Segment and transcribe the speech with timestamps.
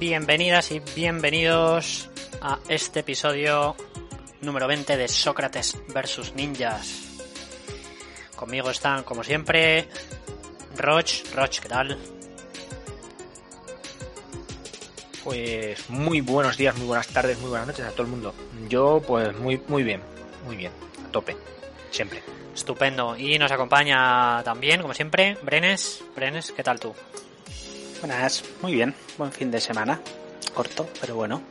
[0.00, 2.08] Bienvenidas y bienvenidos
[2.40, 3.76] a este episodio
[4.40, 7.20] número 20 de Sócrates versus Ninjas.
[8.34, 9.86] Conmigo están, como siempre,
[10.78, 11.30] Roch.
[11.34, 11.98] Roch, ¿qué tal?
[15.22, 18.34] Pues muy buenos días, muy buenas tardes, muy buenas noches a todo el mundo.
[18.70, 20.00] Yo, pues muy, muy bien,
[20.46, 20.72] muy bien,
[21.06, 21.36] a tope,
[21.90, 22.22] siempre.
[22.54, 23.18] Estupendo.
[23.18, 26.02] Y nos acompaña también, como siempre, Brenes.
[26.16, 26.94] Brenes, ¿qué tal tú?
[28.00, 30.00] Buenas, muy bien, buen fin de semana.
[30.54, 31.42] Corto, pero bueno.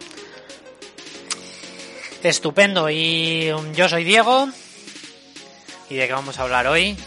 [2.23, 2.89] Estupendo.
[2.89, 4.49] Y um, yo soy Diego.
[5.89, 6.97] ¿Y de qué vamos a hablar hoy?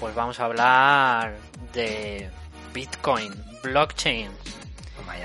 [0.00, 1.36] Pues vamos a hablar
[1.72, 2.30] de
[2.72, 4.30] Bitcoin, blockchain.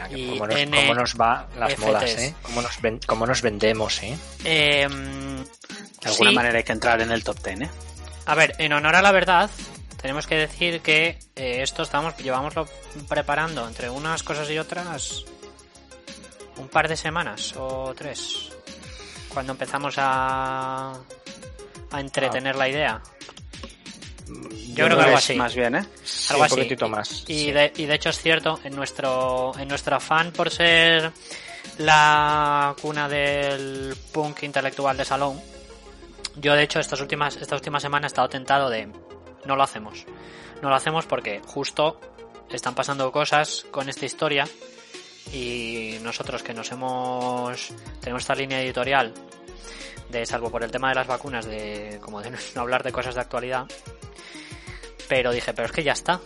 [0.09, 1.79] Que Y cómo, nos, cómo nos va las FTs.
[1.85, 2.33] modas, ¿eh?
[2.41, 4.17] Cómo nos, ven- cómo nos vendemos, ¿eh?
[4.43, 7.69] Em, De alguna sí, manera hay que entrar en el top 10, ¿eh?
[8.25, 9.49] A ver, en honor a la verdad,
[10.03, 12.53] tenemos que decir que eh, esto estamos, llevamos
[13.07, 15.23] preparando entre unas cosas y otras
[16.57, 18.49] un par de semanas o tres.
[19.29, 20.91] Cuando empezamos a,
[21.89, 23.01] a entretener la idea.
[24.73, 25.35] Yo creo que algo así.
[25.35, 25.85] Más bien, ¿eh?
[26.03, 26.55] Sí, Algo un así.
[26.57, 27.23] poquitito más.
[27.29, 27.51] Y, sí.
[27.53, 31.13] de, y de hecho es cierto, en nuestro, en nuestro afán por ser
[31.77, 35.39] la cuna del punk intelectual de salón,
[36.35, 38.89] yo de hecho estas últimas, esta última semana he estado tentado de
[39.45, 40.05] no lo hacemos.
[40.61, 41.99] No lo hacemos porque justo
[42.49, 44.47] están pasando cosas con esta historia
[45.31, 49.13] y nosotros que nos hemos tenemos esta línea editorial
[50.09, 53.15] de salvo por el tema de las vacunas de como de no hablar de cosas
[53.15, 53.65] de actualidad
[55.07, 56.19] pero dije pero es que ya está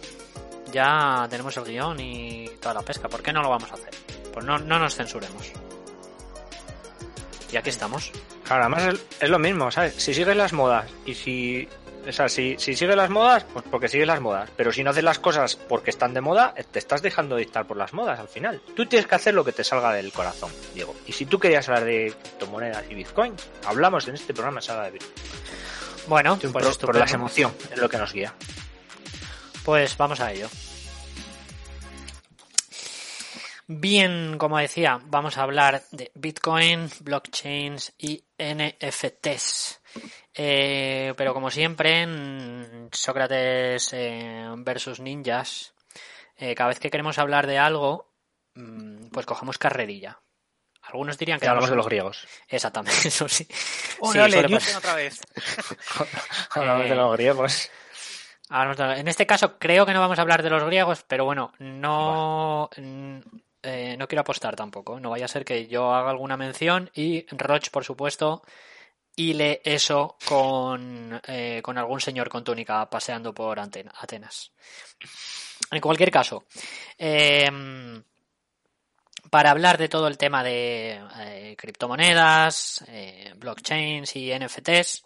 [0.71, 3.93] ya tenemos el guion y toda la pesca ¿por qué no lo vamos a hacer?
[4.33, 5.51] pues no, no nos censuremos
[7.51, 8.11] y aquí estamos
[8.47, 9.95] Claro, además es, lo mismo, ¿sabes?
[9.95, 11.67] Si sigues las modas y si...
[12.07, 14.49] O sea, si, si sigues las modas, pues porque sigues las modas.
[14.55, 17.67] Pero si no haces las cosas porque están de moda, eh, te estás dejando dictar
[17.67, 18.61] por las modas al final.
[18.75, 20.95] Tú tienes que hacer lo que te salga del corazón, Diego.
[21.05, 23.35] Y si tú querías hablar de criptomonedas y Bitcoin,
[23.65, 25.13] hablamos en este programa Saga de Bitcoin.
[26.07, 28.33] bueno Por, pues por la emoción, es lo que nos guía.
[29.65, 30.47] Pues vamos a ello.
[33.69, 39.81] Bien, como decía, vamos a hablar de Bitcoin, blockchains y NFTs.
[40.39, 45.73] Eh, pero como siempre, en Sócrates eh, versus ninjas,
[46.37, 48.13] eh, cada vez que queremos hablar de algo,
[48.53, 50.19] mm, pues cogemos carrerilla.
[50.83, 52.27] Algunos dirían que hablamos de los griegos.
[52.47, 53.47] Exactamente, eso sí.
[53.99, 54.77] ¡Oh, Sí, pasar.
[54.77, 55.21] otra vez!
[56.51, 57.71] hablamos Eh, de los griegos.
[58.49, 61.51] Hablamos En este caso creo que no vamos a hablar de los griegos, pero bueno,
[61.59, 64.99] no, eh, no quiero apostar tampoco.
[64.99, 68.43] No vaya a ser que yo haga alguna mención y Roch, por supuesto,
[69.17, 74.51] hile eso con, eh, con algún señor con túnica paseando por Antena- Atenas.
[75.71, 76.45] En cualquier caso,
[76.97, 78.01] em,
[79.29, 85.03] para hablar de todo el tema de eh, criptomonedas, eh, blockchains y NFTs,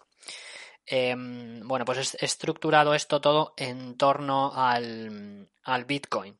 [0.84, 6.36] Em, bueno, pues es- estructurado esto todo en torno al, al Bitcoin.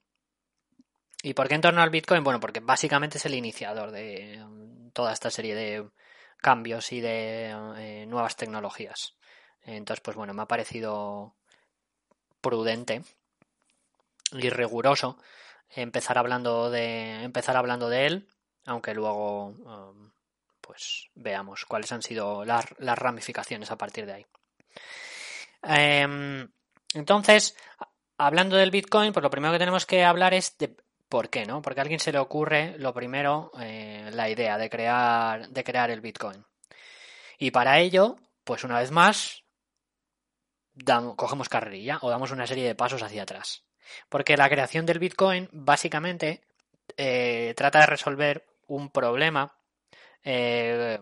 [1.23, 2.25] ¿Y por qué en torno al Bitcoin?
[2.25, 4.45] Bueno, porque básicamente es el iniciador de
[4.93, 5.89] toda esta serie de
[6.43, 9.15] cambios y de eh, nuevas tecnologías.
[9.63, 11.35] Entonces, pues bueno, me ha parecido
[12.43, 13.03] prudente
[14.33, 15.19] y riguroso
[15.75, 18.29] empezar hablando de empezar hablando de él,
[18.67, 20.11] aunque luego em,
[20.61, 24.27] pues veamos cuáles han sido las, ramificaciones a partir de ahí.
[25.63, 26.51] Em,
[26.95, 27.57] entonces,
[28.19, 30.77] hablando del Bitcoin, pues lo primero que tenemos que hablar es de
[31.13, 31.61] por qué, ¿no?
[31.61, 35.91] Porque a alguien se le ocurre lo primero eh, la idea de crear, de crear
[35.91, 36.43] el Bitcoin.
[37.37, 39.45] Y para ello, pues una vez más,
[41.17, 43.63] cogemos carrerilla o damos una serie de pasos hacia atrás.
[44.09, 46.41] Porque la creación del Bitcoin básicamente
[46.97, 49.55] eh, trata de resolver un problema
[50.25, 50.99] eh,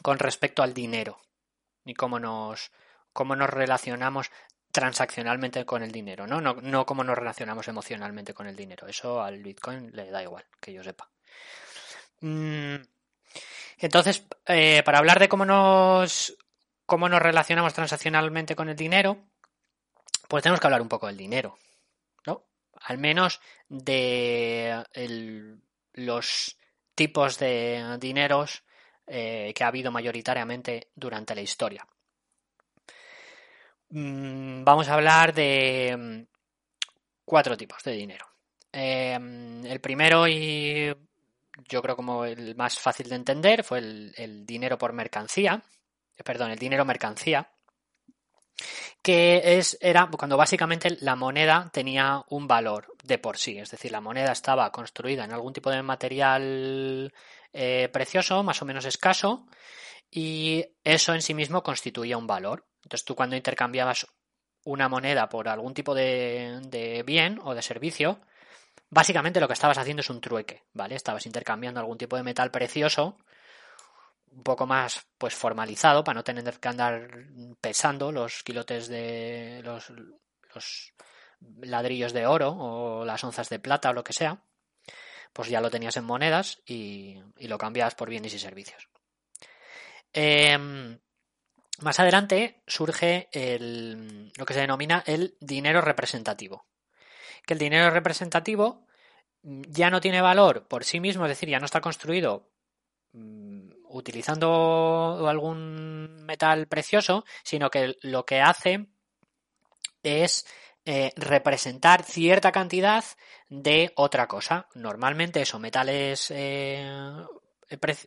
[0.00, 1.20] con respecto al dinero
[1.84, 2.72] y cómo nos,
[3.12, 4.30] cómo nos relacionamos
[4.72, 6.40] transaccionalmente con el dinero, ¿no?
[6.40, 8.86] No, no cómo nos relacionamos emocionalmente con el dinero.
[8.86, 11.10] Eso al Bitcoin le da igual, que yo sepa.
[12.20, 12.76] Mm,
[13.78, 16.36] Entonces, eh, para hablar de cómo nos,
[16.86, 19.18] cómo nos relacionamos transaccionalmente con el dinero,
[20.28, 21.58] pues tenemos que hablar un poco del dinero,
[22.26, 22.46] ¿no?
[22.74, 24.84] Al menos de
[25.94, 26.56] los
[26.94, 28.62] tipos de dineros
[29.06, 31.86] eh, que ha habido mayoritariamente durante la historia.
[33.90, 36.22] Mm, Vamos a hablar de mm,
[37.24, 38.26] cuatro tipos de dinero.
[38.72, 39.14] Eh,
[39.64, 40.94] el primero y
[41.68, 45.62] yo creo como el más fácil de entender fue el, el dinero por mercancía,
[46.16, 47.50] eh, perdón, el dinero mercancía,
[49.02, 53.90] que es, era cuando básicamente la moneda tenía un valor de por sí, es decir,
[53.92, 57.12] la moneda estaba construida en algún tipo de material
[57.52, 59.46] eh, precioso, más o menos escaso,
[60.10, 62.66] y eso en sí mismo constituía un valor.
[62.82, 64.06] Entonces tú cuando intercambiabas
[64.64, 68.20] una moneda por algún tipo de, de bien o de servicio,
[68.90, 70.94] básicamente lo que estabas haciendo es un trueque, ¿vale?
[70.94, 73.16] Estabas intercambiando algún tipo de metal precioso
[74.32, 77.08] un poco más pues formalizado para no tener que andar
[77.60, 79.92] pesando los kilotes de los,
[80.54, 80.94] los
[81.62, 84.42] ladrillos de oro o las onzas de plata o lo que sea,
[85.32, 88.88] pues ya lo tenías en monedas y, y lo cambiabas por bienes y servicios.
[90.12, 90.98] Em,
[91.82, 96.66] más adelante surge lo que se denomina el dinero representativo.
[97.46, 98.86] Que el dinero representativo
[99.42, 102.50] ya no tiene valor por sí mismo, es decir, ya no está construido
[103.12, 108.86] mm, utilizando algún metal precioso, sino que lo que hace
[110.02, 110.46] es
[110.84, 113.04] eh, representar cierta cantidad
[113.48, 114.68] de otra cosa.
[114.74, 116.88] Normalmente eso, metales eh,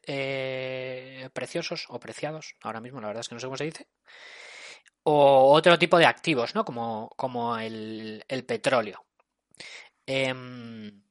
[0.08, 3.88] eh, preciosos o preciados, ahora mismo la verdad es que no sé cómo se dice,
[5.04, 6.64] o otro tipo de activos, ¿no?
[6.66, 9.06] Como, como el, el petróleo.
[10.06, 11.04] Em,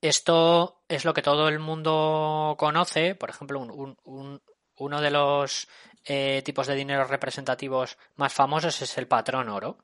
[0.00, 3.14] esto es lo que todo el mundo conoce.
[3.14, 5.68] Por ejemplo, uno de los
[6.04, 9.78] eh, tipos de dinero representativos más famosos es el patrón oro,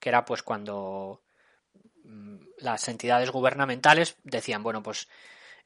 [0.00, 1.22] que era pues cuando
[2.04, 5.08] mm, las entidades gubernamentales decían, bueno, pues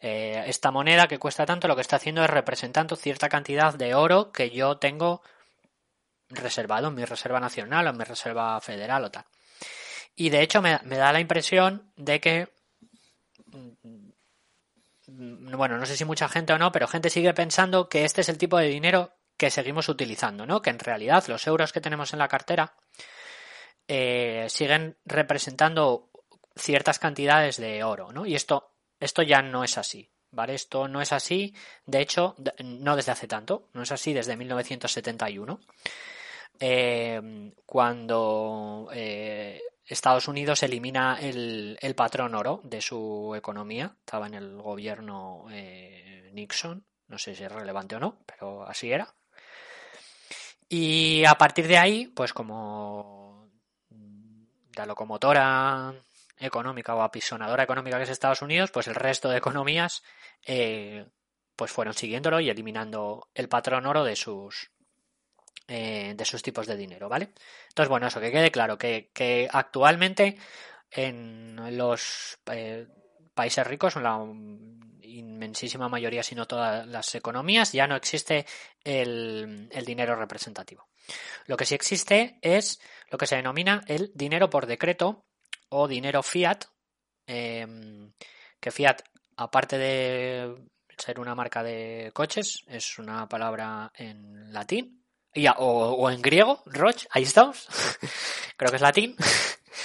[0.02, 3.94] eh, esta moneda que cuesta tanto lo que está haciendo es representando cierta cantidad de
[3.94, 5.22] oro que yo tengo
[6.28, 9.25] reservado en mi reserva nacional o en mi reserva federal o tal.
[10.14, 12.49] Y de hecho me da la impresión de que
[15.12, 18.22] Mm, bueno, no sé si mucha gente o no, pero gente sigue pensando que este
[18.22, 20.62] es el tipo de dinero que seguimos utilizando, ¿no?
[20.62, 22.75] Que en realidad los euros que tenemos en la cartera
[23.88, 26.10] eh, siguen representando
[26.56, 28.26] ciertas cantidades de oro, ¿no?
[28.26, 28.72] Y esto,
[29.02, 30.54] esto ya no es así, ¿vale?
[30.54, 31.54] Esto no es así,
[31.87, 35.60] de hecho, no desde hace tanto, no es así desde 1971,
[36.60, 43.96] eh, cuando eh, Estados Unidos elimina el, patrón oro de su economía.
[43.99, 46.84] Estaba en el gobierno eh, Nixon.
[47.08, 49.12] No sé si es relevante o no, pero así era.
[50.69, 53.50] Y a partir de ahí, pues como
[54.76, 55.93] la locomotora
[56.38, 60.02] económica o apisonadora económica que es Estados Unidos, pues el resto de economías
[60.46, 61.06] eh,
[61.56, 64.70] pues fueron siguiéndolo y eliminando el patrón oro de sus,
[65.69, 67.32] eh, de sus tipos de dinero, ¿vale?
[67.69, 70.37] Entonces, bueno, eso, que quede claro, que, actualmente
[70.90, 72.87] en los eh,
[73.35, 74.19] países ricos, en la
[75.02, 78.46] inmensísima mayoría, si no todas las economías, ya no existe
[78.85, 80.88] el, dinero representativo.
[81.46, 82.81] Lo que sí existe es
[83.11, 85.25] lo que se denomina el dinero por decreto
[85.73, 86.65] o dinero fiat,
[87.27, 88.13] em,
[88.61, 89.03] que fiat,
[89.37, 90.55] aparte de
[90.97, 95.03] ser una marca de coches, es una palabra en latín
[95.35, 97.67] ya, o, en griego, Roch, ahí estamos.
[98.57, 99.17] Creo que es latín.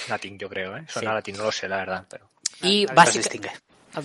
[0.09, 0.85] Latín, yo creo, ¿eh?
[0.87, 2.05] Suena latín, no lo sé, la verdad.
[2.09, 2.29] Pero...
[2.61, 2.85] Y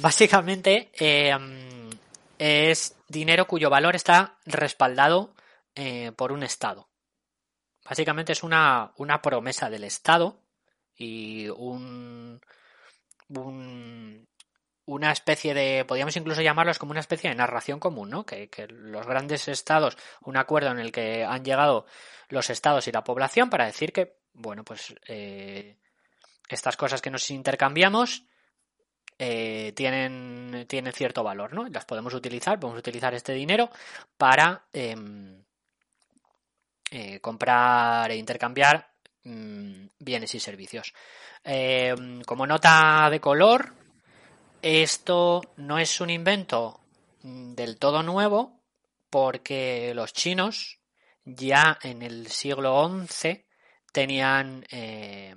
[0.00, 1.90] básicamente em,
[2.38, 5.34] es dinero cuyo valor está respaldado
[5.74, 6.88] eh, por un Estado.
[7.84, 10.41] Básicamente es una, una promesa del Estado
[10.96, 12.40] y un,
[13.28, 14.26] un,
[14.84, 18.26] una especie de, podríamos incluso llamarlos como una especie de narración común, ¿no?
[18.26, 21.86] Que, los grandes estados, un acuerdo en el que han llegado
[22.28, 25.78] los estados y la población para decir que, bueno, pues eh,
[26.48, 28.26] estas cosas que nos intercambiamos
[29.18, 31.68] eh, tienen, tienen cierto valor, ¿no?
[31.68, 33.70] Las podemos utilizar, podemos utilizar este dinero
[34.16, 35.44] para em,
[36.90, 38.91] eh, comprar e intercambiar
[39.24, 40.92] mm, bienes y servicios.
[41.44, 43.74] Em, como nota de color,
[44.60, 46.80] esto no es un invento
[47.22, 48.60] mm, del todo nuevo
[49.10, 50.78] porque los chinos
[51.24, 53.44] ya en el siglo XI
[53.92, 55.34] tenían eh,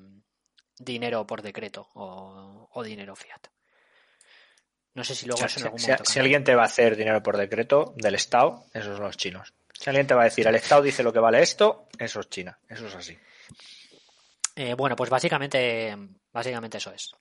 [0.77, 3.48] dinero por decreto o, dinero fiat.
[4.94, 8.65] No sé si luego si, alguien te va a hacer dinero por decreto del Estado,
[8.74, 9.54] esos son los chinos.
[9.74, 12.30] Si alguien te va a decir, el Estado dice lo que vale esto, eso es
[12.30, 12.58] China.
[12.70, 13.18] Eso es así.
[14.56, 15.96] Eh, bueno, pues básicamente,
[16.32, 17.12] básicamente eso es.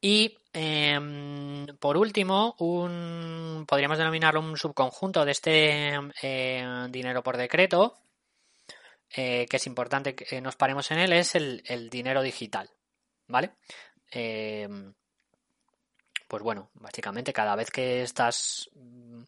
[0.00, 7.98] Y em, por último, un, podríamos denominarlo un subconjunto de este eh, dinero por decreto,
[9.14, 12.70] eh, que es importante que nos paremos en él, es el, dinero digital.
[13.26, 13.52] ¿Vale?
[14.10, 14.94] em
[16.30, 19.22] pues bueno, básicamente cada vez que estás mm,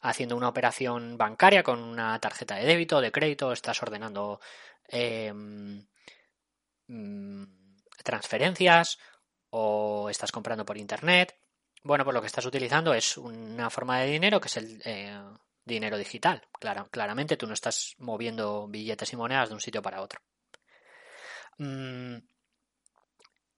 [0.00, 4.40] haciendo una operación bancaria con una tarjeta de débito, de crédito, estás ordenando
[4.88, 5.86] em,
[6.88, 7.44] mm,
[8.04, 8.98] transferencias
[9.50, 11.36] o estás comprando por internet.
[11.82, 15.20] Bueno, pues lo que estás utilizando es una forma de dinero que es el eh,
[15.64, 16.42] dinero digital.
[16.58, 20.20] Claro, claramente tú no estás moviendo billetes y monedas de un sitio para otro.
[21.58, 22.16] Mm,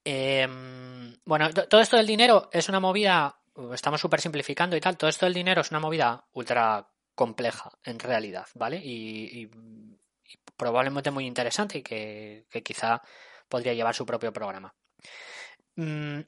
[0.03, 3.39] em, bueno, todo esto del dinero es una movida,
[3.73, 7.99] estamos súper simplificando y tal, todo esto del dinero es una movida ultra compleja en
[7.99, 8.81] realidad, ¿vale?
[8.83, 9.49] Y,
[10.57, 13.01] probablemente muy interesante y que, quizá
[13.49, 14.73] podría llevar su propio programa.
[15.75, 16.21] Mm,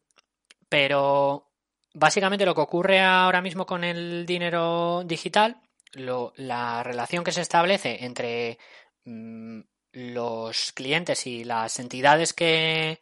[0.70, 1.52] pero
[1.94, 5.62] básicamente lo que ocurre ahora mismo con el dinero digital,
[5.94, 8.60] la relación que se establece entre
[9.06, 9.62] mm,
[9.94, 13.02] los clientes y las entidades que,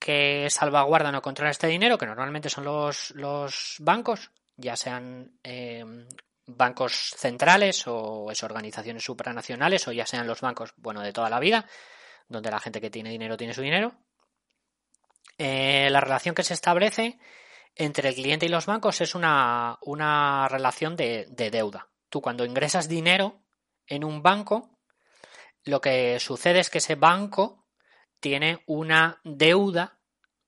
[0.00, 5.84] que salvaguardan o controlan este dinero, que normalmente son los, bancos, ya sean eh,
[6.56, 11.40] bancos centrales o es organizaciones supranacionales o ya sean los bancos, bueno, de toda la
[11.40, 11.66] vida,
[12.28, 13.94] donde la gente que tiene dinero tiene su dinero.
[15.38, 17.18] Eh, la relación que se establece
[17.74, 21.88] entre el cliente y los bancos es una, una relación de, de deuda.
[22.08, 23.42] Tú cuando ingresas dinero
[23.86, 24.78] en un banco,
[25.64, 27.66] lo que sucede es que ese banco
[28.18, 29.99] tiene una deuda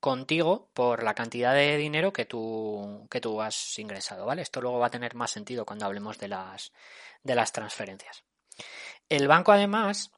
[0.03, 4.43] contigo por la cantidad de dinero que tú, que tú has ingresado, ¿vale?
[4.43, 6.73] Esto luego va a tener más sentido cuando hablemos de las,
[7.23, 8.25] de las transferencias.
[9.09, 10.11] El banco, además,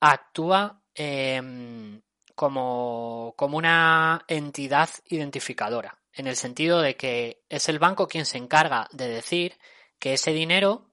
[0.00, 2.02] actúa em,
[2.34, 8.36] como, como una entidad identificadora, en el sentido de que es el banco quien se
[8.36, 9.56] encarga de decir
[10.00, 10.90] que ese dinero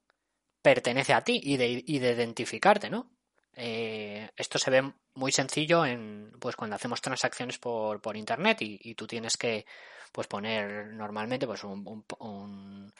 [0.61, 3.16] pertenece a ti y de, y de identificarte, ¿no?
[3.59, 8.93] Eh, esto se ve muy sencillo en pues cuando hacemos transacciones por, por internet y,
[8.93, 9.65] tú tienes que
[10.11, 12.93] pues poner normalmente pues un,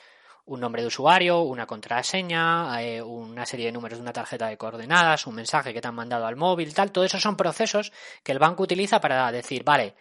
[0.48, 5.28] nombre de usuario, una contraseña, eh, una serie de números de una tarjeta de coordenadas,
[5.28, 6.92] un mensaje que te han mandado al móvil, tal.
[6.92, 9.96] Todo eso son procesos que el banco utiliza para decir, vale,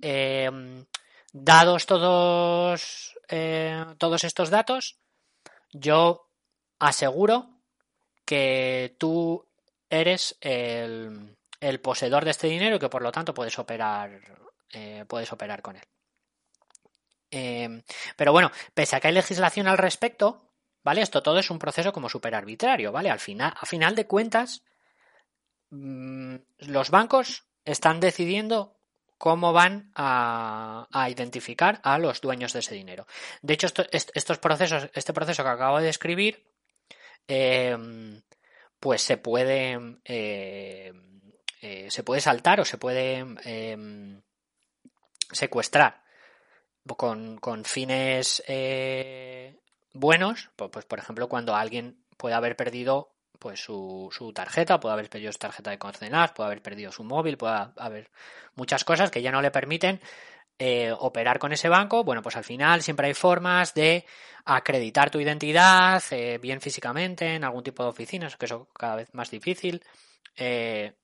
[0.00, 0.84] eh,
[1.32, 3.16] dados todos,
[3.98, 5.00] todos estos datos,
[5.72, 6.28] yo
[6.78, 7.50] aseguro
[8.24, 9.46] que tú
[10.00, 11.36] eres el,
[11.82, 14.20] poseedor de este dinero y que por lo tanto puedes operar,
[14.72, 15.82] eh, puedes operar con él.
[17.30, 17.82] Em,
[18.16, 20.52] pero bueno, pese a que hay legislación al respecto,
[20.84, 21.02] ¿vale?
[21.02, 23.10] Esto todo es un proceso como súper arbitrario, ¿vale?
[23.10, 24.62] Al final, a final de cuentas,
[25.70, 28.76] mm, los bancos están decidiendo
[29.18, 33.06] cómo van a, identificar a los dueños de ese dinero.
[33.42, 36.46] De hecho, estos procesos, este proceso que acabo de describir,
[37.26, 38.22] em,
[38.86, 40.92] pues se puede, eh,
[41.60, 44.22] eh, se puede saltar o se puede em,
[45.32, 46.04] secuestrar
[46.96, 49.58] con, con fines eh,
[49.92, 55.10] buenos, pues por ejemplo cuando alguien puede haber perdido pues su, su tarjeta, puede haber
[55.10, 58.12] perdido su tarjeta de coordenadas, puede haber perdido su móvil, puede haber
[58.54, 60.00] muchas cosas que ya no le permiten
[60.58, 64.06] eh, operar con ese banco, bueno, pues al final siempre hay formas de
[64.44, 69.12] acreditar tu identidad, eh, bien físicamente, en algún tipo de oficinas, que eso cada vez
[69.12, 69.84] más difícil.
[70.34, 70.94] Eh,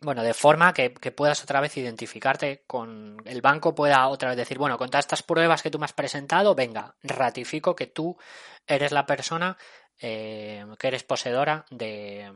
[0.00, 4.56] bueno, de forma que, puedas otra vez identificarte con el banco, pueda otra vez decir,
[4.56, 8.16] bueno, con todas estas pruebas que tú me has presentado, venga, ratifico que tú
[8.66, 9.58] eres la persona
[9.98, 12.32] que eres poseedora de,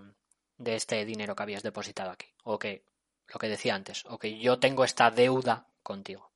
[0.58, 2.26] de este dinero que habías depositado aquí.
[2.44, 2.84] O que,
[3.28, 6.30] lo que decía antes, o que yo tengo esta deuda contigo.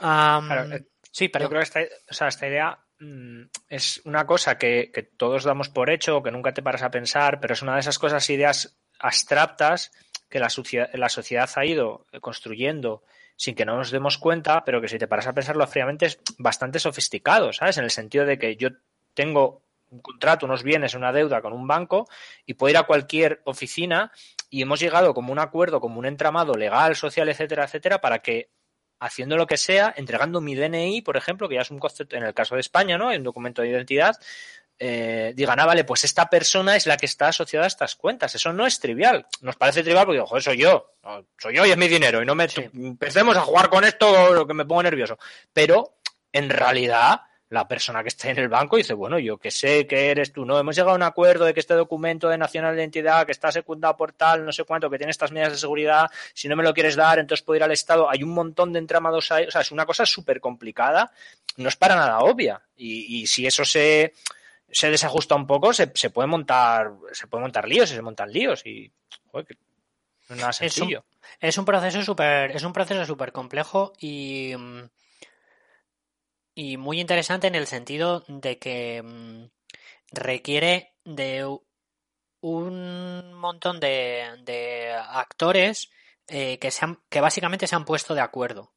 [0.00, 1.44] Eh, sí, pero...
[1.44, 6.30] Yo creo que esta, idea mm, es una cosa que, todos damos por hecho, que
[6.30, 9.92] nunca te paras a pensar, pero es una de esas cosas, ideas abstractas
[10.28, 10.48] que la,
[10.94, 13.04] la sociedad ha ido construyendo
[13.36, 16.20] sin que no nos demos cuenta, pero que si te paras a pensarlo fríamente es
[16.38, 17.78] bastante sofisticado, ¿sabes?
[17.78, 18.70] En el sentido de que yo
[19.12, 19.62] tengo
[19.94, 22.08] un contrato, unos bienes, una deuda con un banco
[22.44, 24.12] y puedo ir a cualquier oficina
[24.50, 28.50] y hemos llegado como un acuerdo, como un entramado legal, social, etcétera, etcétera, para que
[29.00, 32.24] haciendo lo que sea, entregando mi DNI, por ejemplo, que ya es un concepto, en
[32.24, 33.08] el caso de España, ¿no?
[33.08, 34.16] Hay un documento de identidad,
[34.78, 38.34] eh, digan, ah, vale, pues esta persona es la que está asociada a estas cuentas.
[38.34, 39.26] Eso no es trivial.
[39.40, 40.94] Nos parece trivial porque, joder, soy yo.
[41.38, 42.22] soy yo y es mi dinero.
[42.22, 45.18] Y no me empecemos a jugar con esto, lo que me pongo nervioso.
[45.52, 45.98] Pero,
[46.32, 47.20] en realidad,
[47.54, 50.44] la persona que está en el banco dice, bueno, yo que sé que eres tú,
[50.44, 53.32] no, hemos llegado a un acuerdo de que este documento de nacional de identidad que
[53.32, 56.56] está secundado por tal, no sé cuánto, que tiene estas medidas de seguridad, si no
[56.56, 58.10] me lo quieres dar, entonces puedo ir al Estado.
[58.10, 61.12] Hay un montón de entramados ahí, o sea, es una cosa súper complicada,
[61.56, 62.60] no es para nada obvia.
[62.76, 64.12] Y, si eso se,
[64.70, 68.66] se desajusta un poco, se, se, puede montar, se puede montar líos, se montan líos
[68.66, 68.90] y,
[69.30, 69.56] joder,
[70.28, 71.04] no es nada sencillo.
[71.40, 74.54] Es un, proceso súper, es un proceso súper complejo y,
[76.54, 79.44] y muy interesante en el sentido de que mm,
[80.12, 81.58] requiere de
[82.40, 85.90] un montón de, actores
[86.28, 88.72] eh, que, se que básicamente se han puesto de acuerdo.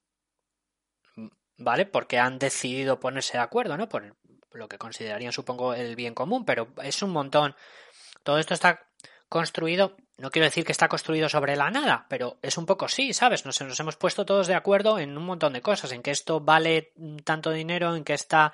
[1.59, 1.85] ¿Vale?
[1.85, 3.89] Porque han decidido ponerse de acuerdo, ¿no?
[3.89, 4.15] Por
[4.51, 7.55] lo que considerarían, supongo, el bien común, pero es un montón.
[8.23, 8.86] Todo esto está
[9.29, 13.13] construido, no quiero decir que está construido sobre la nada, pero es un poco sí,
[13.13, 13.45] ¿sabes?
[13.45, 16.39] Nos, nos hemos puesto todos de acuerdo en un montón de cosas, en que esto
[16.39, 16.93] vale
[17.23, 18.53] tanto dinero, en que está,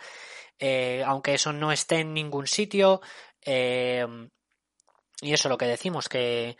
[0.60, 3.02] eh, aunque eso no esté en ningún sitio,
[3.42, 4.06] eh,
[5.22, 6.58] y eso lo que decimos, que,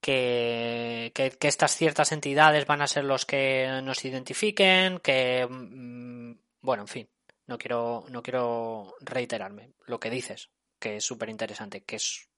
[0.00, 6.82] que, que, estas ciertas entidades van a ser los que nos identifiquen, que, mm, bueno,
[6.82, 7.08] en fin,
[7.46, 12.28] no quiero, no quiero reiterarme lo que dices, que es súper interesante, que es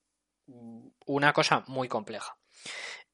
[1.07, 2.37] una cosa muy compleja.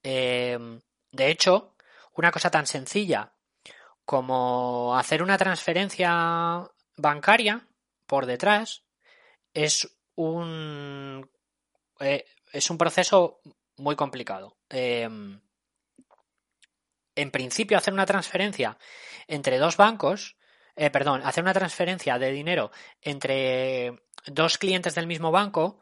[0.02, 1.74] Em, de hecho,
[2.14, 3.32] una cosa tan sencilla
[4.04, 7.66] como hacer una transferencia bancaria
[8.06, 8.84] por detrás
[9.54, 11.30] es un
[12.00, 13.40] eh, es un proceso
[13.76, 14.56] muy complicado.
[14.68, 15.40] Em,
[17.14, 18.78] en principio, hacer una transferencia
[19.26, 20.36] entre dos bancos,
[20.76, 22.70] eh, perdón, hacer una transferencia de dinero
[23.00, 25.80] entre dos clientes del mismo banco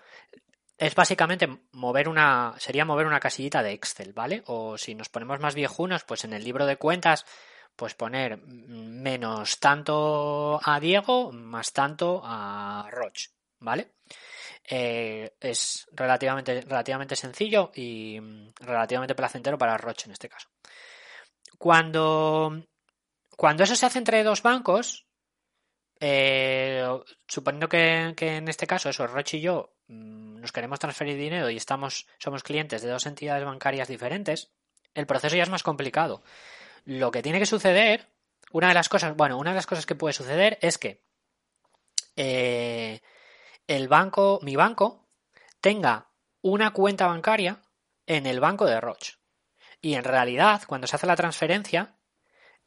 [0.80, 4.42] es básicamente mover una, sería mover una casillita de Excel, ¿vale?
[4.46, 7.26] O si nos ponemos más viejunos, pues en el libro de cuentas,
[7.76, 13.92] pues poner menos tanto a Diego, más tanto a Roch, ¿vale?
[14.64, 18.18] Eh, es relativamente, relativamente sencillo y
[18.58, 20.48] relativamente placentero para Roche en este caso.
[21.58, 22.64] Cuando,
[23.36, 25.06] cuando eso se hace entre dos bancos,
[26.00, 26.86] eh,
[27.28, 32.06] suponiendo que, en este caso eso, Roche y yo nos queremos transferir dinero y estamos,
[32.18, 34.50] somos clientes de dos entidades bancarias diferentes,
[34.94, 36.22] el proceso ya es más complicado.
[36.84, 38.06] Lo que tiene que suceder,
[38.52, 41.02] una de las cosas, bueno, una de las cosas que puede suceder es que
[42.16, 43.00] eh,
[43.66, 45.06] el banco, mi banco,
[45.60, 46.10] tenga
[46.42, 47.60] una cuenta bancaria
[48.06, 49.14] en el banco de Roche.
[49.80, 51.96] Y en realidad, cuando se hace la transferencia,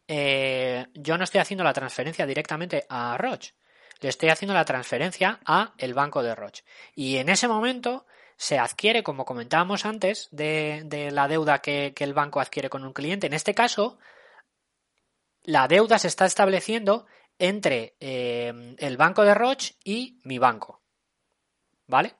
[0.07, 3.53] eh, yo no estoy haciendo la transferencia directamente a Roche,
[4.03, 6.63] le estoy haciendo la transferencia a el banco de Roche.
[6.93, 12.39] Y en ese momento se adquiere, como comentábamos antes, de, la deuda que, el banco
[12.39, 13.27] adquiere con un cliente.
[13.27, 13.97] En este caso,
[15.43, 17.05] la deuda se está estableciendo
[17.39, 20.81] entre eh, el banco de Roche y mi banco.
[21.87, 22.15] ¿Vale?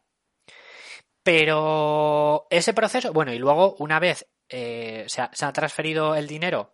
[1.24, 6.74] Pero ese proceso, bueno, y luego una vez eh, se, ha, transferido el dinero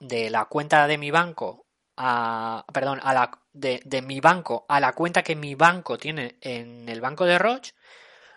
[0.00, 4.92] de la cuenta de mi banco a, perdón, a la, de, mi banco a la
[4.92, 7.74] cuenta que mi banco tiene en el banco de Roche,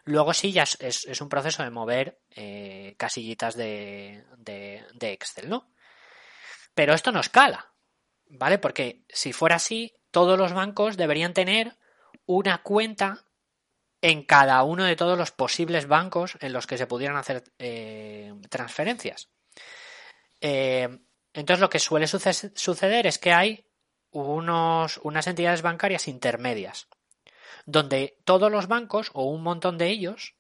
[0.06, 5.70] luego sí ya es, un proceso de mover eh, casillitas de, de, de, Excel, ¿no?
[6.74, 7.74] Pero esto no escala,
[8.28, 8.60] ¿vale?
[8.60, 11.76] Porque si fuera así, todos los bancos deberían tener
[12.26, 13.26] una cuenta
[14.02, 18.34] en cada uno de todos los posibles bancos en los que se pudieran hacer eh,
[18.50, 19.30] transferencias.
[20.40, 21.00] Eh,
[21.34, 23.67] entonces lo que suele suceder es que hay
[24.24, 26.88] unos, unas entidades bancarias intermedias,
[27.66, 30.36] donde todos los bancos o un montón de ellos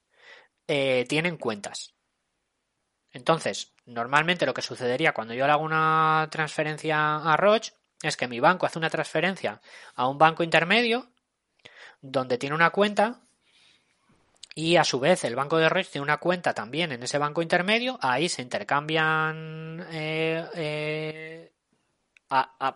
[0.67, 1.93] eh, tienen cuentas.
[3.11, 8.27] Entonces, normalmente lo que sucedería cuando yo le hago una transferencia a Roche es que
[8.27, 9.61] mi banco hace una transferencia
[9.95, 11.09] a un banco intermedio
[12.01, 13.21] donde tiene una cuenta
[14.53, 17.41] y a su vez el banco de Roche tiene una cuenta también en ese banco
[17.41, 21.51] intermedio, ahí se intercambian, eh, eh,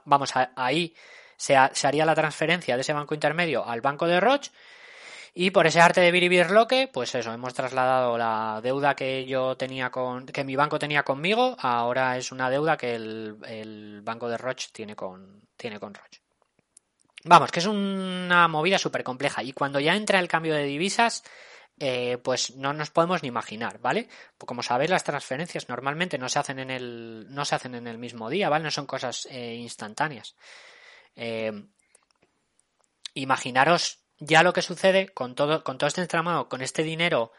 [0.05, 0.93] vamos, ahí
[1.37, 4.51] se, haría la transferencia de ese banco intermedio al banco de Roche
[5.33, 9.89] y por ese arte de biribirloque, pues eso, hemos trasladado la deuda que yo tenía
[9.89, 14.69] con, que mi banco tenía conmigo, ahora es una deuda que el, banco de Roche
[14.73, 16.21] tiene con, tiene con Roche.
[17.23, 21.23] Vamos, que es una movida súper compleja y cuando ya entra el cambio de divisas,
[21.83, 24.07] eh, pues no nos podemos ni imaginar, ¿vale?
[24.37, 27.87] Pues como sabéis, las transferencias normalmente no se hacen en el, no se hacen en
[27.87, 28.65] el mismo día, ¿vale?
[28.65, 30.35] No son cosas eh, instantáneas.
[31.15, 31.51] Eh,
[33.15, 37.31] imaginaros ya lo que sucede con todo, con todo este entramado, con este dinero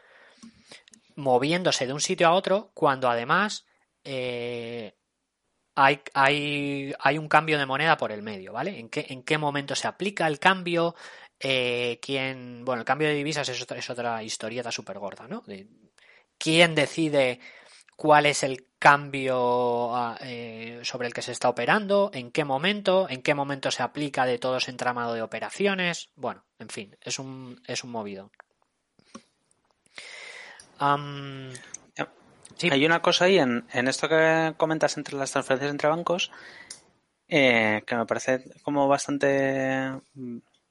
[1.15, 3.65] moviéndose de un sitio a otro, cuando además
[4.05, 4.93] hay,
[6.15, 8.77] hay, hay, un cambio de moneda por el medio, ¿vale?
[8.77, 10.97] ¿En qué, ¿En qué momento se aplica el cambio?
[11.43, 15.43] Eh, quién, bueno, el cambio de divisas es otra, es otra historieta súper gorda, ¿no?
[16.39, 17.41] ¿Quién decide
[17.97, 22.11] cuál es el cambio ah, eh, sobre el que se está operando?
[22.15, 23.09] ¿En qué momento?
[23.09, 26.11] ¿En qué momento se aplica de todo ese entramado de operaciones?
[26.15, 28.31] Bueno, en fin, es un, es un movido.
[32.71, 36.31] Hay una cosa ahí en, en esto que comentas entre las transferencias entre bancos
[37.35, 39.91] eh, que me parece como bastante,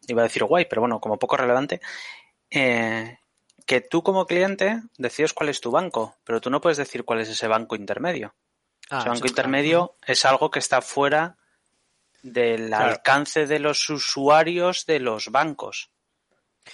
[0.07, 1.81] iba a decir guay, pero bueno, como poco relevante,
[2.49, 3.17] eh,
[3.65, 7.19] que tú como cliente decides cuál es tu banco, pero tú no puedes decir cuál
[7.21, 8.33] es ese banco intermedio.
[8.89, 11.37] Ah, ese banco intermedio es algo que está fuera
[12.23, 12.85] del Claro.
[12.91, 15.89] alcance de los usuarios de los bancos.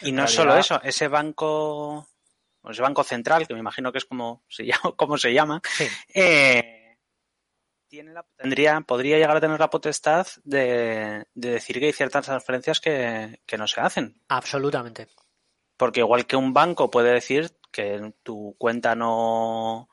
[0.02, 2.08] Y En no realidad- solo eso, ese banco,
[2.70, 5.88] ese banco central, que me imagino que es como se llama, como se llama Sí.
[6.14, 6.77] eh,
[7.88, 12.26] tiene la- tendría, podría llegar a tener la potestad de, de decir que hay ciertas
[12.26, 14.22] transferencias que, que no se hacen.
[14.28, 15.08] Absolutamente.
[15.78, 19.90] Porque igual que un banco puede decir que tu cuenta no,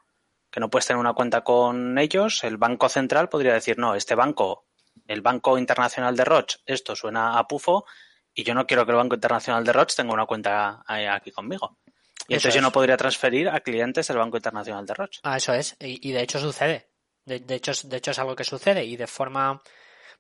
[0.51, 4.15] que no puedes tener una cuenta con ellos, el Banco Central podría decir, no, este
[4.15, 4.67] banco,
[5.07, 7.85] el Banco Internacional de Roche, esto suena a pufo
[8.33, 11.79] y yo no quiero que el Banco Internacional de Roche tenga una cuenta aquí conmigo.
[12.27, 15.21] Y entonces yo no podría transferir a clientes del Banco Internacional de Roche.
[15.25, 15.77] Ah, eso es.
[15.81, 16.89] Y, y de hecho sucede.
[17.25, 19.63] De, de hecho, es- de hecho es algo que sucede y de forma,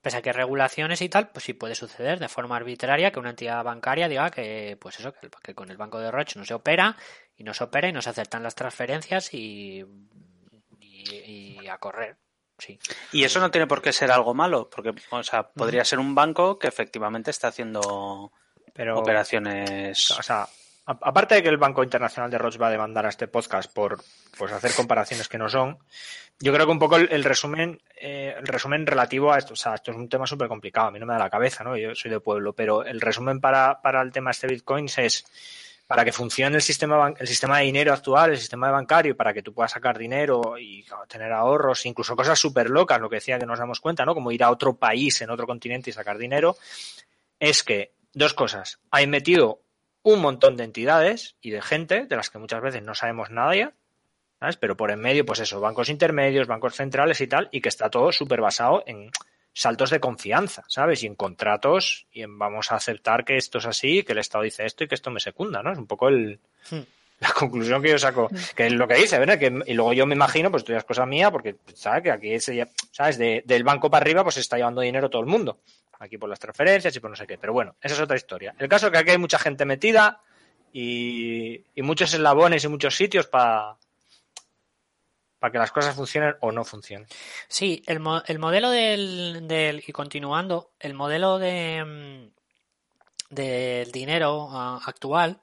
[0.00, 3.18] pese a que hay regulaciones y tal, pues sí puede suceder de forma arbitraria que
[3.18, 6.38] una entidad bancaria diga que, pues eso, que, el- que con el Banco de Roche
[6.38, 6.96] no se opera
[7.36, 9.84] y no se opera y no se aceptan las transferencias y,
[10.80, 12.16] y, y a correr.
[12.58, 12.78] Sí.
[13.12, 16.14] Y eso no tiene por qué ser algo malo, porque, o sea, podría ser un
[16.14, 18.32] banco que efectivamente está haciendo
[18.72, 20.10] Pero, operaciones.
[20.12, 20.48] o sea,
[20.86, 24.02] aparte de que el Banco Internacional de Roche va a demandar a este podcast por
[24.36, 25.78] pues, hacer comparaciones que no son,
[26.38, 29.74] yo creo que un poco el, resumen eh, el resumen relativo a esto, o sea,
[29.74, 31.76] esto es un tema súper complicado, a mí no me da la cabeza, ¿no?
[31.76, 35.24] Yo soy de pueblo, pero el resumen para, para el tema este Bitcoins es
[35.86, 39.32] para que funcione el sistema el sistema de dinero actual, el sistema de bancario, para
[39.32, 43.38] que tú puedas sacar dinero y tener ahorros, incluso cosas súper locas, lo que decía
[43.38, 44.14] que nos damos cuenta, ¿no?
[44.14, 46.56] Como ir a otro país, en otro continente y sacar dinero,
[47.38, 48.80] es que dos cosas.
[48.90, 49.60] Hay metido
[50.04, 53.56] un montón de entidades y de gente de las que muchas veces no sabemos nada
[53.56, 53.72] ya,
[54.38, 54.56] ¿sabes?
[54.56, 57.90] Pero por en medio, pues eso, bancos intermedios, bancos centrales y tal, y que está
[57.90, 59.10] todo súper basado en
[59.52, 61.02] saltos de confianza, ¿sabes?
[61.02, 64.44] Y en contratos y en vamos a aceptar que esto es así, que el Estado
[64.44, 65.72] dice esto y que esto me secunda, ¿no?
[65.72, 66.38] Es un poco el,
[66.70, 66.80] Hmm.
[67.20, 69.38] la conclusión que yo saco, que es lo que dice, ¿verdad?
[69.38, 72.02] Que, y luego yo me imagino, pues esto ya es cosa mía, porque, ¿sabes?
[72.02, 73.16] Que aquí, se, ¿sabes?
[73.16, 75.60] De- del banco para arriba, pues se está llevando dinero todo el mundo.
[76.04, 77.38] Aquí por las transferencias y por no sé qué.
[77.38, 78.54] Pero bueno, esa es otra historia.
[78.58, 80.20] El caso es que aquí hay mucha gente metida
[80.72, 83.76] y, muchos eslabones y muchos sitios para
[85.38, 87.06] para que las cosas funcionen o no funcionen.
[87.48, 95.42] Sí, el, el modelo del, del- y continuando, el modelo de mm, del dinero actual,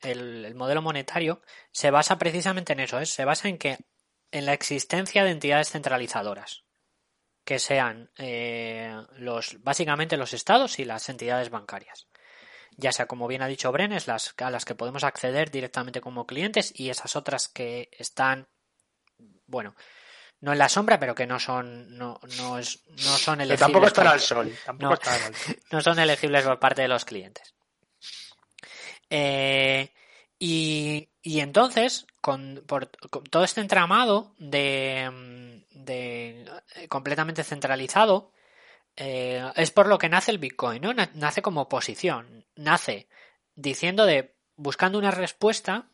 [0.00, 3.06] el, el modelo monetario, se basa precisamente en eso, ¿eh?
[3.06, 3.76] se basa en que
[4.30, 6.64] en la existencia de entidades centralizadoras,
[7.48, 12.06] que sean eh, los básicamente los estados y las entidades bancarias.
[12.76, 16.26] Ya sea, como bien ha dicho Brenes, las a las que podemos acceder directamente como
[16.26, 18.48] clientes y esas otras que están
[19.46, 19.74] bueno,
[20.40, 23.60] no en la sombra, pero que no son, no, no es, no son Pero elegibles.
[23.60, 24.54] tampoco están por- al sol.
[24.66, 24.94] Tampoco No.
[24.94, 25.56] están al sol.
[25.72, 27.54] no son elegibles por parte de los clientes.
[29.08, 29.90] Eh,
[30.38, 36.44] y, entonces, con, por, todo este entramado de, de
[36.76, 38.32] eh, completamente centralizado,
[38.96, 40.92] eh, es por lo que nace el Bitcoin, ¿no?
[40.94, 43.08] Na- Nace como oposición, nace
[43.54, 45.90] diciendo de buscando una respuesta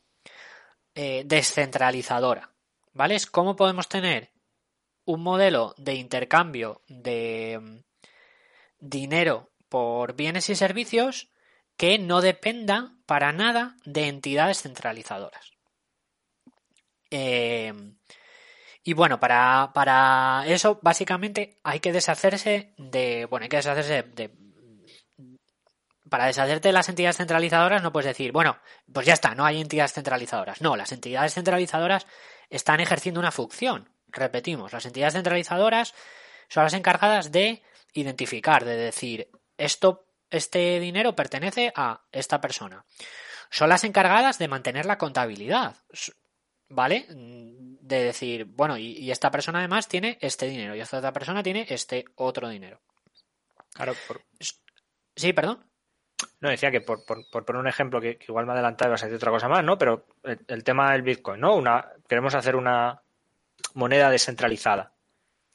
[0.94, 2.52] eh, descentralizadora,
[2.92, 3.14] ¿vale?
[3.14, 4.30] Es cómo podemos tener
[5.04, 7.78] un modelo de intercambio de mm,
[8.78, 11.30] dinero por bienes y servicios
[11.76, 15.52] que no dependa para nada de entidades centralizadoras.
[17.10, 17.72] Eh,
[18.82, 24.28] y bueno, para, para eso básicamente hay que deshacerse de, bueno, hay que deshacerse de,
[24.28, 24.44] de-
[26.10, 28.58] para deshacerte de las entidades centralizadoras no puedes decir, bueno,
[28.92, 30.60] pues ya está, no hay entidades centralizadoras.
[30.60, 32.06] No, las entidades centralizadoras
[32.50, 33.88] están ejerciendo una función.
[34.08, 35.94] Repetimos, las entidades centralizadoras
[36.48, 37.62] son las encargadas de
[37.94, 40.03] identificar, de decir, esto,
[40.36, 42.84] este dinero pertenece a esta persona.
[43.50, 45.76] Son las encargadas de mantener la contabilidad,
[46.68, 47.06] ¿vale?
[47.10, 51.12] Mm, De decir, bueno, y, y esta persona además tiene este dinero y esta otra
[51.12, 52.80] persona tiene este otro dinero.
[53.74, 54.22] Claro, por-
[55.16, 55.64] Sí, perdón.
[56.40, 59.02] No, decía que por, por, por poner un ejemplo que, que igual me adelantaba ibas
[59.02, 59.76] a decir otra cosa más, ¿no?
[59.78, 61.54] Pero el, el tema del Bitcoin, ¿no?
[61.54, 63.02] Una, queremos hacer una
[63.74, 64.94] moneda descentralizada.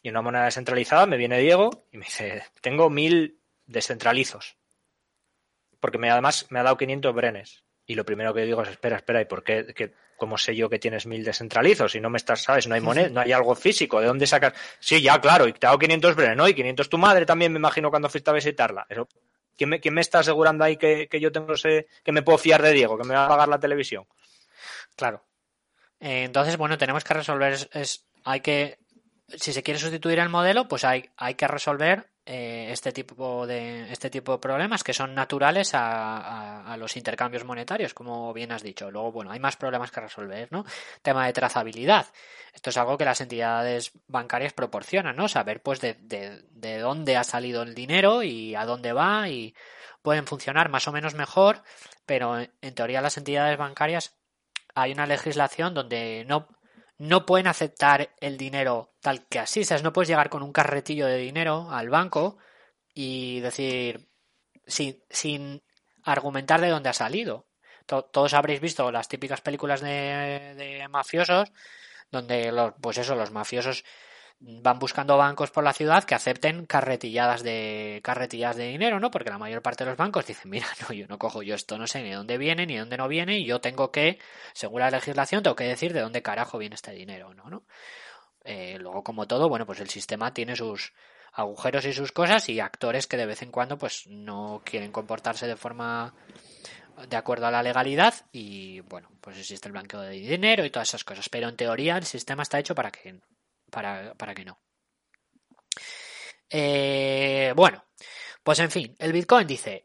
[0.01, 4.55] Y una moneda descentralizada me viene Diego y me dice, tengo mil descentralizos.
[5.79, 7.63] Porque me, además me ha dado 500 brenes.
[7.85, 9.73] Y lo primero que digo es, espera, espera, ¿y por qué?
[9.75, 11.93] Que, ¿Cómo sé yo que tienes mil descentralizos?
[11.93, 12.67] Si no me estás, ¿sabes?
[12.67, 13.99] No hay moneda, no hay algo físico.
[14.01, 14.53] ¿De dónde sacas?
[14.79, 16.47] Sí, ya, claro, y te ha dado 500 brenes, ¿no?
[16.47, 18.85] Y 500 tu madre también, me imagino, cuando fuiste a visitarla.
[18.89, 19.07] Eso
[19.57, 22.37] ¿Quién me, quién me está asegurando ahí que, que yo tengo ese, que me puedo
[22.37, 24.05] fiar de Diego, que me va a pagar la televisión?
[24.95, 25.25] Claro.
[25.99, 28.77] Eh, entonces, bueno, tenemos que resolver, es, es- hay que
[29.37, 33.91] si se quiere sustituir el modelo, pues hay, hay que resolver eh, este tipo de
[33.91, 38.91] este tipo de problemas que son naturales a, los intercambios monetarios, como bien has dicho.
[38.91, 40.63] Luego, bueno, hay más problemas que resolver, ¿no?
[41.01, 42.05] Tema de trazabilidad.
[42.53, 45.27] Esto es algo que las entidades bancarias proporcionan, ¿no?
[45.27, 49.55] Saber, pues, de, de, de dónde ha salido el dinero y a dónde va y
[50.03, 51.63] pueden funcionar más o menos mejor,
[52.05, 54.13] pero en teoría las entidades bancarias
[54.75, 56.47] hay una legislación donde no
[56.99, 59.61] no pueden aceptar el dinero tal que así.
[59.61, 62.37] O no puedes llegar con un carretillo de dinero al banco
[62.93, 64.09] y decir,
[64.67, 65.63] sin, sin
[66.03, 67.47] argumentar de dónde ha salido.
[67.85, 71.51] todos habréis visto las típicas películas de, de mafiosos,
[72.11, 73.85] donde los, pues eso, los mafiosos
[74.41, 79.11] van buscando bancos por la ciudad que acepten carretilladas de carretillas de dinero, ¿no?
[79.11, 81.77] Porque la mayor parte de los bancos dicen, mira, no, yo no cojo yo esto,
[81.77, 84.19] no sé ni de dónde viene ni de dónde no viene y yo tengo que,
[84.53, 87.49] según la legislación, tengo que decir de dónde carajo viene este dinero, ¿no?
[87.49, 87.63] ¿no?
[88.45, 90.93] Eh, luego, como todo, bueno, pues el sistema tiene sus
[91.33, 95.47] agujeros y sus cosas y actores que de vez en cuando pues no quieren comportarse
[95.47, 96.13] de forma
[97.07, 100.89] de acuerdo a la legalidad y bueno, pues existe el blanqueo de dinero y todas
[100.89, 103.19] esas cosas, pero en teoría el sistema está hecho para que
[103.69, 104.59] para, para que no.
[106.49, 107.85] Eh, bueno,
[108.43, 109.83] pues en fin, el Bitcoin dice,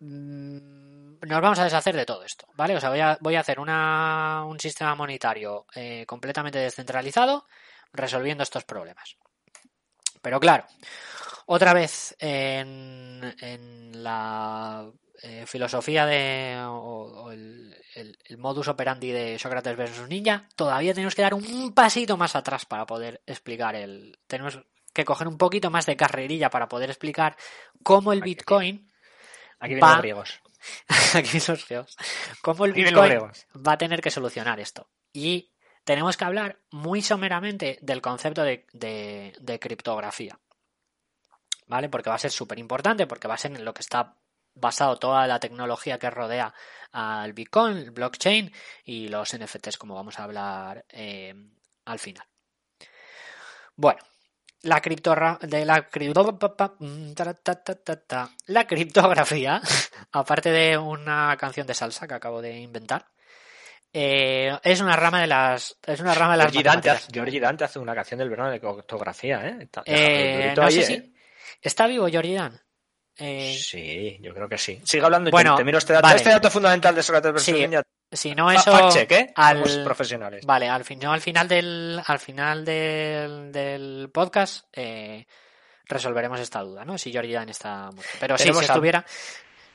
[0.00, 2.76] mm, nos vamos a deshacer de todo esto, ¿vale?
[2.76, 7.46] O sea, voy a, voy a hacer una, un sistema monetario eh, completamente descentralizado
[7.92, 9.16] resolviendo estos problemas.
[10.26, 10.64] Pero claro,
[11.46, 14.90] otra vez en, en la
[15.22, 17.76] eh, filosofía de o, el,
[18.36, 22.86] modus operandi de Sócrates versus Ninja, todavía tenemos que dar un pasito más atrás para
[22.86, 24.18] poder explicar el.
[24.26, 24.58] Tenemos
[24.92, 27.36] que coger un poquito más de carrerilla para poder explicar
[27.84, 28.90] cómo el Bitcoin.
[29.60, 30.40] Aquí vienen los griegos.
[31.14, 31.96] Aquí son griegos.
[32.42, 33.30] Cómo el Bitcoin
[33.64, 34.88] va a tener que solucionar esto.
[35.12, 35.52] Y
[35.86, 40.36] tenemos que hablar muy someramente del concepto de, criptografía.
[41.68, 41.88] ¿Vale?
[41.88, 44.16] Porque va a ser súper importante, porque va a ser en lo que está
[44.54, 46.52] basado toda la tecnología que rodea
[46.90, 48.52] al Bitcoin, el blockchain
[48.84, 51.34] y los NFTs, como vamos a hablar eh,
[51.84, 52.26] al final.
[53.76, 54.00] Bueno,
[54.62, 55.88] la de la,
[58.46, 59.62] la criptografía,
[60.12, 63.06] aparte de una canción de salsa que acabo de inventar,
[63.98, 66.52] eh, es una rama de las es una rama de las
[67.10, 69.68] Georgie Dante, hace una canción del verano de criptografía, ¿eh?
[69.86, 71.14] eh no sé si
[71.62, 72.60] está vivo Georgie Dante.
[73.16, 74.78] Eh, sí, yo creo que sí.
[74.84, 75.30] Sigue hablando.
[75.30, 77.66] Bueno, te, miro este dato, este dato fundamental de Sócrates versus sí,
[78.12, 79.32] Si no eso, check, ¿eh?
[79.34, 80.44] al, profesionales.
[80.44, 85.26] Vale, al final, al final del, al final del, del podcast eh,
[85.86, 86.98] resolveremos esta duda, ¿no?
[86.98, 88.12] Si Jordan está muerto.
[88.20, 89.06] Pero sí, si estuviera,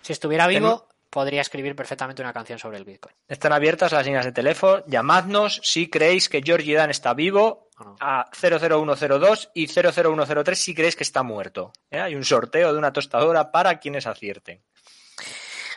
[0.02, 3.13] si estuviera vivo, podría escribir perfectamente una canción sobre el Bitcoin.
[3.28, 4.84] Están abiertas las líneas de teléfono.
[4.88, 7.69] Llamadnos si creéis que George Dan está vivo
[8.00, 11.74] a 00102 y 00103 si creéis que está muerto.
[11.91, 12.00] ¿Eh?
[12.00, 14.63] Hay un sorteo de una tostadora para quienes acierten.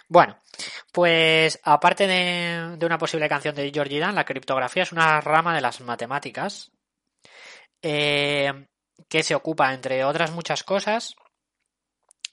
[0.08, 0.38] Bueno,
[0.92, 5.60] pues aparte de, una posible canción de George Dan, la criptografía es una rama de
[5.60, 6.70] las matemáticas
[7.82, 8.66] eh,
[9.08, 11.16] que se ocupa, entre otras muchas cosas,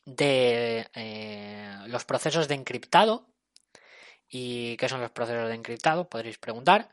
[0.06, 3.28] de eh, los procesos de encriptado.
[4.30, 6.10] ¿Y qué son los procesos de encriptado?
[6.10, 6.90] Podréis preguntar.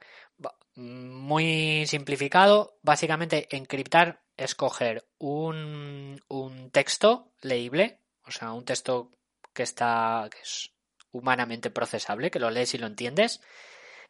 [0.74, 9.10] Muy simplificado, básicamente encriptar es coger un, un texto leíble, o sea, un texto
[9.52, 10.70] que está que es
[11.10, 13.40] humanamente procesable, que lo lees y lo entiendes,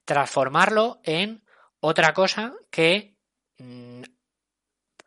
[0.05, 1.43] transformarlo en
[1.81, 3.17] otra cosa que
[3.59, 4.03] mm,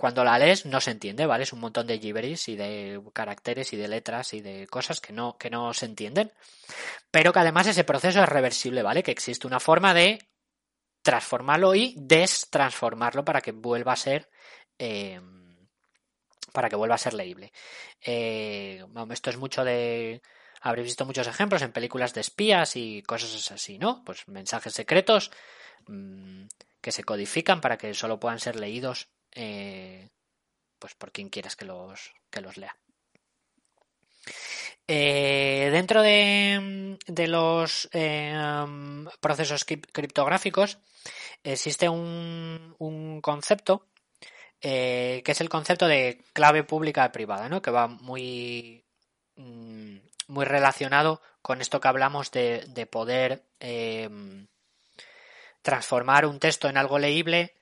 [0.02, 1.44] cuando la lees no se entiende, ¿vale?
[1.44, 5.14] Es un montón de gibberish y de caracteres y de letras y de cosas que
[5.14, 6.32] no, que no se entienden.
[7.12, 9.04] Pero que además ese proceso es reversible, ¿vale?
[9.04, 10.18] Que existe una forma de
[11.04, 14.28] transformarlo y destransformarlo para que vuelva a ser.
[14.80, 15.68] Em,
[16.52, 17.54] para que vuelva a ser leíble.
[18.04, 20.24] Eh, esto es mucho de.
[20.62, 24.04] Habréis visto muchos ejemplos en películas de espías y cosas así, ¿no?
[24.04, 25.30] Pues mensajes secretos
[25.86, 26.46] mm,
[26.82, 30.10] que se codifican para que solo puedan ser leídos eh,
[30.80, 32.76] pues por quien quieras que los, que los lea.
[34.88, 38.36] Eh, dentro de, los eh,
[39.20, 40.80] procesos criptográficos
[41.44, 43.88] existe un, un concepto
[44.60, 47.64] que es el concepto de clave pública privada, ¿no?
[47.64, 48.86] que va muy,
[49.36, 53.44] mm, muy relacionado con esto que hablamos de, de poder
[55.62, 57.56] transformar un texto en algo leíble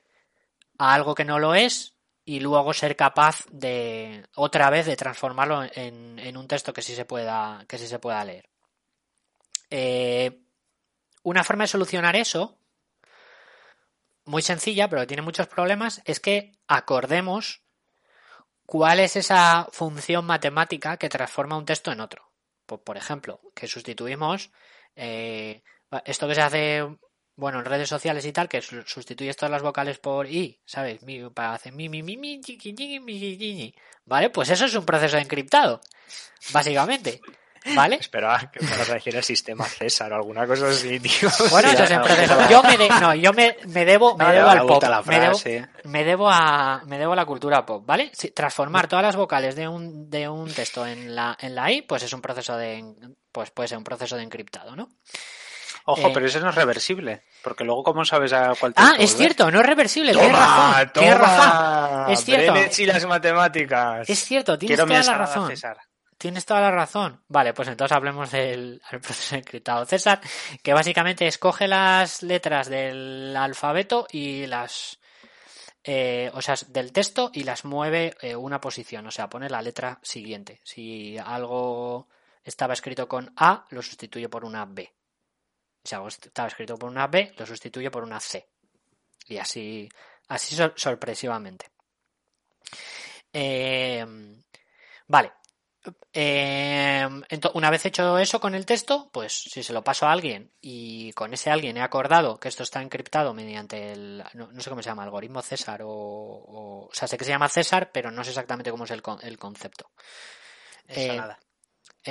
[0.80, 1.94] a algo que no lo es
[2.26, 7.06] y luego ser capaz de otra vez de transformarlo en, un texto que sí se
[7.06, 8.50] pueda, que sí se pueda leer.
[9.70, 10.40] Eh,
[11.24, 12.58] una forma de solucionar eso,
[14.26, 17.62] muy sencilla, pero tiene muchos problemas, es que acordemos
[18.66, 22.32] cuál es esa función matemática que transforma un texto en otro.
[22.66, 24.52] Por, ejemplo, que sustituimos
[24.96, 25.64] eh,
[26.06, 26.88] esto que se hace
[27.40, 31.02] bueno, en redes sociales y tal, que sustituyes todas las vocales por i, ¿sabes?
[31.04, 33.74] Mi, para hacer mi, mi, mi, mi, chiqui, chiqui, mi,
[34.06, 34.30] ¿Vale?
[34.30, 35.80] Pues eso es un proceso encriptado,
[36.52, 37.22] básicamente.
[37.76, 37.96] ¿Vale?
[38.02, 41.30] Esperaba que a decir el sistema César o alguna cosa así, tío.
[41.50, 42.50] Bueno, eso es en proceso.
[42.50, 44.84] Yo me, de, no, yo me, me debo, me debo al pop.
[45.06, 45.40] Me debo,
[45.86, 48.12] me debo, a, me debo a la cultura pop, ¿vale?
[48.14, 51.84] Si, transformar todas las vocales de un, de un texto en la, en la i,
[51.84, 52.84] pues es un proceso de,
[53.32, 54.90] pues puede ser un proceso de encriptado, ¿no?
[55.92, 57.24] Ojo, eh, pero eso no es reversible.
[57.44, 60.14] Porque luego, ¿cómo sabes a cuál Ah, es cierto, no es reversible.
[60.14, 60.92] tienes razón.
[60.94, 62.12] tienes razón.
[62.12, 62.82] Es cierto.
[62.82, 64.08] y las matemáticas.
[64.10, 65.54] Es cierto, tienes toda la razón.
[66.18, 67.24] Tienes toda la razón.
[67.30, 69.86] Vale, pues entonces hablemos del proceso encriptado.
[69.86, 70.20] César,
[70.62, 75.00] que básicamente escoge las letras del alfabeto y las.
[75.84, 79.08] Eh, o sea, del texto y las mueve eh, una posición.
[79.08, 80.60] O sea, pone la letra siguiente.
[80.64, 82.10] Si algo
[82.44, 84.92] estaba escrito con A, lo sustituye por una B
[85.90, 88.48] si algo estaba escrito por una B, lo sustituye por una C.
[89.26, 89.90] Y así,
[90.28, 91.72] así sorpresivamente.
[93.34, 94.06] Eh,
[95.08, 95.34] vale.
[96.14, 97.08] Eh,
[97.54, 101.12] una vez hecho eso con el texto, pues si se lo paso a alguien y
[101.14, 104.90] con ese alguien he acordado que esto está encriptado mediante el, no, sé cómo se
[104.90, 108.70] llama, algoritmo César o, o, sea, sé que se llama César, pero no sé exactamente
[108.70, 109.90] cómo es el, el concepto.
[110.88, 111.40] Ensalada.
[111.42, 111.50] Eh,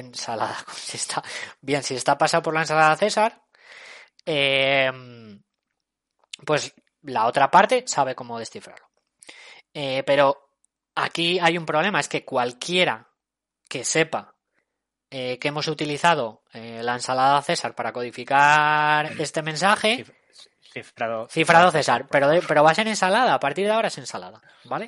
[0.00, 0.56] ensalada.
[0.74, 1.22] Si está,
[1.60, 3.42] bien, si está pasado por la ensalada César,
[4.24, 4.90] eh,
[6.44, 8.88] pues la otra parte sabe cómo descifrarlo.
[9.72, 10.50] Eh, pero
[10.94, 13.08] aquí hay un problema, es que cualquiera
[13.68, 14.34] que sepa
[15.10, 20.04] eh, que hemos utilizado la ensalada César para codificar este mensaje,
[20.72, 24.42] cifrado, cifrado César, pero, pero va a ser ensalada, a partir de ahora es ensalada,
[24.64, 24.86] ¿vale?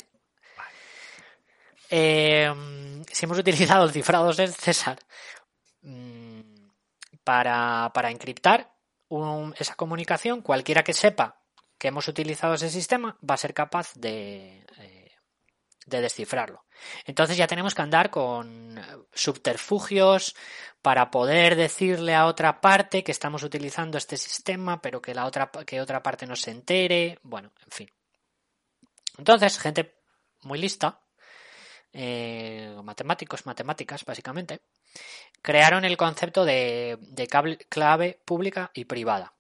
[1.90, 4.98] si hemos utilizado el cifrado César
[5.82, 6.40] mm,
[7.24, 8.70] para, para encriptar,
[9.56, 11.40] esa comunicación, cualquiera que sepa
[11.78, 15.12] que hemos utilizado ese sistema va a ser capaz de, eh,
[15.86, 16.64] de descifrarlo.
[17.04, 18.80] Entonces ya tenemos que andar con
[19.12, 20.34] subterfugios
[20.82, 25.50] para poder decirle a otra parte que estamos utilizando este sistema, pero que la otra,
[25.66, 27.18] que otra parte no se entere.
[27.22, 27.90] Bueno, en fin.
[29.18, 29.94] Entonces, gente
[30.42, 31.00] muy lista,
[31.92, 34.61] eh, matemáticos, matemáticas, básicamente,
[35.42, 36.98] crearon el concepto de,
[37.68, 39.33] clave pública y privada.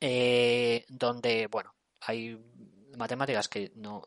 [0.00, 2.38] Eh, donde, bueno, hay
[2.96, 4.02] matemáticas que no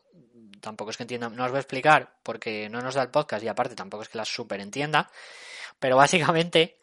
[0.60, 3.44] tampoco es que entienda, no os voy a explicar porque no nos da el podcast
[3.44, 5.10] y aparte tampoco es que las super entienda,
[5.78, 6.78] pero básicamente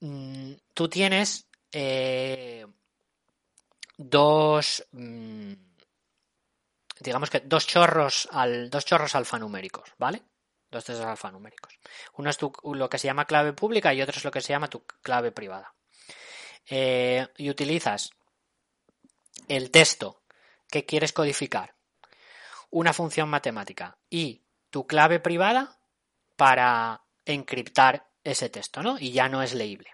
[0.00, 2.64] mm, tú tienes eh,
[3.96, 5.52] dos mm,
[7.00, 10.22] digamos que dos chorros al dos chorros alfanuméricos, ¿vale?
[10.70, 11.78] Dos testos alfanuméricos.
[12.14, 14.68] Uno es lo que se llama clave pública y otro es lo que se llama
[14.68, 15.74] tu clave privada.
[16.66, 18.10] Eh, y utilizas
[19.48, 20.22] el texto
[20.70, 21.74] que quieres codificar,
[22.70, 25.78] una función matemática y tu clave privada
[26.36, 28.98] para encriptar ese texto, ¿no?
[28.98, 29.90] Y ya no es leíble.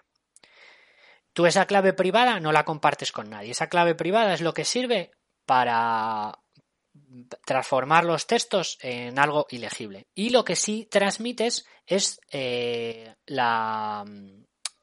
[1.33, 3.51] Tú esa clave privada no la compartes con nadie.
[3.51, 5.11] Esa clave privada es lo que sirve
[5.45, 6.40] para
[7.45, 10.07] transformar los textos en algo ilegible.
[10.13, 14.05] Y lo que sí transmites es eh, la,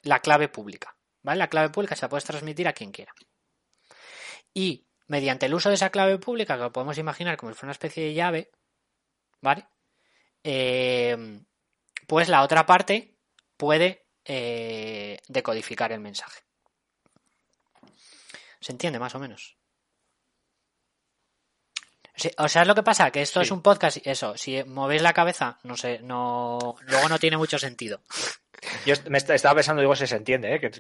[0.03, 0.97] la, clave pública.
[1.23, 1.38] ¿vale?
[1.38, 3.14] La clave pública se la puedes transmitir a quien quiera.
[4.53, 7.69] Y mediante el uso de esa clave pública, que lo podemos imaginar como si fuera
[7.69, 8.51] una especie de llave,
[9.41, 9.67] ¿vale?
[10.45, 11.43] Eh,
[12.07, 13.17] pues la otra parte
[13.57, 16.41] puede eh, decodificar el mensaje.
[18.61, 19.58] ¿Se entiende más o menos?
[22.39, 25.03] O sea, es lo que pasa, que esto es un podcast y eso, si movéis
[25.03, 28.01] la cabeza, no sé, no, luego no tiene mucho sentido.
[28.87, 30.61] Yo me estaba pensando, digo, si se entiende, ¿eh?
[30.61, 30.71] Que,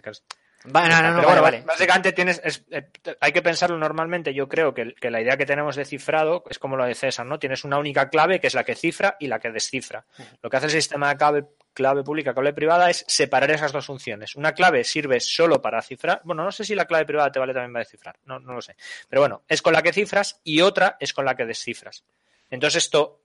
[0.64, 2.90] no, no, no, vale, Básicamente tienes, eh,
[3.20, 4.34] hay que pensarlo normalmente.
[4.34, 7.38] Yo creo que, la idea que tenemos de cifrado es como lo de César, ¿no?
[7.38, 10.04] Tienes una única clave que es la que cifra y la que descifra.
[10.42, 13.86] Lo que hace el sistema de clave, clave pública, clave privada es separar esas dos
[13.86, 14.34] funciones.
[14.34, 16.20] Una clave sirve solo para cifrar.
[16.24, 18.18] Bueno, no sé si la clave privada te vale también para descifrar.
[18.24, 18.76] No, no lo sé.
[19.08, 22.04] Pero bueno, es con la que cifras y otra es con la que descifras.
[22.50, 23.20] Entonces esto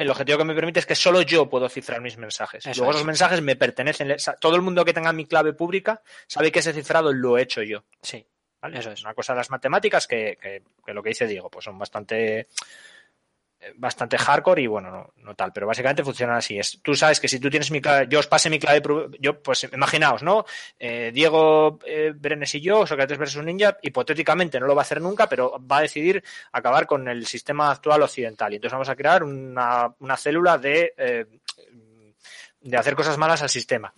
[0.00, 2.64] el objetivo que me permite es que solo yo puedo cifrar mis mensajes.
[2.76, 4.16] Luego los mensajes me pertenecen.
[4.40, 7.62] Todo el mundo que tenga mi clave pública sabe que ese cifrado lo he hecho
[7.62, 7.84] yo.
[8.00, 8.26] Sí.
[8.72, 12.48] Eso es una cosa de las matemáticas que, lo que dice Diego, pues son bastante
[13.76, 16.58] bastante hardcore y bueno, no, tal, pero básicamente funciona así.
[16.58, 18.82] Es, tú sabes que si tú tienes mi clave, yo os pase mi clave,
[19.20, 20.44] yo pues imaginaos, ¿no?
[20.78, 25.00] Eh, Diego eh, Brenes y yo, Sócrates versus ninja, hipotéticamente no lo va a hacer
[25.00, 28.52] nunca, pero va a decidir acabar con el sistema actual occidental.
[28.52, 31.26] Y entonces vamos a crear una, una célula de, eh,
[32.60, 33.92] de hacer cosas malas al sistema.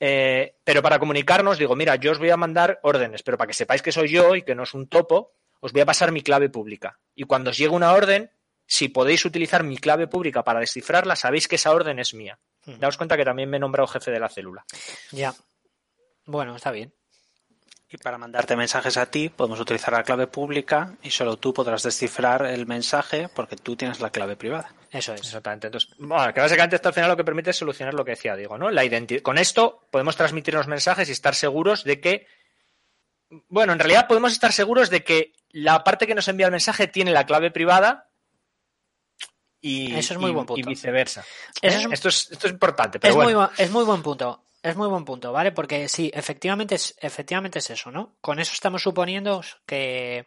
[0.00, 3.54] Eh, pero para comunicarnos, digo, mira, yo os voy a mandar órdenes, pero para que
[3.54, 6.22] sepáis que soy yo y que no es un topo, os voy a pasar mi
[6.22, 6.98] clave pública.
[7.14, 8.30] Y cuando os llegue una orden,
[8.68, 12.38] si podéis utilizar mi clave pública para descifrarla, sabéis que esa orden es mía.
[12.66, 14.62] Daos cuenta que también me he nombrado jefe de la célula.
[15.10, 15.34] Ya.
[16.26, 16.92] Bueno, está bien.
[17.90, 21.82] Y para mandarte mensajes a ti, podemos utilizar la clave pública y solo tú podrás
[21.82, 24.74] descifrar el mensaje porque tú tienes la clave privada.
[24.90, 25.22] Eso es.
[25.22, 25.68] Exactamente.
[25.68, 28.36] Entonces, bueno, que básicamente esto al final lo que permite es solucionar lo que decía
[28.36, 28.70] Diego, ¿no?
[28.70, 29.22] La identidad.
[29.22, 32.26] Con esto podemos transmitir los mensajes y estar seguros de que.
[33.48, 36.86] Bueno, en realidad podemos estar seguros de que la parte que nos envía el mensaje
[36.86, 38.07] tiene la clave privada
[39.68, 40.60] y, Eso es muy y- buen punto.
[40.60, 41.24] y viceversa.
[41.62, 41.82] Eso ¿Eh?
[41.84, 43.40] es- esto, es, esto es importante, pero es, bueno.
[43.40, 44.44] muy, es muy buen punto.
[44.62, 45.52] Es muy buen punto, ¿vale?
[45.52, 48.16] Porque sí, efectivamente es, efectivamente es eso, ¿no?
[48.20, 50.26] Con eso estamos suponiendo que,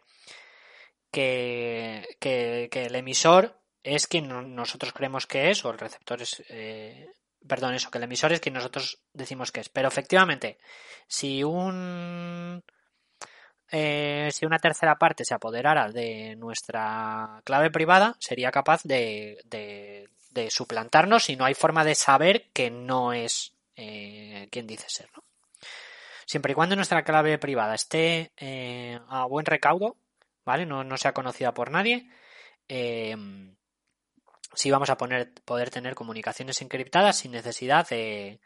[1.10, 6.22] que, que, que el emisor es quien no- nosotros creemos que es, o el receptor
[6.22, 6.42] es.
[6.48, 7.08] eh,
[7.46, 9.68] perdón, eso, que el emisor es quien nosotros decimos que es.
[9.68, 10.58] Pero efectivamente,
[11.08, 12.62] si un.
[13.74, 19.38] Eh, si una tercera parte se apoderara de nuestra clave privada, sería capaz de,
[20.50, 25.08] suplantarnos y no hay forma de saber que no es eh, quien dice ser.
[26.26, 29.96] Siempre y cuando nuestra clave privada esté eh, a buen recaudo,
[30.44, 30.66] ¿vale?
[30.66, 32.10] No, no sea conocida por nadie,
[34.54, 38.38] sí vamos a poder tener comunicaciones encriptadas sin necesidad de,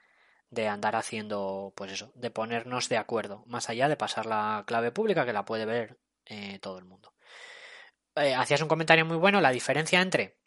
[0.57, 4.91] de andar haciendo, pues eso, de ponernos de acuerdo, más allá de pasar la clave
[4.91, 7.15] pública que la puede ver eh, todo el mundo.
[8.17, 10.39] Eh, hacías un comentario muy bueno, la diferencia entre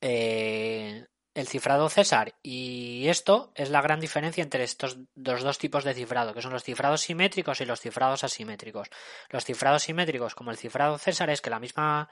[0.00, 5.94] eh, el cifrado César y esto es la gran diferencia entre estos dos tipos de
[5.94, 8.88] cifrado, que son los cifrados simétricos y los cifrados asimétricos.
[9.30, 12.10] Los cifrados simétricos, como el cifrado César, es que la misma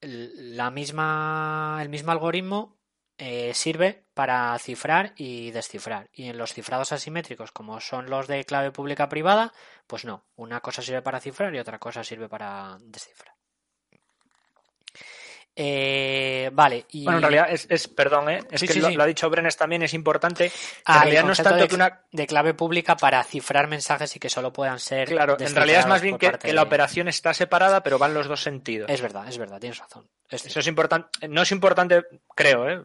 [0.00, 2.78] la misma el mismo algoritmo
[3.18, 6.10] eh, sirve para cifrar y descifrar.
[6.12, 9.52] Y en los cifrados asimétricos, como son los de clave pública privada,
[9.86, 10.24] pues no.
[10.36, 13.33] Una cosa sirve para cifrar y otra cosa sirve para descifrar.
[15.56, 18.40] Eh, vale, y Bueno, en realidad es, es perdón, ¿eh?
[18.50, 18.94] es Sí, que sí, lo, sí.
[18.94, 20.50] lo ha dicho Brenes también, es importante.
[20.84, 22.00] Ah, en realidad no es tanto de, que una.
[22.10, 25.08] de clave pública para cifrar mensajes y que solo puedan ser.
[25.08, 28.42] Claro, en realidad es más bien que, la operación está separada, pero van los dos
[28.42, 28.90] sentidos.
[28.90, 30.08] Es verdad, es verdad, tienes razón.
[30.28, 31.28] Es Eso es importante.
[31.28, 32.02] No es importante,
[32.34, 32.82] creo, ¿eh?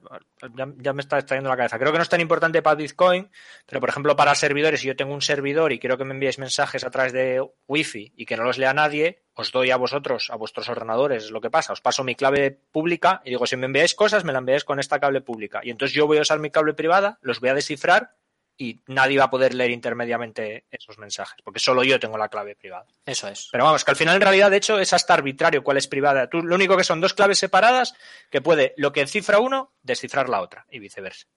[0.55, 1.79] ya, ya me está extrayendo la cabeza.
[1.79, 3.31] Creo que no es tan importante para Bitcoin,
[3.65, 6.37] pero por ejemplo para servidores, si yo tengo un servidor y quiero que me enviéis
[6.37, 10.29] mensajes a través de Wi-Fi y que no los lea nadie, os doy a vosotros,
[10.31, 11.71] a vuestros ordenadores, es lo que pasa.
[11.71, 14.79] Os paso mi clave pública y digo, si me enviáis cosas, me la enviáis con
[14.79, 15.61] esta clave pública.
[15.63, 18.15] Y entonces yo voy a usar mi clave privada, los voy a descifrar
[18.57, 22.57] y nadie va a poder leer intermediamente esos mensajes, porque solo yo tengo la clave
[22.57, 22.85] privada.
[23.05, 23.47] Eso es.
[23.49, 26.29] Pero vamos, que al final en realidad de hecho es hasta arbitrario cuál es privada.
[26.29, 27.95] Tú, lo único que son dos claves separadas
[28.29, 31.27] que puede lo que cifra uno descifrar la otra y viceversa.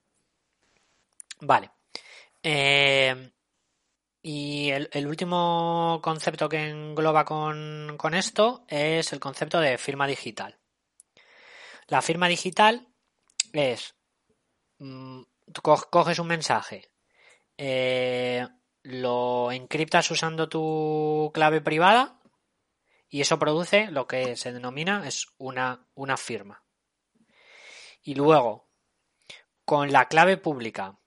[1.39, 1.71] Vale.
[2.43, 3.31] Eh,
[4.23, 10.61] y el, último concepto que engloba con, esto es el concepto de firma digital.
[11.89, 12.89] La firma digital
[13.53, 13.97] es,
[14.79, 16.93] mm, tú co- coges un mensaje,
[17.59, 18.47] eh,
[18.85, 22.21] lo encriptas usando tu clave privada
[23.09, 26.65] y eso produce lo que se denomina es una, una firma.
[28.03, 28.69] Y luego,
[29.65, 30.99] con la clave pública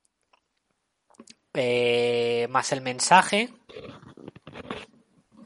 [1.56, 3.50] eh, más el mensaje,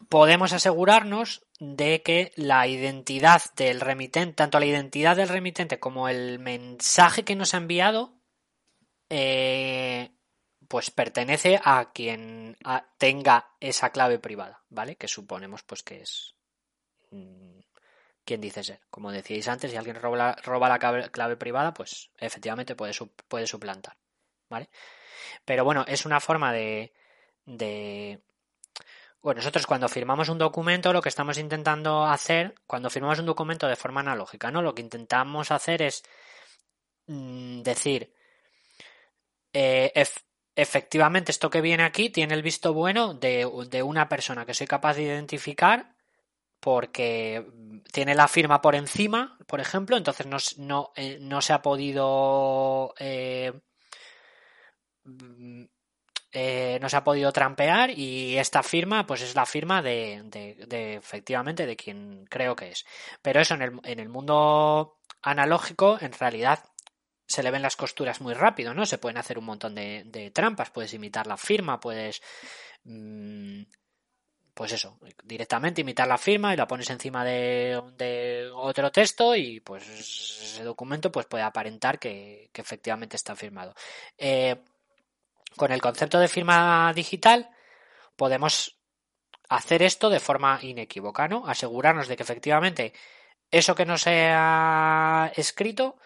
[0.09, 6.39] podemos asegurarnos de que la identidad del remitente, tanto la identidad del remitente como el
[6.39, 8.13] mensaje que nos ha enviado,
[9.09, 10.11] eh,
[10.67, 12.55] pues pertenece a quien
[12.97, 14.95] tenga esa clave privada, ¿vale?
[14.95, 16.35] Que suponemos pues que es
[17.11, 17.59] mm,
[18.23, 18.79] quien dice ser.
[18.89, 20.79] Como decíais antes, si alguien roba la, roba la
[21.09, 22.93] clave, privada, pues efectivamente puede,
[23.27, 23.97] puede suplantar,
[24.47, 24.69] ¿vale?
[25.45, 26.91] Pero bueno, es una forma de.
[29.21, 33.67] Bueno, nosotros cuando firmamos un documento, lo que estamos intentando hacer, cuando firmamos un documento
[33.67, 34.61] de forma analógica, ¿no?
[34.61, 36.03] Lo que intentamos hacer es
[37.07, 38.13] mm, decir,
[39.53, 40.23] eh, ef-
[40.55, 44.67] efectivamente, esto que viene aquí tiene el visto bueno de, de una persona que soy
[44.67, 45.95] capaz de identificar
[46.59, 51.53] porque mm, tiene la firma por encima, por ejemplo, entonces no, no, eh, no se
[51.53, 53.53] ha podido eh,
[56.31, 60.95] eh, no se ha podido trampear y esta firma pues es la firma de, de,
[60.95, 62.85] efectivamente de quien creo que es.
[63.21, 66.63] Pero eso en el, en el mundo analógico en realidad
[67.25, 68.85] se le ven las costuras muy rápido, ¿no?
[68.85, 72.21] Se pueden hacer un montón de, trampas, puedes imitar la firma, puedes...
[72.83, 73.63] Mm,
[74.53, 79.61] pues eso, directamente imitar la firma y la pones encima de, de, otro texto y
[79.61, 83.73] pues ese documento pues puede aparentar que, que efectivamente está firmado.
[84.17, 84.57] Eh,
[85.55, 87.49] con el concepto de firma digital
[88.15, 88.77] podemos
[89.49, 91.47] hacer esto de forma inequívoca, ¿no?
[91.47, 92.93] Asegurarnos de que efectivamente
[93.51, 95.97] eso que nos ha escrito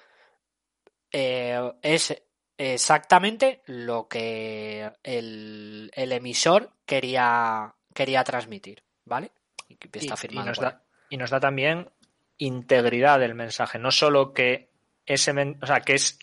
[1.12, 2.24] eh, es
[2.58, 9.32] exactamente lo que el, emisor quería, quería transmitir, ¿vale?
[9.68, 9.78] Y,
[10.08, 11.90] nos da, y, nos da, también
[12.38, 14.70] integridad del mensaje, no solo que
[15.06, 15.32] ese,
[15.62, 16.18] o sea, que es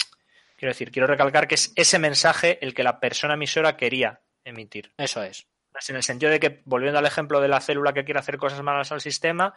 [0.61, 4.93] Quiero decir, quiero recalcar que es ese mensaje el que la persona emisora quería emitir.
[4.99, 5.47] Eso es.
[5.89, 8.63] En el sentido de que, volviendo al ejemplo de la célula que quiere hacer cosas
[8.63, 9.55] malas al sistema,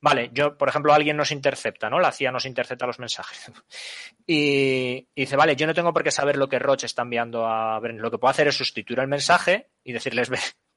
[0.00, 2.00] vale, yo, por ejemplo, alguien nos intercepta, ¿no?
[2.00, 3.52] La CIA nos intercepta los mensajes.
[4.26, 7.78] Y, dice, vale, yo no tengo por qué saber lo que Roche está enviando a
[7.78, 8.02] Bren.
[8.02, 10.30] Lo que puedo hacer es sustituir el mensaje y decirles,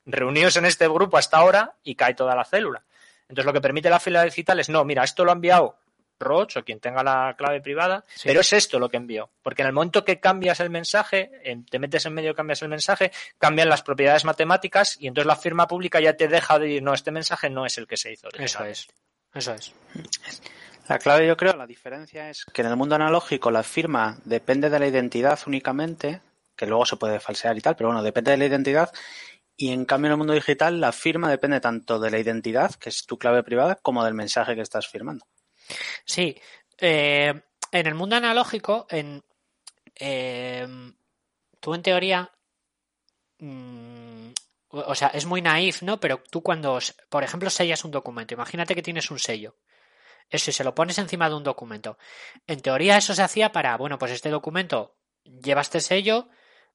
[0.06, 2.84] reuníos en este grupo hasta ahora y cae toda la célula.
[3.24, 5.80] Entonces, lo que permite la fila digital es, no, mira, esto lo ha enviado
[6.24, 9.30] Roach o quien tenga la clave privada, pero es esto lo que envió.
[9.42, 11.32] Porque en el momento que cambias el mensaje,
[11.70, 15.36] te metes en medio y cambias el mensaje, cambian las propiedades matemáticas y entonces la
[15.36, 18.12] firma pública ya te deja de decir, no, este mensaje no es el que se
[18.12, 18.30] hizo.
[18.38, 18.88] Eso es.
[19.34, 19.74] Eso es.
[20.88, 24.70] La clave, yo creo, la diferencia es que en el mundo analógico la firma depende
[24.70, 26.22] de la identidad únicamente,
[26.56, 28.92] que luego se puede falsear y tal, pero bueno, depende de la identidad.
[29.56, 32.90] Y en cambio en el mundo digital la firma depende tanto de la identidad, que
[32.90, 35.26] es tu clave privada, como del mensaje que estás firmando.
[36.06, 36.40] Sí,
[36.80, 37.34] eh,
[37.72, 39.24] en el mundo analógico, en,
[39.96, 40.68] eh,
[41.60, 42.32] tú en teoría,
[43.40, 44.32] mm,
[44.70, 46.00] o sea, es muy naif, ¿no?
[46.00, 49.56] Pero tú cuando, por ejemplo, sellas un documento, imagínate que tienes un sello.
[50.30, 51.98] Eso, y se lo pones encima de un documento.
[52.48, 56.28] En teoría eso se hacía para, bueno, pues este documento lleva este sello,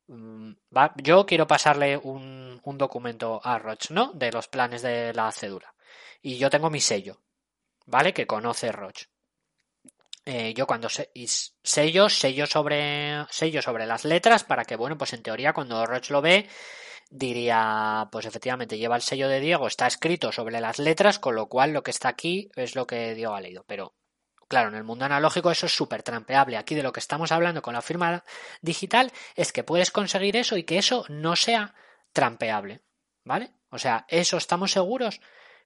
[0.06, 0.52] mm,
[0.96, 4.12] yo quiero pasarle un, documento a Roche, ¿no?
[4.12, 5.74] De los planes de la cédula.
[6.22, 7.20] Y yo tengo mi sello.
[7.88, 8.12] ¿Vale?
[8.12, 9.06] Que conoce Roche.
[10.24, 15.14] Eh, yo cuando y sello, sello sobre, sello sobre las letras para que, bueno, pues
[15.14, 16.46] en teoría cuando Roche lo ve,
[17.08, 21.48] diría, pues efectivamente lleva el sello de Diego, está escrito sobre las letras, con lo
[21.48, 23.64] cual lo que está aquí es lo que Diego ha leído.
[23.66, 23.94] Pero,
[24.48, 26.58] claro, en el mundo analógico eso es súper trampeable.
[26.58, 28.22] Aquí de lo que estamos hablando con la firma
[28.60, 31.74] digital es que puedes conseguir eso y que eso no sea
[32.12, 32.82] trampeable.
[33.24, 33.52] ¿Vale?
[33.70, 35.20] O sea, eso estamos seguros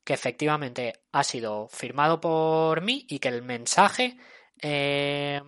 [0.04, 4.16] que efectivamente ha sido firmado por mí y que el mensaje
[4.60, 5.40] eh,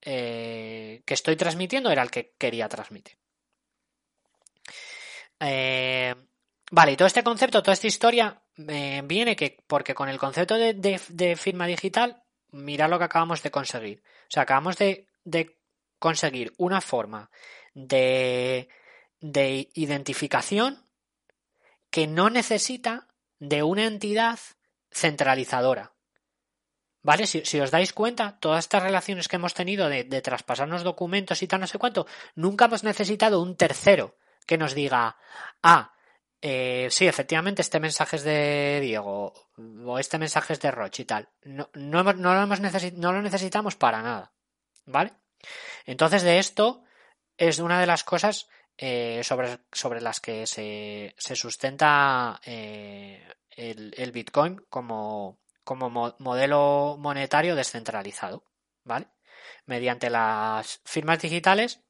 [0.00, 3.18] eh, que estoy transmitiendo era el que quería transmitir.
[5.40, 6.14] Eh,
[6.70, 11.36] vale, y todo este concepto, toda esta historia viene que porque con el concepto de,
[11.36, 14.02] firma digital, mirad lo que acabamos de conseguir.
[14.04, 15.58] O sea, acabamos de, de
[15.98, 17.30] conseguir una forma
[17.74, 18.68] de,
[19.20, 20.86] de identificación
[21.90, 23.08] que no necesita
[23.42, 24.38] de una entidad
[24.92, 25.94] centralizadora.
[27.02, 27.26] ¿Vale?
[27.26, 31.58] Si, os dais cuenta, todas estas relaciones que hemos tenido de, traspasarnos documentos y tal,
[31.60, 34.16] no sé cuánto, nunca hemos necesitado un tercero
[34.46, 35.16] que nos diga,
[35.60, 35.92] ah,
[36.40, 39.32] eh, sí, efectivamente este mensaje es de Diego
[39.86, 41.28] o este mensaje es de Roche y tal.
[41.42, 44.32] No, no, lo, no lo necesitamos para nada.
[44.86, 45.14] ¿Vale?
[45.84, 46.84] Entonces de esto
[47.36, 54.12] es una de las cosas eh, sobre, sobre, las que se, se sustenta eh, el,
[54.12, 58.44] Bitcoin como, como modelo monetario descentralizado,
[58.84, 59.08] ¿vale?
[59.66, 61.80] Mediante las firmas digitales,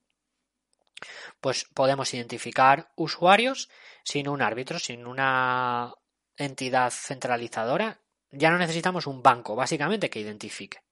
[1.40, 3.70] pues podemos identificar usuarios
[4.04, 5.94] sin un árbitro, sin una
[6.36, 8.00] entidad centralizadora.
[8.30, 10.82] Ya no necesitamos un banco, básicamente, que identifique.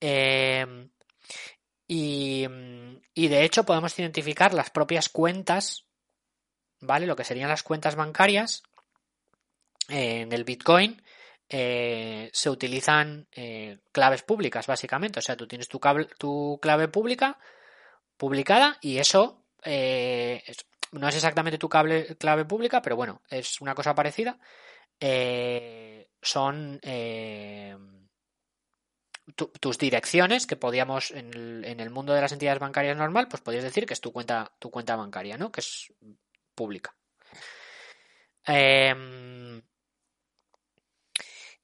[0.00, 0.88] Eh,
[1.94, 2.46] y,
[3.12, 5.84] y, de hecho podemos identificar las propias cuentas,
[6.80, 7.06] ¿vale?
[7.06, 8.62] Lo que serían las cuentas bancarias
[9.88, 11.02] en el Bitcoin
[11.50, 15.18] eh, se utilizan eh, claves públicas, básicamente.
[15.18, 15.78] O sea, tú tienes tu,
[16.16, 17.38] tu clave pública
[18.16, 20.42] publicada y eso eh,
[20.92, 24.38] no es exactamente tu clave pública, pero bueno, es una cosa parecida.
[26.22, 26.80] son
[29.36, 33.86] tus direcciones que podíamos en el, mundo de las entidades bancarias normal, pues podrías decir
[33.86, 35.52] que es tu cuenta, tu cuenta bancaria, ¿no?
[35.52, 35.92] Que es
[36.54, 36.94] pública.
[38.46, 39.62] Eh,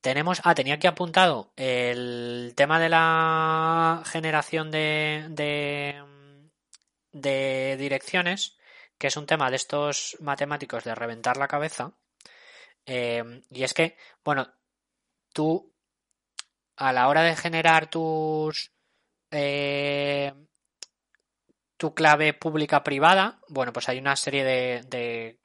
[0.00, 5.26] tenemos, ah, tenía aquí apuntado el tema de la generación de,
[7.12, 8.56] de, direcciones,
[8.98, 11.92] que es un tema de estos matemáticos de reventar la cabeza.
[12.86, 14.52] eh, y es que, bueno,
[15.32, 15.72] tú
[16.78, 18.72] a la hora de generar tus
[19.30, 20.32] eh,
[21.76, 25.38] tu clave pública privada, bueno, pues hay una serie de,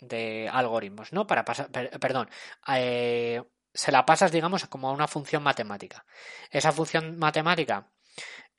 [0.00, 1.26] de, algoritmos, ¿no?
[1.26, 2.30] Para pasar, per- perdón,
[2.68, 3.42] eh,
[3.74, 6.04] se la pasas, digamos, como a una función matemática.
[6.50, 7.90] Esa función matemática,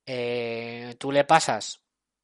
[0.06, 1.82] eh, tú le pasas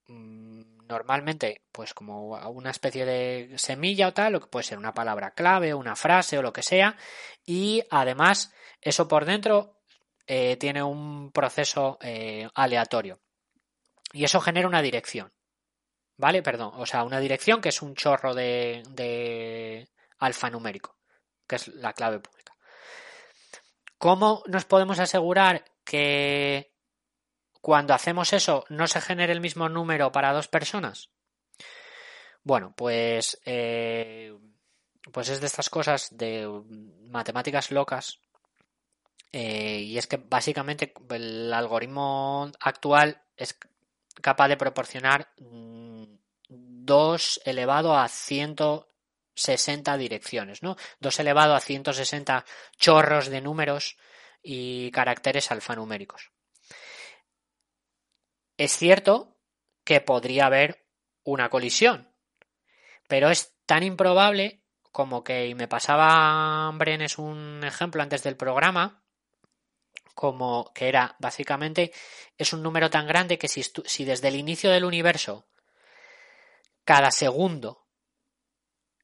[0.07, 4.93] mm, normalmente, pues como una especie de semilla o tal, o que puede ser una
[4.93, 6.97] palabra clave, una frase o lo que sea,
[7.45, 9.76] y además eso por dentro
[10.29, 13.21] eh, tiene un proceso eh, aleatorio.
[14.11, 15.31] Y eso genera una dirección.
[16.17, 16.43] ¿Vale?
[16.43, 16.73] Perdón.
[16.75, 19.87] O sea, una dirección que es un chorro de,
[20.19, 20.97] alfanumérico,
[21.47, 22.53] que es la clave pública.
[23.97, 26.73] ¿Cómo nos podemos asegurar que
[27.61, 31.09] cuando hacemos eso no se genere el mismo número para dos personas?
[32.43, 34.35] Bueno, pues, eh,
[35.11, 36.47] pues es de estas cosas de
[37.09, 38.19] matemáticas locas
[39.31, 43.57] eh, y es que básicamente el algoritmo actual es
[44.21, 46.03] capaz de proporcionar mm,
[46.49, 50.77] 2 elevado a 160 direcciones, ¿no?
[50.99, 52.45] 2 elevado a 160
[52.77, 53.97] chorros de números
[54.41, 56.31] y caracteres alfanuméricos.
[58.55, 59.37] Es cierto
[59.83, 60.87] que podría haber
[61.23, 62.11] una colisión,
[63.07, 69.03] pero es tan improbable como que, y me pasaba Brenes un ejemplo antes del programa,
[70.17, 71.93] como que era básicamente
[72.39, 75.45] es un número tan grande que si, desde el inicio del universo
[76.83, 77.85] cada segundo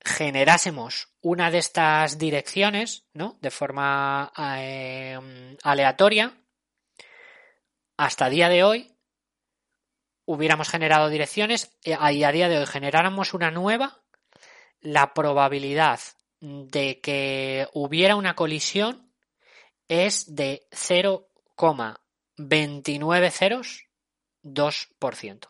[0.03, 3.37] generásemos una de estas direcciones, ¿no?
[3.41, 5.19] De forma eh,
[5.61, 6.35] aleatoria,
[7.95, 8.97] hasta día de hoy
[10.25, 14.01] hubiéramos generado direcciones y a día de hoy generáramos una nueva,
[14.81, 15.99] la probabilidad
[16.39, 19.02] de que hubiera una colisión
[19.87, 23.85] es de 0,29 ceros
[24.43, 25.49] 2%.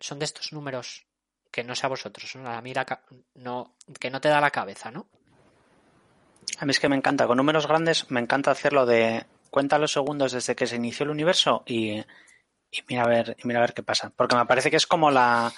[0.00, 1.06] Son de estos números
[1.50, 2.50] que no sé a vosotros, ¿no?
[2.50, 2.72] a mí
[3.34, 5.08] no, que no te da la cabeza, ¿no?
[6.58, 9.92] A mí es que me encanta, con números grandes me encanta hacerlo de cuenta los
[9.92, 11.98] segundos desde que se inició el universo y,
[12.70, 14.12] y mira a ver, y mira a ver qué pasa.
[14.14, 15.52] Porque me parece que es como la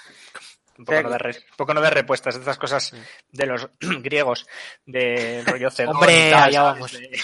[0.77, 2.93] Un poco, no de, re- un poco no de respuestas, de estas cosas
[3.31, 4.47] de los griegos,
[4.85, 6.91] de rollo Cedón Hombre, y tal, allá vamos.
[6.93, 7.09] De,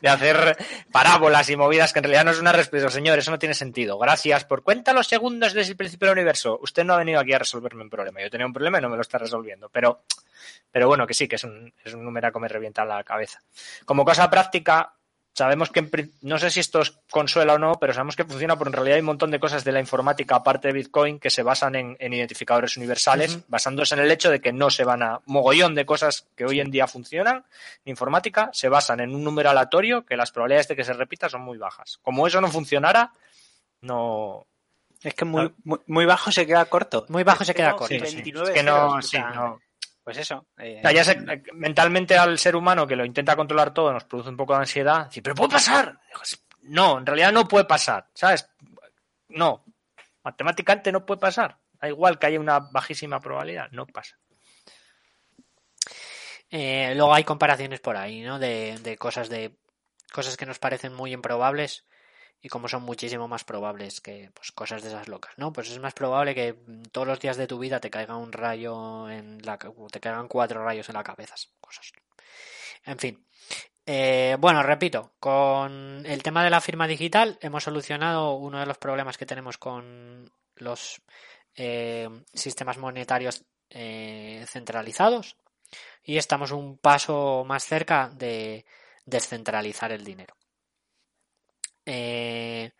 [0.00, 0.56] de hacer
[0.90, 2.88] parábolas y movidas que en realidad no es una respuesta.
[2.90, 3.98] Señor, eso no tiene sentido.
[3.98, 6.58] Gracias por cuenta los segundos desde el principio del universo.
[6.62, 8.20] Usted no ha venido aquí a resolverme un problema.
[8.22, 9.68] Yo tenía un problema y no me lo está resolviendo.
[9.68, 10.02] Pero,
[10.70, 13.40] pero bueno, que sí, que es un, es un número que me revienta la cabeza.
[13.84, 14.94] Como cosa práctica,
[15.38, 18.70] sabemos que no sé si esto os consuela o no, pero sabemos que funciona porque
[18.70, 21.42] en realidad hay un montón de cosas de la informática aparte de Bitcoin que se
[21.42, 25.20] basan en, en identificadores universales, basándose en el hecho de que no se van a
[25.26, 27.44] mogollón de cosas que hoy en día funcionan
[27.84, 31.28] en informática se basan en un número aleatorio que las probabilidades de que se repita
[31.28, 31.98] son muy bajas.
[32.02, 33.12] Como eso no funcionara,
[33.80, 34.46] no
[35.02, 37.06] es que muy, muy, muy bajo se queda corto.
[37.08, 38.16] Muy bajo se queda corto, sí, sí.
[38.16, 39.60] 29 Es que no, sí, no.
[40.08, 40.46] Pues eso.
[40.56, 43.92] eh, O sea, ya sé, eh, mentalmente al ser humano que lo intenta controlar todo
[43.92, 45.04] nos produce un poco de ansiedad.
[45.04, 46.00] Decir, pero puede pasar.
[46.62, 48.48] No, en realidad no puede pasar, ¿sabes?
[49.28, 49.66] No,
[50.24, 51.58] matemáticamente no puede pasar.
[51.74, 54.18] Da igual que haya una bajísima probabilidad, no pasa.
[56.48, 58.38] Eh, luego hay comparaciones por ahí, ¿no?
[58.38, 59.58] De, de cosas de
[60.10, 61.84] cosas que nos parecen muy improbables
[62.40, 65.52] y como son muchísimo más probables que pues, cosas de esas locas, ¿no?
[65.52, 68.32] Pues es más probable que mm, todos los días de tu vida te caiga un
[68.32, 71.92] rayo en la te caigan cuatro rayos en la cabeza, cosas.
[72.84, 73.24] En fin.
[73.86, 78.78] Eh, bueno, repito, con el tema de la firma digital hemos solucionado uno de los
[78.78, 81.00] problemas que tenemos con los
[81.56, 85.36] eh, sistemas monetarios eh, centralizados
[86.04, 88.64] y estamos un paso más cerca de
[89.06, 90.37] descentralizar el dinero.
[91.90, 92.70] Eh,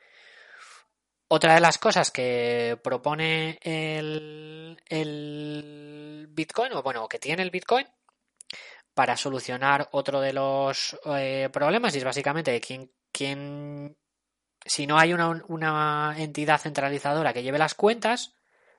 [1.29, 4.77] otra de las cosas que propone el,
[6.31, 7.87] Bitcoin, o bueno, que tiene el Bitcoin,
[8.93, 13.97] para solucionar otro de los eh, problemas, y es básicamente quién, quién
[14.65, 18.35] si no hay una, una entidad centralizadora que lleve las cuentas,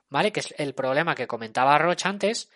[0.08, 0.30] ¿vale?
[0.32, 2.50] Que es el problema que comentaba Roch antes,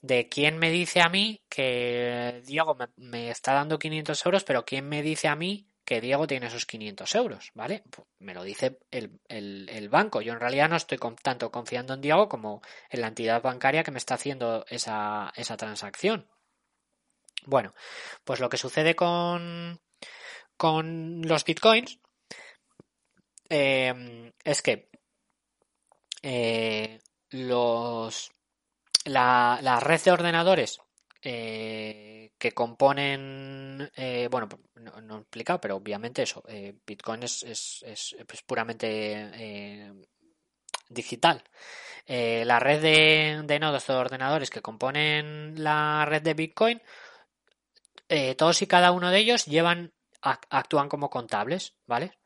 [0.00, 4.64] de quién me dice a mí que Diego me, me está dando 500 euros, pero
[4.64, 7.82] quién me dice a mí que Diego tiene esos 500 euros, ¿vale?
[7.90, 10.20] Pues me lo dice el, el, banco.
[10.20, 13.90] Yo en realidad no estoy tanto confiando en Diego como en la entidad bancaria que
[13.90, 16.28] me está haciendo esa, esa transacción.
[17.44, 17.74] Bueno,
[18.24, 19.80] pues lo que sucede con,
[20.56, 21.98] con los bitcoins
[23.48, 24.88] eh, es que
[26.22, 28.30] eh, los
[29.04, 30.78] la, la, red de ordenadores
[31.24, 37.44] eh, que componen, eh, bueno, no, no, he explicado, pero obviamente eso, eh, Bitcoin es,
[37.44, 39.92] es, es, puramente
[40.88, 41.44] digital.
[42.08, 42.82] la red
[43.46, 46.82] de, nodos de ordenadores que componen la red de Bitcoin,
[48.36, 52.18] todos y cada uno de ellos llevan, actúan como contables, ¿vale?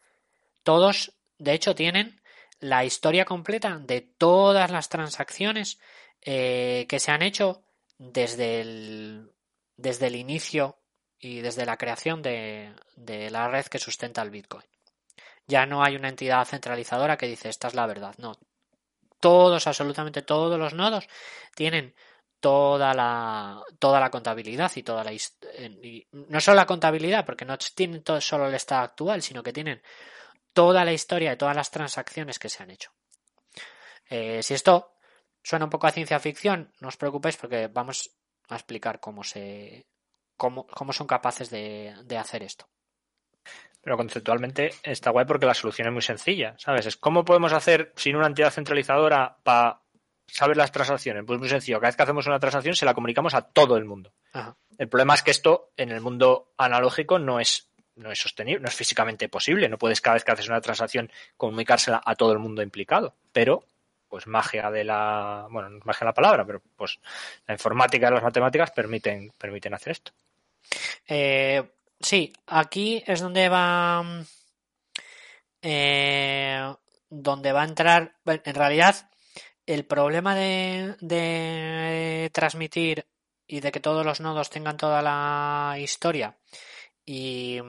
[0.62, 2.22] Todos, de hecho, tienen
[2.61, 5.78] la historia completa de todas las transacciones
[6.22, 7.65] que se han hecho
[7.99, 9.32] desde el,
[9.76, 10.78] desde el inicio
[11.18, 14.64] y desde la creación de, de, la red que sustenta el Bitcoin.
[15.47, 18.36] Ya no hay una entidad centralizadora que dice esta es la verdad, no.
[19.20, 21.09] Todos, absolutamente todos los nodos
[21.55, 21.94] tienen
[22.40, 27.57] toda la, toda la contabilidad y toda la y no solo la contabilidad, porque no
[27.59, 29.82] tienen todo, solo el estado actual, sino que tienen
[30.53, 32.92] toda la historia de todas las transacciones que se han hecho.
[34.09, 34.95] Eh, si esto
[35.47, 38.11] suena un poco a ciencia ficción, no os preocupéis porque vamos
[38.49, 39.86] a explicar cómo se
[40.36, 42.68] cómo, cómo son capaces de, de hacer esto.
[43.80, 46.86] Pero conceptualmente está guay porque la solución es muy sencilla, ¿sabes?
[46.86, 49.82] Es cómo podemos hacer sin una entidad centralizadora para
[50.26, 51.22] saber las transacciones.
[51.24, 53.84] Pues muy sencillo, cada vez que hacemos una transacción se la comunicamos a todo el
[53.84, 54.12] mundo.
[54.32, 54.57] Ajá.
[54.78, 58.68] El problema es que esto en el mundo analógico no es no es sostenible, no
[58.68, 59.68] es físicamente posible.
[59.68, 63.14] No puedes cada vez que haces una transacción comunicársela a todo el mundo implicado.
[63.32, 63.64] Pero,
[64.09, 67.00] pues magia de la, bueno, no es magia la palabra, pero pues
[67.46, 70.12] la informática y las matemáticas permiten, permiten hacer esto.
[71.07, 71.62] Eh,
[72.00, 74.04] sí, aquí es donde va,
[75.62, 76.74] eh,
[77.09, 79.11] donde va a entrar, en realidad,
[79.66, 83.07] el problema de, de transmitir
[83.46, 86.36] y de que todos los nodos tengan toda la historia
[87.04, 87.61] y,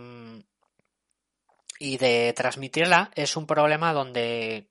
[1.79, 4.67] y de transmitirla es un problema donde,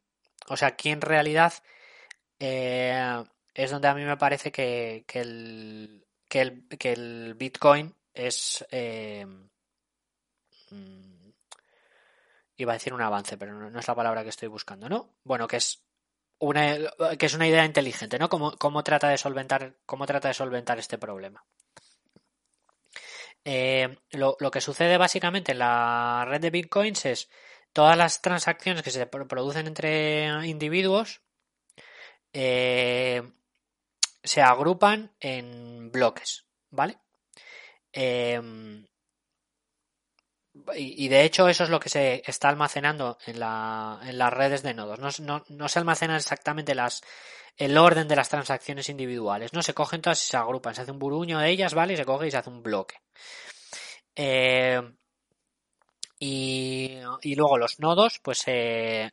[0.48, 1.52] o sea, aquí en realidad
[2.38, 3.24] eh,
[3.54, 8.66] es donde a mí me parece que, que, el, que, el, que el Bitcoin es...
[8.70, 9.26] Eh,
[10.70, 11.30] mm,
[12.58, 15.14] iba a decir un avance, pero no, es la palabra que estoy buscando, ¿no?
[15.24, 15.82] Bueno, que es
[16.38, 16.76] una,
[17.18, 18.28] que es una idea inteligente, ¿no?
[18.28, 21.44] ¿Cómo, cómo, trata de solventar, cómo trata de solventar este problema.
[23.44, 27.30] Eh, lo, lo, que sucede básicamente en la red de bitcoins es
[27.76, 31.20] todas las transacciones que se producen entre individuos
[32.32, 33.22] eh,
[34.24, 36.96] se agrupan en bloques, ¿vale?
[37.92, 38.40] Eh,
[40.74, 44.62] y, de hecho eso es lo que se está almacenando en, la, en las redes
[44.62, 45.20] de nodos.
[45.20, 46.74] No, se almacenan exactamente
[47.58, 49.60] el orden de las transacciones individuales, ¿no?
[49.60, 51.92] Se cogen todas y se agrupan, se hace un buruño de ellas, ¿vale?
[51.92, 52.96] Y se coge y se hace un bloque.
[54.14, 54.80] Eh,
[56.18, 57.00] y,
[57.34, 59.10] luego los nodos, pues eh,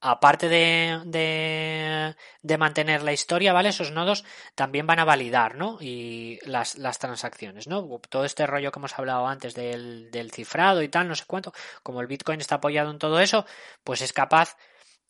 [0.00, 3.70] aparte de, de, de, mantener la historia, ¿vale?
[3.70, 5.78] Esos nodos también van a validar, ¿no?
[5.80, 8.00] Y las, las transacciones, ¿no?
[8.08, 11.52] Todo este rollo que hemos hablado antes del, del cifrado y tal, no sé cuánto,
[11.82, 13.46] como el Bitcoin está apoyado en todo eso,
[13.84, 14.56] pues es capaz,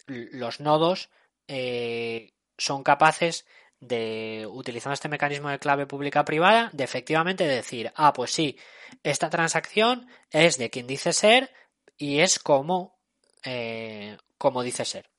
[0.06, 1.10] los nodos
[1.48, 3.46] eh, son capaces
[3.82, 8.56] de, utilizando este mecanismo de clave pública privada, de efectivamente decir, ah, pues sí,
[9.02, 11.50] esta transacción es de quien dice ser
[11.98, 12.96] y es como,
[13.44, 15.10] eh, como dice ser.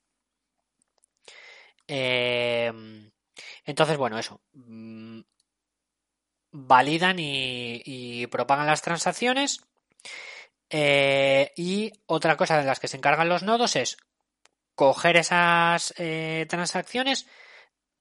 [1.87, 2.71] Eh,
[3.65, 4.39] entonces, bueno, eso.
[4.53, 5.21] Mm,
[6.51, 9.59] validan y, y propagan las transacciones.
[10.69, 13.97] Eh, y otra cosa de las que se encargan los nodos es
[14.75, 17.27] coger esas eh, transacciones,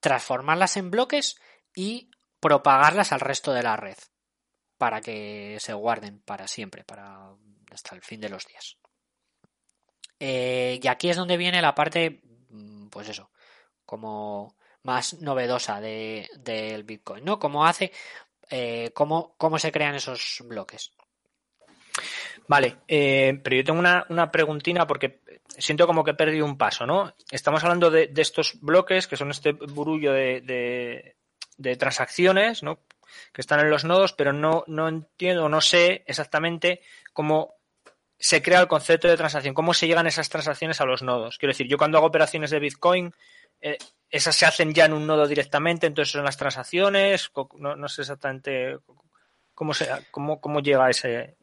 [0.02, 1.36] transformarlas en bloques
[1.74, 3.96] y propagarlas al resto de la red
[4.76, 7.30] para que se guarden para siempre, para
[7.70, 8.76] hasta el fin de los días.
[10.18, 13.30] Eh, y aquí es donde viene la parte, mm, pues eso,
[13.86, 17.38] como más novedosa del de, Bitcoin, ¿no?
[17.38, 17.92] Cómo hace,
[18.50, 20.92] eh, cómo, cómo se crean esos bloques.
[22.48, 25.20] Vale, eh, pero yo tengo una, una preguntina porque
[25.58, 27.14] siento como que he perdido un paso, ¿no?
[27.30, 31.14] Estamos hablando de, de estos bloques que son este burullo de,
[31.56, 32.80] de, transacciones, ¿no?
[33.32, 36.80] Que están en los nodos, pero no, no entiendo, no sé exactamente
[37.12, 37.54] cómo
[38.18, 41.38] se crea el concepto de transacción, cómo se llegan esas transacciones a los nodos.
[41.38, 43.12] Quiero decir, yo cuando hago operaciones de Bitcoin,
[43.60, 43.78] eh,
[44.10, 48.02] esas se hacen ya en un nodo directamente, entonces son las transacciones, no, no sé
[48.02, 48.78] exactamente
[49.54, 51.36] cómo, se, cómo, cómo llega ese,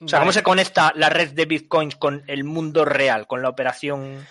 [0.00, 3.48] o sea, ¿cómo se conecta la red de bitcoins con el mundo real, con la
[3.48, 4.26] operación?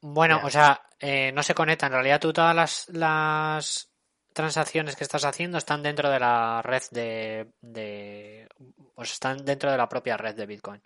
[0.00, 0.46] Bueno, real?
[0.46, 1.86] o sea, eh, no se conecta.
[1.86, 3.92] En realidad, tú todas las, las,
[4.32, 8.48] transacciones que estás haciendo están dentro de la red de, de.
[8.94, 10.82] Pues están dentro de la propia red de Bitcoin.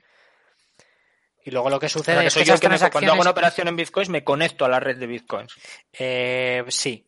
[1.45, 3.77] Y luego lo que sucede que es que que me- cuando hago una operación en
[3.77, 5.55] bitcoins me conecto a la red de bitcoins.
[5.93, 7.07] Eh, sí,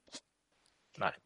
[0.97, 1.17] Vale.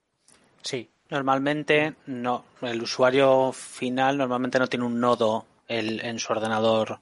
[0.62, 0.88] sí.
[1.10, 5.46] Normalmente no, el usuario final normalmente no tiene un nodo
[5.78, 7.00] el- en su ordenador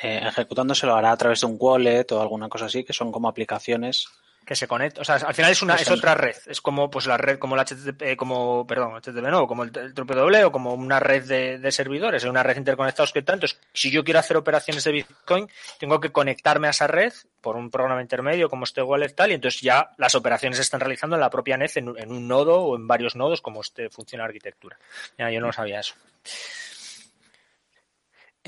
[0.00, 3.10] eh, ejecutándose, lo hará a través de un wallet o alguna cosa así, que son
[3.10, 4.06] como aplicaciones.
[4.46, 5.02] Que se conecta.
[5.02, 6.36] O sea, al final es una, es otra red.
[6.46, 9.76] Es como pues la red, como la HTTP, eh, como, perdón, HTTP no, como el,
[9.76, 13.34] el WW o como una red de, de servidores, una red interconectados que tal.
[13.34, 17.56] Entonces, si yo quiero hacer operaciones de Bitcoin, tengo que conectarme a esa red por
[17.56, 21.16] un programa intermedio como este wallet tal, y entonces ya las operaciones se están realizando
[21.16, 23.90] en la propia NET, en, un- en un nodo o en varios nodos, como este
[23.90, 24.78] funciona la arquitectura.
[25.18, 25.94] Ya, yo no sabía eso.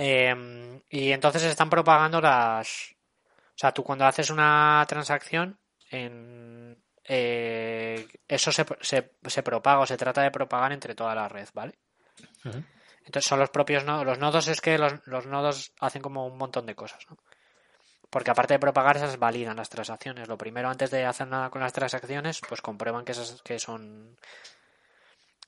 [0.03, 2.97] Eh, y entonces se están propagando las...
[3.51, 5.59] O sea, tú cuando haces una transacción,
[5.91, 11.29] en, eh, eso se, se, se propaga o se trata de propagar entre toda la
[11.29, 11.79] red, ¿vale?
[13.05, 14.07] Entonces son los propios nodos.
[14.07, 17.19] Los nodos es que los, los nodos hacen como un montón de cosas, ¿no?
[18.09, 20.29] Porque aparte de propagar, esas validan las transacciones.
[20.29, 24.17] Lo primero, antes de hacer nada con las transacciones, pues comprueban que esas que son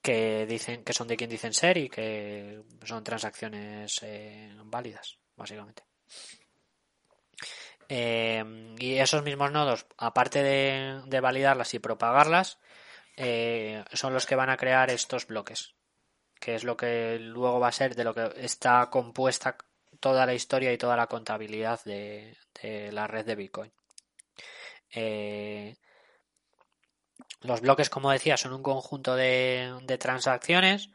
[0.02, 5.84] que dicen que son de quien dicen ser y que son transacciones eh, válidas, básicamente.
[7.88, 12.58] Eh, y esos mismos nodos, aparte de, de validarlas y propagarlas,
[13.16, 15.74] eh, son los que van a crear estos bloques,
[16.40, 19.56] que es lo que luego va a ser de lo que está compuesta
[20.00, 22.36] toda la historia y toda la contabilidad de,
[22.90, 23.72] la red de Bitcoin.
[27.42, 30.90] Los bloques, como decía, son un conjunto de, transacciones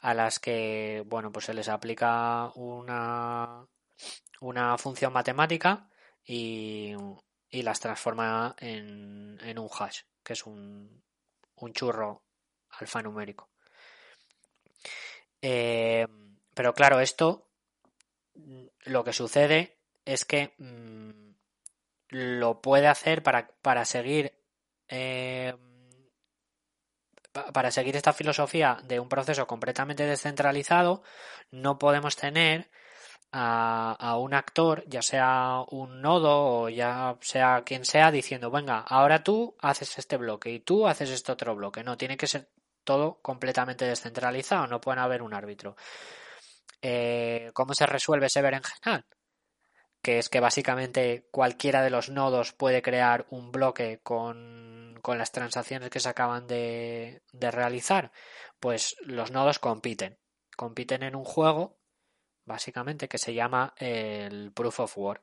[0.00, 3.66] a las que, bueno, pues se les aplica una,
[4.78, 5.88] función matemática
[6.24, 6.94] y,
[7.50, 11.02] las transforma en, un hash, que es un,
[11.56, 12.22] un churro
[12.70, 13.50] alfanumérico.
[15.40, 16.06] Eh,
[16.54, 17.48] pero claro, esto
[18.34, 21.30] mm, lo que sucede es que mm,
[22.08, 24.34] lo puede hacer para, para seguir
[24.88, 25.54] eh,
[27.32, 31.02] para seguir esta filosofía de un proceso completamente descentralizado,
[31.50, 32.70] no podemos tener
[33.32, 38.78] a, a un actor, ya sea un nodo o ya sea quien sea, diciendo, venga,
[38.80, 41.84] ahora tú haces este bloque y tú haces este otro bloque.
[41.84, 42.48] No, tiene que ser
[42.84, 45.76] todo completamente descentralizado, no puede haber un árbitro.
[46.80, 49.04] Eh, ¿Cómo se resuelve ese berenjenal?
[50.02, 55.32] Que es que básicamente cualquiera de los nodos puede crear un bloque con, con las
[55.32, 58.12] transacciones que se acaban de, de realizar.
[58.60, 60.18] Pues los nodos compiten.
[60.56, 61.78] Compiten en un juego
[62.48, 65.22] básicamente, que se llama el Proof of Work,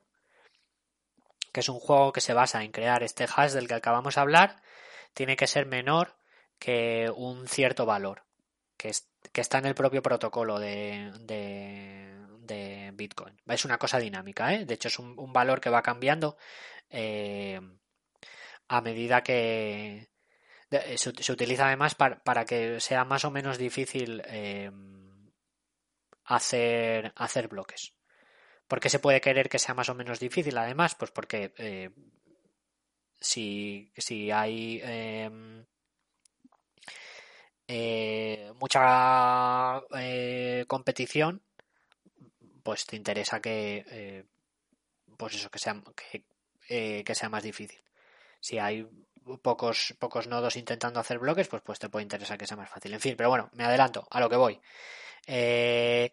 [1.52, 4.20] que es un juego que se basa en crear este hash del que acabamos de
[4.22, 4.62] hablar,
[5.12, 6.16] tiene que ser menor
[6.58, 8.22] que un cierto valor,
[8.78, 12.14] que, es, que está en el propio protocolo de, de,
[12.46, 13.40] de, Bitcoin.
[13.46, 14.64] Es una cosa dinámica, ¿eh?
[14.64, 16.36] de hecho es un, valor que va cambiando
[16.90, 17.60] eh,
[18.68, 20.08] a medida que
[20.70, 24.70] de, se, utiliza además para, para, que sea más o menos difícil eh,
[26.26, 27.94] hacer, hacer bloques.
[28.68, 30.58] ¿Por qué se puede querer que sea más o menos difícil?
[30.58, 31.90] Además, pues porque eh,
[33.20, 35.64] si, si, hay eh,
[37.68, 39.82] eh, mucha
[40.66, 41.42] competición,
[42.66, 44.26] pues te interesa que,
[45.16, 47.80] pues eso, que sea, que, que, sea más difícil.
[48.40, 48.84] Si hay
[49.40, 52.92] pocos, pocos nodos intentando hacer bloques, pues, pues te puede interesar que sea más fácil.
[52.92, 54.60] En fin, pero bueno, me adelanto a lo que voy.
[55.28, 56.12] Eh,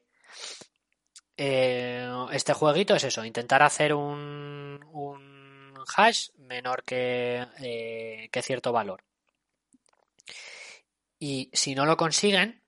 [1.36, 8.72] eh, este jueguito es eso, intentar hacer un, un hash menor que, eh, que, cierto
[8.72, 9.04] valor.
[11.18, 12.63] Y si no lo consiguen,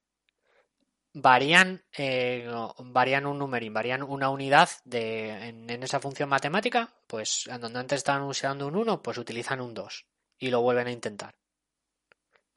[1.16, 2.45] varían, eh,
[2.80, 8.24] varían un numerín, varían una unidad de, en, esa función matemática, pues donde antes estaban
[8.24, 10.05] usando un 1, pues utilizan un 2
[10.38, 11.36] y lo vuelven a intentar.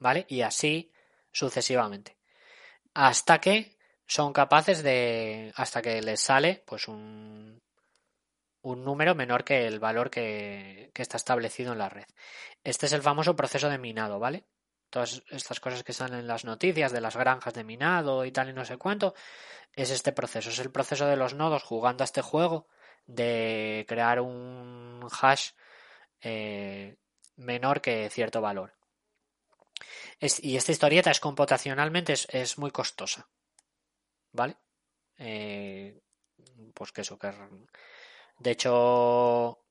[0.01, 0.27] ¿Vale?
[0.29, 0.93] Y así
[1.33, 2.19] sucesivamente.
[2.95, 7.61] Hasta que son capaces de hasta que les sale pues un,
[8.63, 12.07] un número menor que el valor que, está establecido en la red.
[12.65, 14.47] Este es el famoso proceso de minado, ¿vale?
[14.91, 18.49] Todas estas cosas que están en las noticias de las granjas de minado y tal
[18.49, 19.15] y no sé cuánto,
[19.75, 22.67] es este proceso, es el proceso de los nodos jugando a este juego
[23.07, 25.51] de crear un hash
[26.21, 26.97] eh,
[27.37, 28.75] menor que cierto valor.
[30.21, 33.29] Y esta historieta es computacionalmente es, es muy costosa.
[34.33, 34.57] ¿Vale?
[35.17, 36.01] Eh,
[36.75, 37.33] pues que eso, que
[38.39, 39.65] de hecho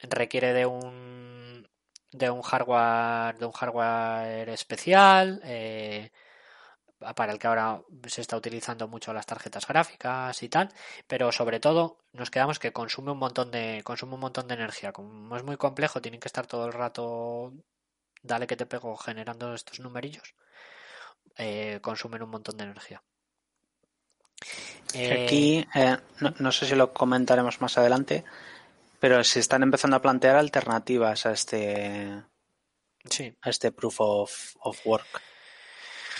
[0.00, 1.68] requiere de un
[2.16, 6.10] de un hardware de un hardware especial eh,
[7.14, 10.70] para el que ahora se está utilizando mucho las tarjetas gráficas y tal,
[11.06, 14.92] pero sobre todo nos quedamos que consume un montón de consume un montón de energía.
[14.92, 17.52] Como es muy complejo, tienen que estar todo el rato
[18.22, 20.34] dale que te pego generando estos numerillos.
[21.36, 23.02] Eh, consumen un montón de energía.
[24.94, 25.96] Aquí, eh,
[26.38, 28.24] no, sé si lo comentaremos más adelante,
[29.06, 32.24] pero se están empezando a plantear alternativas a este,
[33.08, 33.32] sí.
[33.40, 35.22] a este proof of, work.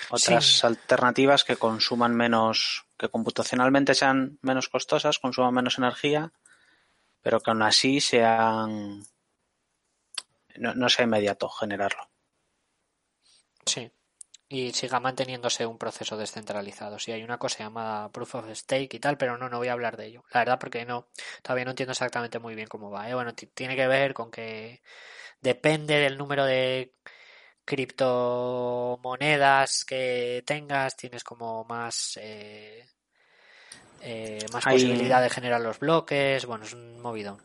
[0.08, 6.32] Otras alternativas que consuman menos, que computacionalmente sean menos costosas, consuman menos energía,
[7.22, 9.04] pero que aún así sean,
[10.54, 12.08] no, no sea inmediato generarlo.
[13.64, 13.90] Sí
[14.48, 16.98] y siga manteniéndose un proceso descentralizado.
[16.98, 19.72] Si hay una cosa llamada proof of stake y tal, pero no, no voy a
[19.72, 20.24] hablar de ello.
[20.32, 21.08] La verdad, porque no,
[21.42, 23.08] todavía no entiendo exactamente muy bien cómo va.
[23.10, 23.14] ¿eh?
[23.14, 24.82] Bueno, tiene que ver con que
[25.40, 26.92] depende del número de
[27.64, 32.86] criptomonedas que tengas, tienes como más eh,
[34.02, 36.46] eh, más posibilidad de generar los bloques.
[36.46, 37.38] Bueno, es un movidón.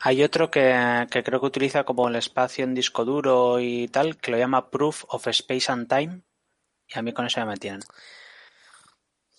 [0.00, 4.18] Hay otro que, que, creo que utiliza como el espacio en disco duro y tal,
[4.18, 6.20] que lo llama Proof of Space and Time,
[6.88, 7.82] y a mí con eso ya me tienen.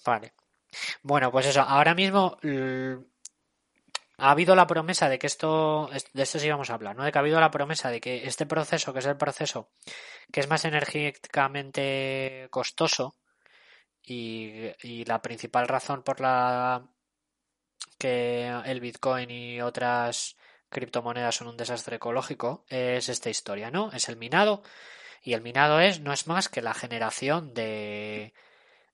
[0.06, 0.34] Vale.
[1.02, 2.38] Bueno, pues eso, ahora mismo
[4.18, 7.04] ha habido la promesa de que esto, de esto sí vamos a hablar, ¿no?
[7.04, 9.70] De que ha habido la promesa de que este proceso, que es el proceso
[10.32, 13.16] que es más energéticamente costoso
[14.02, 16.88] y la principal razón por la
[17.98, 20.38] que el Bitcoin y otras
[20.70, 23.92] criptomonedas son un desastre ecológico es esta historia, ¿no?
[23.92, 24.64] Es el minado
[25.22, 28.34] y el minado es, no es más que la generación de,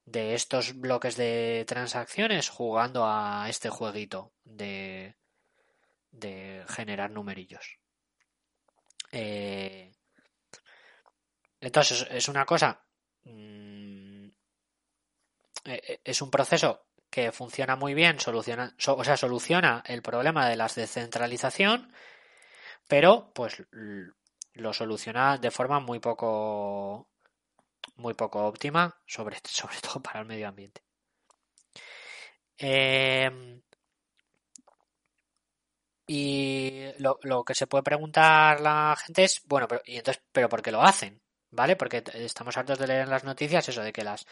[0.06, 5.16] de estos bloques de transacciones jugando a este jueguito de,
[6.12, 7.80] de generar numerillos.
[9.12, 9.94] Eh,
[11.62, 12.84] entonces, es una cosa.
[13.24, 14.28] Mm,
[15.66, 20.50] e, e, es un proceso que funciona muy bien, soluciona, o sea, soluciona el problema
[20.50, 21.94] de la descentralización,
[22.88, 23.64] pero pues
[24.54, 27.08] lo soluciona de forma muy poco
[27.96, 30.82] muy poco óptima, sobre, sobre todo para el medio ambiente.
[32.58, 33.62] Em,
[36.08, 40.50] y lo, lo, que se puede preguntar la gente es, bueno, pero, y entonces, ¿pero
[40.50, 41.22] por qué lo hacen?
[41.52, 41.76] ¿Vale?
[41.76, 44.26] Porque estamos hartos de leer en las noticias eso de que las,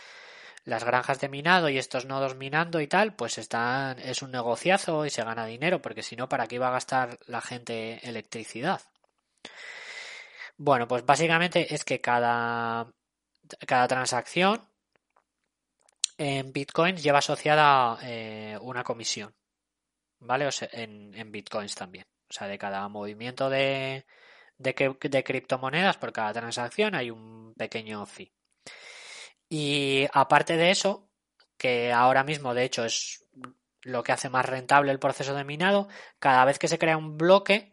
[0.63, 5.05] las granjas de minado y estos nodos minando y tal, pues están, es un negociazo
[5.05, 8.81] y se gana dinero, porque si no, ¿para qué iba a gastar la gente electricidad?
[10.63, 12.85] Bueno, pues básicamente es que cada,
[13.65, 14.61] cada transacción
[16.19, 19.33] en Bitcoin lleva asociada eh, una comisión,
[20.19, 20.45] ¿vale?
[20.45, 22.05] O sea, en, en, Bitcoins también.
[22.29, 24.05] O sea, de cada movimiento de,
[24.59, 28.31] de, de criptomonedas por cada transacción hay un pequeño fee.
[29.49, 31.09] Y aparte de eso,
[31.57, 33.25] que ahora mismo de hecho es
[33.81, 35.87] lo que hace más rentable el proceso de minado,
[36.19, 37.70] cada vez que se crea un bloque,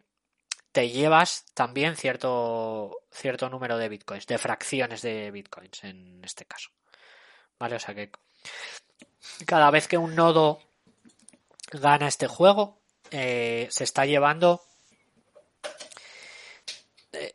[0.79, 6.69] te llevas también cierto, cierto número de bitcoins, de fracciones de bitcoins en este caso.
[7.59, 7.75] ¿Vale?
[7.75, 8.09] O sea que
[9.45, 10.61] cada vez que un nodo
[11.73, 12.79] gana este juego,
[13.11, 14.61] eh, se está llevando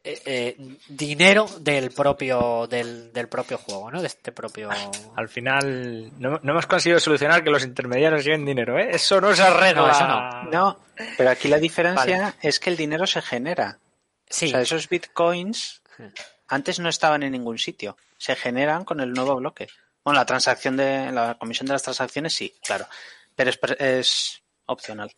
[0.06, 4.02] eh, eh, dinero del propio del, del, propio juego, ¿no?
[4.02, 4.68] De este propio.
[5.16, 8.90] Al final no, hemos conseguido solucionar que los intermediarios lleven dinero, ¿eh?
[8.92, 10.42] Eso no se arregla.
[10.44, 10.80] No, no.
[11.16, 13.78] pero aquí la diferencia es que el dinero se genera.
[14.28, 14.46] Sí.
[14.46, 15.80] O sea, esos bitcoins
[16.48, 17.96] antes no estaban en ningún sitio.
[18.18, 19.68] Se generan con el nuevo bloque.
[20.04, 22.86] Bueno, la transacción de la comisión de las transacciones sí, claro,
[23.34, 25.10] pero es, es opcional.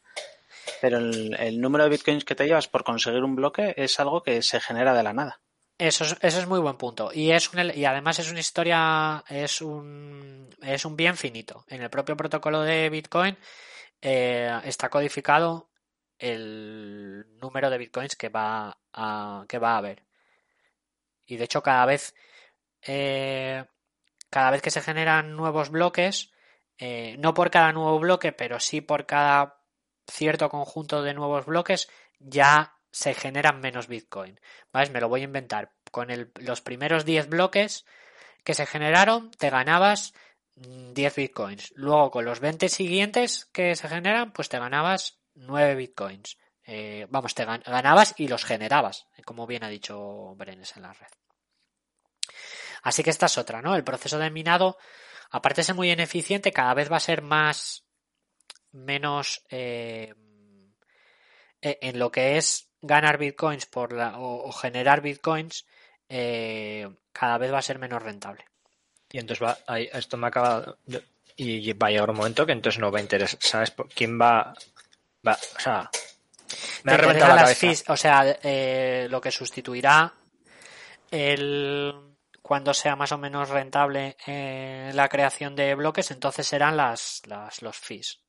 [0.81, 4.43] Pero el, número de bitcoins que te llevas por conseguir un bloque es algo que
[4.43, 5.41] se genera de la nada.
[5.79, 7.11] Eso es, eso es muy buen punto.
[7.13, 11.65] Y, es y además es una historia, es un, es un bien finito.
[11.69, 13.37] En el propio protocolo de Bitcoin
[14.01, 15.71] eh, está codificado
[16.19, 20.05] el número de bitcoins que va a, que va a haber.
[21.27, 22.15] Y de hecho, cada vez,
[22.83, 23.65] eh,
[24.31, 26.33] cada vez que se generan nuevos bloques,
[26.79, 29.56] eh, no por cada nuevo bloque, pero sí por cada
[30.09, 31.89] cierto conjunto de nuevos bloques,
[32.19, 34.41] ya se generan menos Bitcoin.
[34.73, 34.91] ¿Vale?
[34.91, 35.73] Me lo voy a inventar.
[35.91, 37.85] Con los primeros 10 bloques
[38.45, 40.15] que se generaron, te ganabas
[40.55, 41.73] 10 mm, Bitcoins.
[41.77, 46.39] Luego, con los 20 siguientes que se generan, pues te ganabas 9 Bitcoins.
[46.65, 51.07] Eh, vamos, te ganabas y los generabas, como bien ha dicho Brenes en la red.
[52.83, 53.77] Así que esta es otra, ¿no?
[53.77, 54.77] El proceso de minado,
[55.31, 57.86] aparte de ser muy ineficiente, cada vez va a ser más
[58.77, 60.15] menos eh,
[61.61, 65.67] e, en lo que es ganar bitcoins por o, generar bitcoins
[66.09, 68.45] eh, cada vez va a ser menos rentable
[69.11, 70.77] Y entonces va, ahí, esto me acaba.
[71.37, 73.39] Y va a llegar un momento que entonces no va a interesar.
[73.43, 74.55] ¿Sabes quién va?
[75.27, 75.91] va o sea,
[76.85, 77.93] me ha reventado la cabeza.
[77.93, 80.15] o sea, eh, lo que sustituirá
[81.11, 81.95] el
[82.43, 87.61] cuando sea más o menos rentable eh, la creación de bloques, entonces serán las, las
[87.61, 88.21] los fees.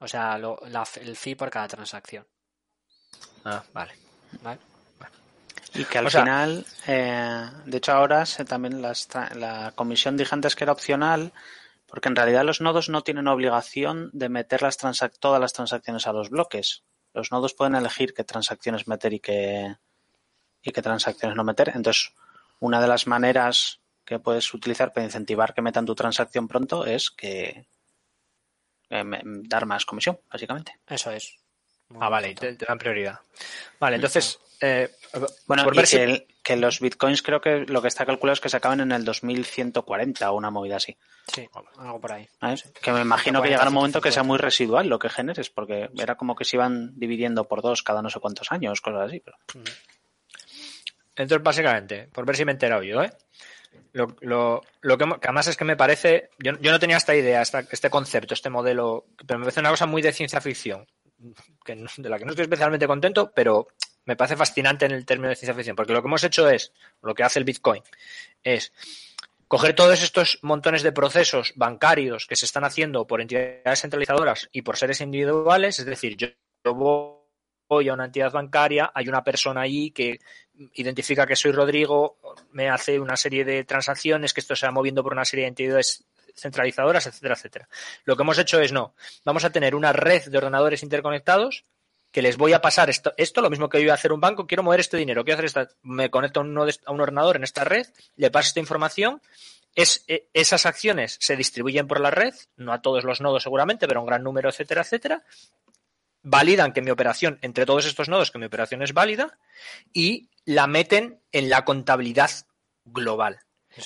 [0.00, 2.26] O sea, lo, la, el fee por cada transacción.
[3.44, 3.92] Ah, vale.
[4.42, 4.58] ¿Vale?
[5.74, 10.64] Y que al final, eh, de hecho ahora se, también la comisión dije antes que
[10.64, 11.32] era opcional,
[11.86, 16.12] porque en realidad los nodos no tienen obligación de meter las todas las transacciones a
[16.12, 16.84] los bloques.
[17.12, 19.76] Los nodos pueden elegir qué transacciones meter y qué,
[20.62, 21.72] y qué transacciones no meter.
[21.74, 22.12] Entonces,
[22.60, 27.10] una de las maneras que puedes utilizar para incentivar que metan tu transacción pronto es
[27.10, 27.66] que
[28.90, 30.78] eh, dar más comisión, básicamente.
[30.88, 31.36] Eso es.
[32.00, 33.18] ah, vale, te, dan prioridad.
[33.78, 34.90] Vale, entonces, eh,
[35.46, 38.48] bueno, por ver que, que, los bitcoins creo que lo que está calculado es que
[38.48, 40.96] se acaban en el 2140 o una movida así.
[41.32, 42.28] Sí, algo por ahí.
[42.82, 45.90] Que me imagino que llegará un momento que sea muy residual lo que generes, porque
[45.98, 49.20] era como que se iban dividiendo por dos cada no sé cuántos años, cosas así.
[49.20, 49.36] Pero...
[51.16, 53.12] Entonces, básicamente, por ver si me he enterado yo, ¿eh?
[53.92, 57.42] Lo, lo, lo que, además es que me parece, yo, yo no tenía esta idea,
[57.42, 60.86] este concepto, este modelo, pero me parece una cosa muy de ciencia ficción,
[61.64, 63.68] que de la que no estoy especialmente contento, pero
[64.04, 66.72] me parece fascinante en el término de ciencia ficción, porque lo que hemos hecho es,
[67.02, 67.82] lo que hace el Bitcoin,
[68.42, 68.72] es
[69.48, 74.62] coger todos estos montones de procesos bancarios que se están haciendo por entidades centralizadoras y
[74.62, 76.28] por seres individuales, es decir, yo,
[77.68, 80.20] voy a una entidad bancaria, hay una persona allí que
[80.74, 82.16] identifica que soy Rodrigo,
[82.52, 85.48] me hace una serie de transacciones, que esto se va moviendo por una serie de
[85.48, 86.04] entidades
[86.36, 87.68] centralizadoras, etcétera, etcétera.
[88.04, 88.94] Lo que hemos hecho es no,
[89.24, 91.64] vamos a tener una red de ordenadores interconectados
[92.10, 94.20] que les voy a pasar esto, esto lo mismo que yo voy a hacer un
[94.20, 97.42] banco, quiero mover este dinero, quiero hacer esta, me conecto a, a un ordenador en
[97.42, 97.86] esta red,
[98.16, 99.20] le paso esta información,
[99.74, 103.98] e, esas acciones se distribuyen por la red, no a todos los nodos seguramente, pero
[103.98, 105.24] a un gran número, etcétera, etcétera,
[106.24, 109.38] validan que mi operación, entre todos estos nodos, que mi operación es válida,
[109.92, 112.30] y la meten en la contabilidad
[112.84, 113.40] global.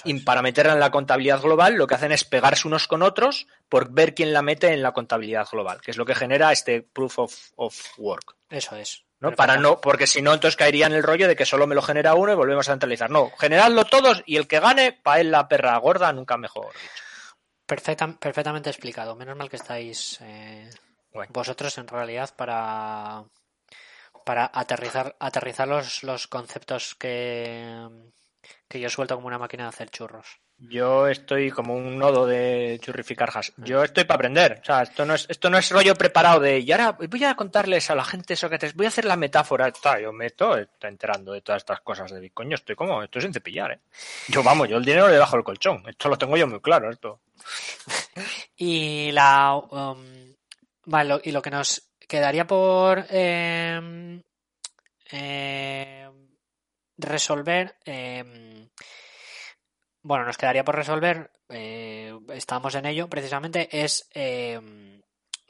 [0.04, 3.46] Y para meterla en la contabilidad global, lo que hacen es pegarse unos con otros
[3.70, 6.82] por ver quién la mete en la contabilidad global, que es lo que genera este
[6.82, 7.18] proof
[7.56, 8.36] of, work.
[8.50, 9.04] Eso es.
[9.20, 9.32] ¿no?
[9.32, 11.82] Para no, porque si no, entonces caería en el rollo de que solo me lo
[11.82, 13.10] genera uno y volvemos a centralizar.
[13.10, 16.66] No, generadlo todos y el que gane, para él la perra gorda, nunca mejor
[17.68, 19.14] perfectamente explicado.
[19.14, 20.70] Menos mal que estáis eh,
[21.30, 23.24] vosotros en realidad para
[24.24, 27.88] para aterrizar aterrizar los, los conceptos que
[28.68, 30.40] que yo suelto como una máquina de hacer churros.
[30.60, 33.50] Yo estoy como un nodo de churrificar hash.
[33.58, 34.58] Yo estoy para aprender.
[34.60, 37.36] O sea, esto no es, esto no es rollo preparado de y ahora voy a
[37.36, 39.68] contarles a la gente eso que te voy a hacer la metáfora.
[39.68, 42.50] Está, yo me estoy enterando de todas estas cosas de Bitcoin.
[42.50, 43.80] Yo estoy como, estoy sin cepillar, ¿eh?
[44.26, 45.84] Yo vamos, yo el dinero le bajo el colchón.
[45.86, 47.20] Esto lo tengo yo muy claro, esto.
[48.56, 50.27] y la um,
[50.90, 54.22] Vale, y lo que nos quedaría por em,
[56.96, 58.70] resolver, em,
[60.00, 64.08] bueno, nos quedaría por resolver, eh, estamos en ello precisamente, es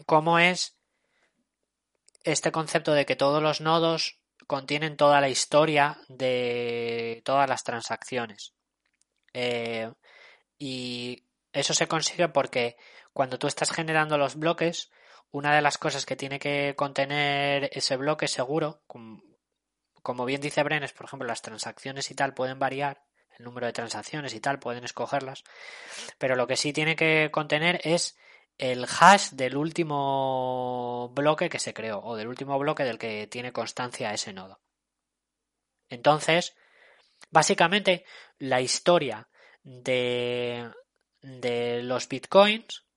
[0.07, 0.77] cómo es
[2.25, 4.19] este concepto de que todos los nodos
[4.49, 8.55] contienen toda la historia de todas las transacciones.
[9.35, 9.89] Eh,
[10.59, 11.23] y
[11.53, 12.77] eso se consigue porque
[13.13, 14.91] cuando tú estás generando los bloques,
[15.31, 18.83] una de las cosas que tiene que contener ese bloque seguro,
[20.03, 23.05] como bien dice Brenes, por ejemplo, las transacciones y tal pueden variar,
[23.39, 25.45] el número de transacciones y tal pueden escogerlas,
[26.19, 28.17] pero lo que sí tiene que contener es
[28.57, 33.53] el hash del último bloque que se creó o del último bloque del que tiene
[33.53, 34.61] constancia ese nodo.
[35.89, 36.57] Entonces,
[37.31, 38.05] básicamente,
[38.39, 39.29] la historia
[39.63, 40.71] de,
[41.23, 42.88] de los bitcoins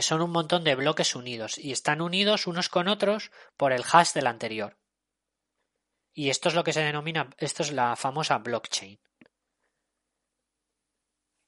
[0.00, 4.12] son un montón de bloques unidos y están unidos unos con otros por el hash
[4.12, 4.78] del anterior.
[6.12, 9.00] Y esto es lo que se denomina, esto es la famosa blockchain.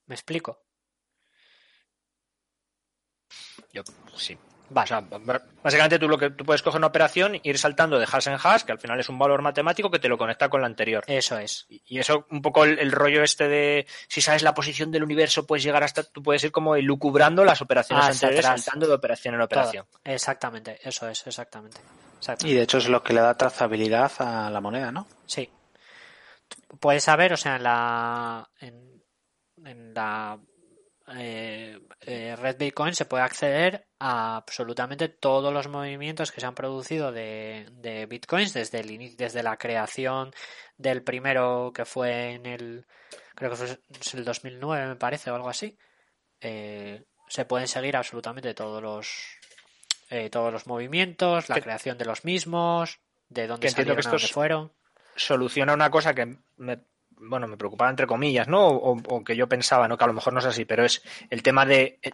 [0.07, 0.65] ¿Me explico?
[3.73, 3.83] Yo
[4.17, 4.39] sí
[4.73, 8.63] básicamente tú lo que tú puedes coger una operación, ir saltando de hash en hash,
[8.63, 11.05] que al final es un valor matemático que te lo conecta con la anterior.
[11.07, 11.67] Eso es.
[11.69, 15.63] Y eso, un poco el, rollo este de si sabes la posición del universo, puedes
[15.65, 19.87] llegar hasta, tú puedes ir como lucubrando las operaciones anteriores, saltando de operación en operación.
[20.05, 21.81] Exactamente, eso es, exactamente.
[22.45, 25.07] Y de hecho es lo que le da trazabilidad a la moneda, ¿no?
[25.27, 25.51] Sí.
[26.81, 30.39] Puedes saber, o sea, en la, en la
[31.17, 36.55] eh, eh, Red Bitcoin se puede acceder a absolutamente todos los movimientos que se han
[36.55, 40.33] producido de, Bitcoins desde, el, desde la creación
[40.77, 42.87] del primero que fue en el
[43.35, 43.79] creo que fue
[44.15, 45.79] el 2009 me parece o algo así,
[46.41, 49.39] eh, se pueden seguir absolutamente todos los
[50.31, 54.71] todos los movimientos, la creación de los mismos, de dónde salieron, que esto fueron.
[55.17, 56.83] Soluciona una cosa que me,
[57.29, 58.69] bueno, me preocupaba entre comillas, ¿no?
[58.69, 59.97] O, que yo pensaba, ¿no?
[59.97, 62.13] Que a lo mejor no es así, pero es el tema de, eh,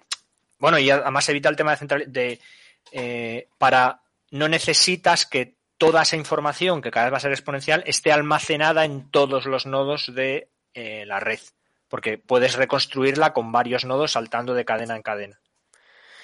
[0.59, 6.17] bueno, y además evita el tema de central, de, para, no necesitas que toda esa
[6.17, 10.49] información, que cada vez va a ser exponencial, esté almacenada en todos los nodos de
[10.75, 11.41] la red
[11.89, 15.41] porque puedes reconstruirla con varios nodos saltando de cadena en cadena.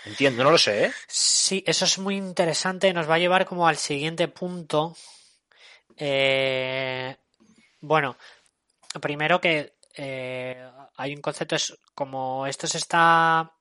[0.05, 0.93] Entiendo, no lo sé, ¿eh?
[1.07, 2.93] Sí, eso es muy interesante.
[2.93, 4.95] Nos va a llevar como al siguiente punto.
[5.97, 7.17] Eh,
[7.81, 8.17] bueno,
[9.01, 13.53] primero que eh, hay un concepto, es como esto se está.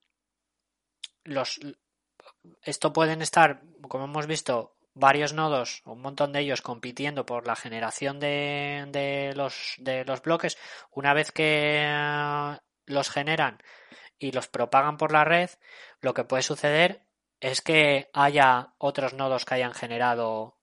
[1.23, 1.59] Los,
[2.61, 7.55] esto pueden estar, como hemos visto, varios nodos, un montón de ellos compitiendo por la
[7.55, 10.57] generación de, de, los, de los bloques,
[10.91, 13.61] una vez que eh, los generan
[14.19, 15.49] y los propagan por la red,
[16.01, 17.03] lo que puede suceder
[17.39, 20.57] es que haya otros nodos que hayan generado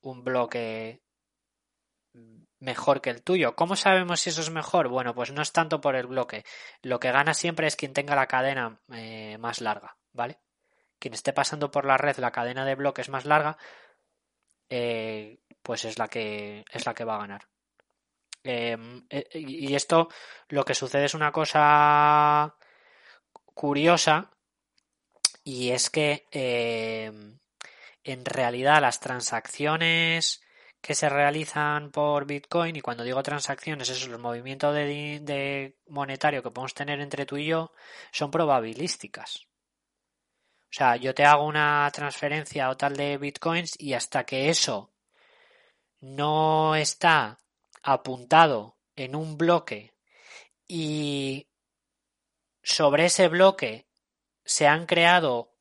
[0.00, 1.02] un bloque
[2.60, 3.54] mejor que el tuyo.
[3.56, 4.88] ¿Cómo sabemos si eso es mejor?
[4.88, 6.44] Bueno, pues no es tanto por el bloque.
[6.82, 10.38] Lo que gana siempre es quien tenga la cadena eh, más larga, ¿vale?
[10.98, 13.56] quien esté pasando por la red la cadena de bloques más larga,
[14.68, 17.48] eh, pues es la que es la que va a ganar.
[18.44, 20.08] Em, eh, y esto
[20.48, 22.56] lo que sucede es una cosa
[23.54, 24.30] curiosa
[25.44, 27.38] y es que em,
[28.04, 30.42] en realidad las transacciones
[30.80, 36.42] que se realizan por Bitcoin y cuando digo transacciones, esos los movimientos de, de monetario
[36.42, 37.72] que podemos tener entre tú y yo
[38.12, 39.46] son probabilísticas.
[40.70, 44.92] O sea, yo te hago una transferencia o tal de bitcoins y hasta que eso
[46.00, 47.40] no está
[47.82, 49.94] apuntado en un bloque
[50.66, 51.48] y
[52.62, 53.88] sobre ese bloque
[54.44, 55.54] se han creado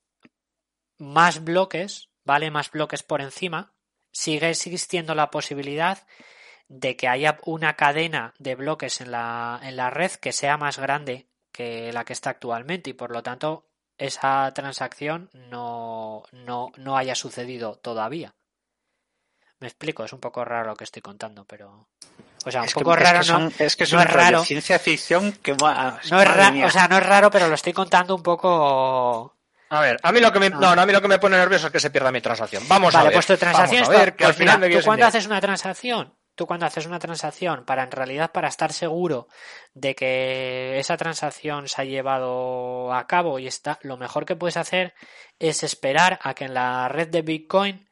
[0.98, 2.52] más bloques, ¿vale?
[2.52, 3.74] Más bloques por encima,
[4.18, 6.00] sigue existiendo la posibilidad
[6.70, 10.80] de que haya una cadena de bloques en la, en la red que sea más
[10.80, 13.68] grande que la que está actualmente y por lo tanto
[14.00, 18.34] esa transacción no, no, no haya sucedido todavía.
[19.60, 21.88] Me explico, es un poco raro lo que estoy contando, pero.
[22.46, 23.52] O sea, un poco raro, no.
[23.58, 24.44] Es que es no raro.
[24.44, 25.54] ciencia ficción que.
[25.54, 29.37] No es o sea, no es raro, pero lo estoy contando un poco.
[29.70, 31.68] A ver, a mí lo que me, no, a mí lo que me pone nervioso
[31.68, 32.64] es que se pierda mi transacción.
[32.68, 33.14] Vamos a ver.
[33.14, 36.14] pues tu transacción a ver, que al pues final me ¿tú cuando haces una transacción
[36.38, 39.28] tú cuando haces una transacción para en realidad para estar seguro
[39.74, 44.56] de que esa transacción se ha llevado a cabo y está lo mejor que puedes
[44.56, 44.94] hacer
[45.40, 47.90] es esperar a que en la red de Bitcoin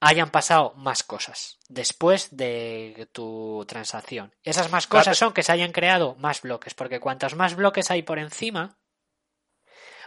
[0.00, 4.34] hayan pasado más cosas después de tu transacción.
[4.42, 8.02] Esas más cosas son que se hayan creado más bloques, porque cuantos más bloques hay
[8.02, 8.78] por encima,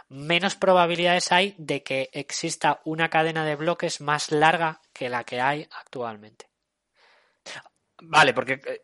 [0.08, 5.40] menos probabilidades hay de que exista una cadena de bloques más larga que la que
[5.40, 6.48] hay actualmente.
[8.00, 8.82] Vale, porque eh,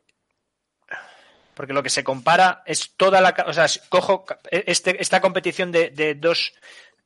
[1.60, 3.34] porque lo que se compara es toda la.
[3.46, 6.54] O sea, cojo este, esta competición de, dos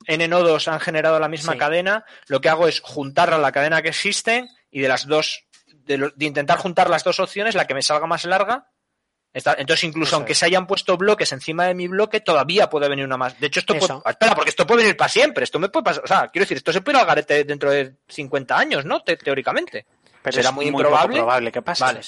[0.07, 3.83] N nodos han generado la misma cadena, lo que hago es juntarla a la cadena
[3.83, 7.83] que existe y de las dos, de, intentar juntar las dos opciones, la que me
[7.83, 8.71] salga más larga.
[9.35, 13.17] Entonces, incluso aunque se hayan puesto bloques encima de mi bloque, todavía puede venir una
[13.17, 13.39] más.
[13.41, 13.95] De hecho, esto puede.
[14.07, 15.43] Espera, porque esto puede venir para siempre.
[15.43, 16.05] Esto me puede pasar.
[16.05, 19.03] O sea, quiero decir, esto se puede al garete dentro de 50 años, ¿no?
[19.03, 19.87] teóricamente.
[20.23, 21.17] Pero será muy, improbable.
[21.17, 21.83] probable que pase.
[21.83, 22.01] Vale.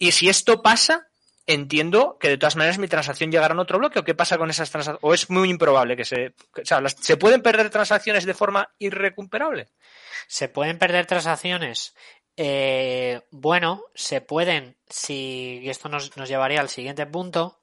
[0.00, 1.06] Y si esto pasa,
[1.46, 4.00] entiendo que de todas maneras mi transacción llegará a otro bloque.
[4.00, 5.04] ¿O qué pasa con esas transacciones?
[5.04, 6.34] ¿O es muy improbable que se.
[6.60, 9.68] O sea, ¿se pueden perder transacciones de forma irrecuperable?
[10.26, 11.94] Se pueden perder transacciones.
[12.40, 15.58] Eh, bueno, se pueden, si.
[15.60, 17.60] Y esto nos, nos llevaría al siguiente punto.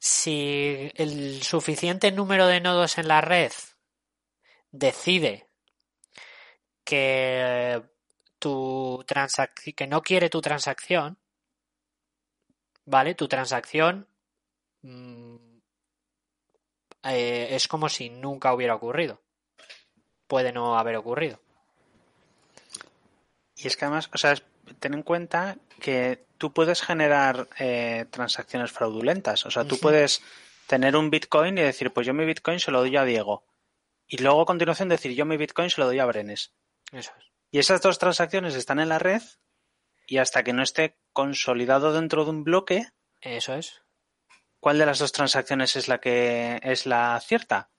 [0.00, 3.52] Si el suficiente número de nodos en la red
[4.72, 5.46] decide
[6.82, 7.82] que
[8.40, 9.04] tu
[9.76, 11.18] que no quiere tu transacción,
[12.84, 13.14] ¿vale?
[13.14, 14.08] Tu transacción
[14.82, 15.36] mm,
[17.04, 19.22] eh, es como si nunca hubiera ocurrido.
[20.26, 21.41] Puede no haber ocurrido.
[23.62, 24.34] Y es que además, o sea,
[24.80, 29.46] ten en cuenta que tú puedes generar eh, transacciones fraudulentas.
[29.46, 30.22] O sea, tú puedes
[30.66, 33.44] tener un Bitcoin y decir, pues yo mi Bitcoin se lo doy a Diego.
[34.08, 36.52] Y luego a continuación decir, yo mi Bitcoin se lo doy a Brenes.
[36.90, 37.24] Eso es.
[37.52, 39.22] Y esas dos transacciones están en la red
[40.06, 42.88] y hasta que no esté consolidado dentro de un bloque.
[43.20, 43.82] Eso es.
[44.58, 47.70] ¿Cuál de las dos transacciones es la que es la cierta?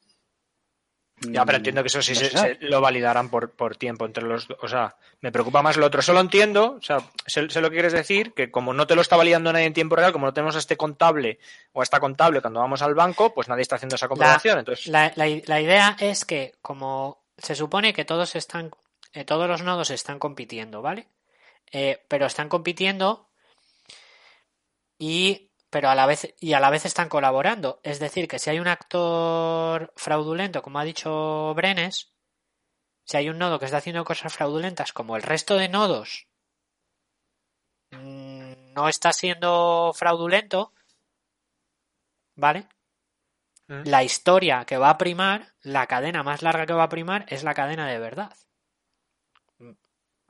[1.21, 2.29] Ya, pero entiendo que eso sí se,
[2.61, 4.57] lo validarán por, por tiempo entre los dos.
[4.61, 6.01] O sea, me preocupa más lo otro.
[6.01, 9.01] Solo entiendo, o sea, sé, sé lo que quieres decir, que como no te lo
[9.01, 11.39] está validando nadie en tiempo real, como no tenemos a este contable
[11.71, 14.59] o a esta contable cuando vamos al banco, pues nadie está haciendo esa comprobación.
[14.59, 18.71] Entonces, La, la- la idea es que, como se supone que todos están,
[19.13, 21.07] eh, todos los nodos están compitiendo, ¿vale?
[21.71, 23.29] Eh, pero están compitiendo
[24.99, 27.79] y, pero a la vez, y a la vez están colaborando.
[27.81, 32.13] Es decir, que si hay un actor fraudulento, como ha dicho Brenes,
[33.05, 36.27] si hay un nodo que está haciendo cosas fraudulentas como el resto de nodos
[37.89, 40.73] mm, no está siendo fraudulento,
[42.35, 42.67] ¿vale?
[43.67, 43.81] Mm.
[43.85, 47.43] La historia que va a primar, la cadena más larga que va a primar es
[47.43, 48.37] la cadena de verdad.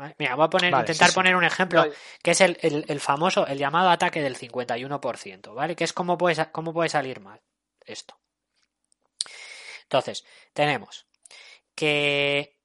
[0.03, 0.15] ¿Vale?
[0.19, 1.15] Mira, voy a poner, Vale, intentar sí, sí.
[1.15, 1.85] poner un ejemplo
[2.21, 5.77] que es el, el- el famoso, el llamado ataque del 51%, ¿vale?
[5.77, 7.41] Que es cómo puede, cómo puede salir mal
[7.85, 8.19] esto.
[9.83, 11.07] Entonces, tenemos
[11.73, 12.59] que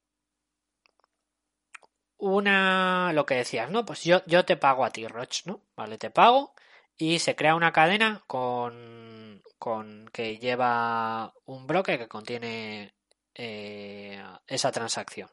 [2.16, 3.84] una, lo que decías, ¿no?
[3.84, 5.62] Pues yo, yo te pago a ti, Roch, ¿no?
[5.76, 6.54] Vale, te pago
[6.96, 12.94] y se crea una cadena con, con que lleva un bloque que contiene
[13.34, 15.30] eh, esa transacción.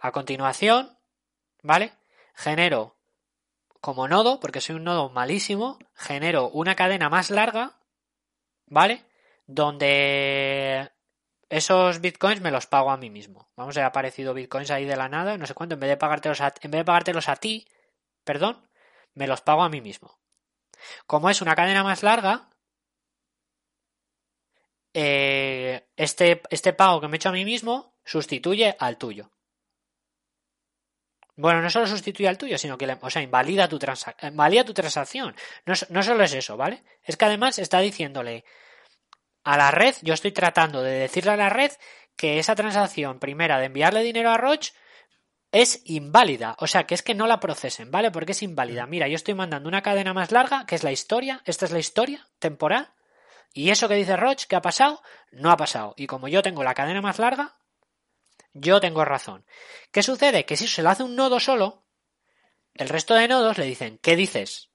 [0.00, 0.96] A continuación,
[1.62, 1.92] ¿vale?
[2.34, 2.96] Genero
[3.80, 7.80] como nodo, porque soy un nodo malísimo, genero una cadena más larga,
[8.66, 9.04] ¿vale?
[9.46, 10.92] Donde
[11.48, 13.50] esos bitcoins me los pago a mí mismo.
[13.56, 16.40] Vamos, ha aparecido bitcoins ahí de la nada, no sé cuánto, en vez de pagártelos
[16.40, 17.66] a, en vez de pagártelos a ti,
[18.24, 18.68] perdón,
[19.14, 20.18] me los pago a mí mismo.
[21.06, 22.50] Como es una cadena más larga,
[24.94, 29.30] eh, este, este pago que me he hecho a mí mismo sustituye al tuyo.
[31.42, 33.78] Bueno, no solo sustituye al tuyo, sino que, le- o sea, invalida tu,
[34.22, 35.34] invalida tu transacción.
[35.66, 36.84] No solo es eso, ¿vale?
[37.02, 38.44] Es que además está diciéndole
[39.42, 41.72] a la red, yo estoy tratando de decirle a la red
[42.16, 44.72] que esa transacción primera de enviarle dinero a Roche
[45.50, 46.54] es inválida.
[46.60, 48.12] O sea, que es que no la procesen, ¿vale?
[48.12, 48.86] Porque es inválida.
[48.86, 51.42] Mira, yo estoy mandando una cadena más larga, que es la historia.
[51.44, 52.92] Esta es la historia temporal.
[53.52, 55.02] Y eso que dice Roche que ha pasado,
[55.32, 55.94] no ha pasado.
[55.96, 57.56] Y como yo tengo la cadena más larga,
[58.54, 59.44] yo tengo razón.
[59.90, 60.44] ¿Qué sucede?
[60.44, 61.84] Que si se lo hace un nodo solo,
[62.74, 64.70] el resto de nodos le dicen, ¿qué dices?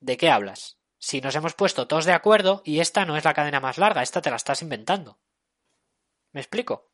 [0.00, 0.78] ¿De qué hablas?
[0.98, 4.02] Si nos hemos puesto todos de acuerdo y esta no es la cadena más larga,
[4.02, 5.18] esta te la estás inventando.
[6.32, 6.90] ¿Me explico?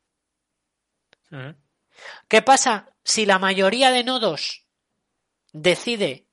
[2.27, 4.65] ¿Qué pasa si la mayoría de nodos
[5.53, 6.27] decide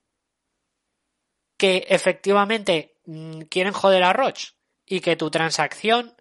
[1.56, 4.54] que efectivamente mm, quieren joder a Roche
[4.84, 6.16] y que tu transacción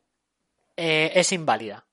[0.76, 1.87] eh, es inválida?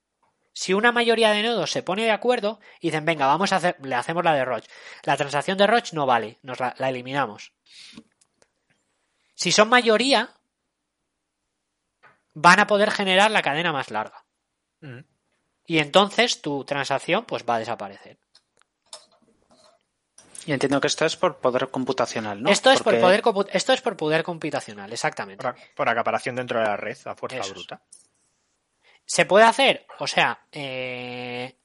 [0.57, 3.75] Si una mayoría de nodos se pone de acuerdo y dicen, venga, vamos a hacer,
[3.83, 4.69] le hacemos la de Roche.
[5.03, 7.51] La transacción de Roche no vale, nos la, la eliminamos.
[9.33, 10.29] Si son mayoría,
[12.33, 14.23] van a poder generar la cadena más larga.
[14.81, 15.03] Ujú.
[15.65, 18.17] Y entonces tu transacción pues va a desaparecer.
[20.45, 22.49] Y entiendo que esto es por poder computacional, ¿no?
[22.49, 25.43] esto, es por poder, compu- esto es por poder computacional, exactamente.
[25.43, 27.67] por, por acaparación dentro de la red, a fuerza Eso es.
[29.05, 29.85] ¿Se puede hacer?
[29.99, 31.55] O sea, eh,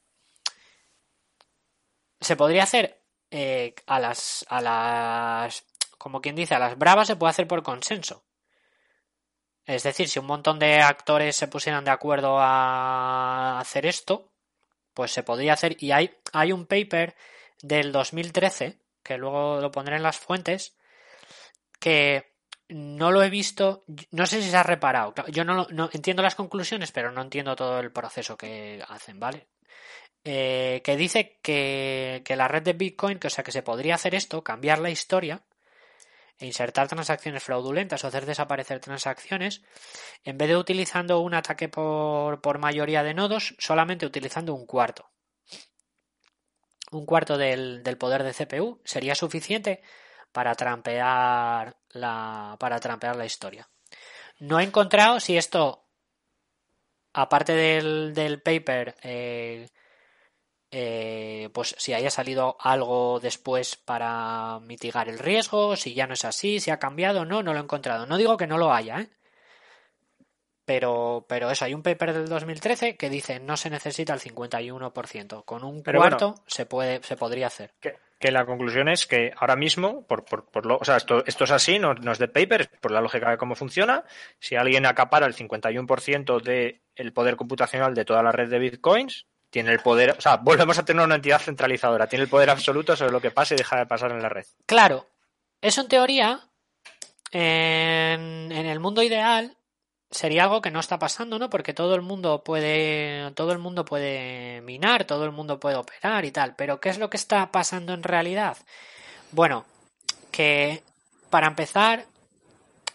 [2.21, 5.65] se podría hacer eh, a las a las
[6.01, 8.25] como quien dice, a las bravas se puede hacer por consenso.
[9.67, 14.33] Es decir, si un montón de actores se pusieran de acuerdo a hacer esto,
[14.95, 15.77] pues se podría hacer.
[15.79, 17.17] Y hay, hay un paper
[17.63, 20.75] del 2013, que luego lo pondré en las fuentes,
[21.79, 22.30] que
[22.71, 25.15] no lo he visto, no sé si se ha reparado.
[25.29, 29.49] Yo no, no entiendo las conclusiones, pero no entiendo todo el proceso que hacen, ¿vale?
[30.25, 34.15] Eh, que dice que, la red de Bitcoin, que o sea que se podría hacer
[34.15, 35.43] esto, cambiar la historia
[36.39, 39.63] e insertar transacciones fraudulentas o hacer desaparecer transacciones,
[40.25, 45.11] en vez de utilizando un ataque por, por mayoría de nodos, solamente utilizando un cuarto.
[46.93, 49.83] Un cuarto del poder de CPU sería suficiente
[50.33, 53.69] para trampear la, para trampear la historia.
[54.39, 55.85] No he encontrado si esto,
[57.13, 59.69] aparte del, del paper, eh,
[60.71, 66.25] eh, pues si haya salido algo después para mitigar el riesgo, si ya no es
[66.25, 68.07] así, si ha cambiado, no, no lo he encontrado.
[68.07, 69.11] No digo que no lo haya, ¿eh?
[70.65, 75.45] Pero, pero eso, hay un paper del 2013 que dice no se necesita el 51%.
[75.45, 77.75] Con un Pero cuarto se, puede, se podría hacer.
[77.81, 81.25] Que, que la conclusión es que ahora mismo, por, por, por lo, o sea, esto,
[81.27, 84.05] esto es así, no, no es de paper, por la lógica de cómo funciona.
[84.39, 89.73] Si alguien acapara el 51% del poder computacional de toda la red de bitcoins, tiene
[89.73, 93.11] el poder, o sea, volvemos a tener una entidad centralizadora, tiene el poder absoluto sobre
[93.11, 94.45] lo que pase y deja de pasar en la red.
[94.67, 95.07] Claro,
[95.63, 96.41] eso en teoría,
[97.33, 99.57] en, en el mundo ideal,
[100.11, 101.51] sería algo que no está pasando, ¿no?
[101.51, 106.25] Porque todo el mundo puede, todo el mundo puede minar, todo el mundo puede operar
[106.25, 106.57] y tal.
[106.57, 108.57] Pero ¿qué es lo que está pasando en realidad?
[109.33, 109.65] Bueno,
[110.33, 110.83] que
[111.31, 112.07] para empezar,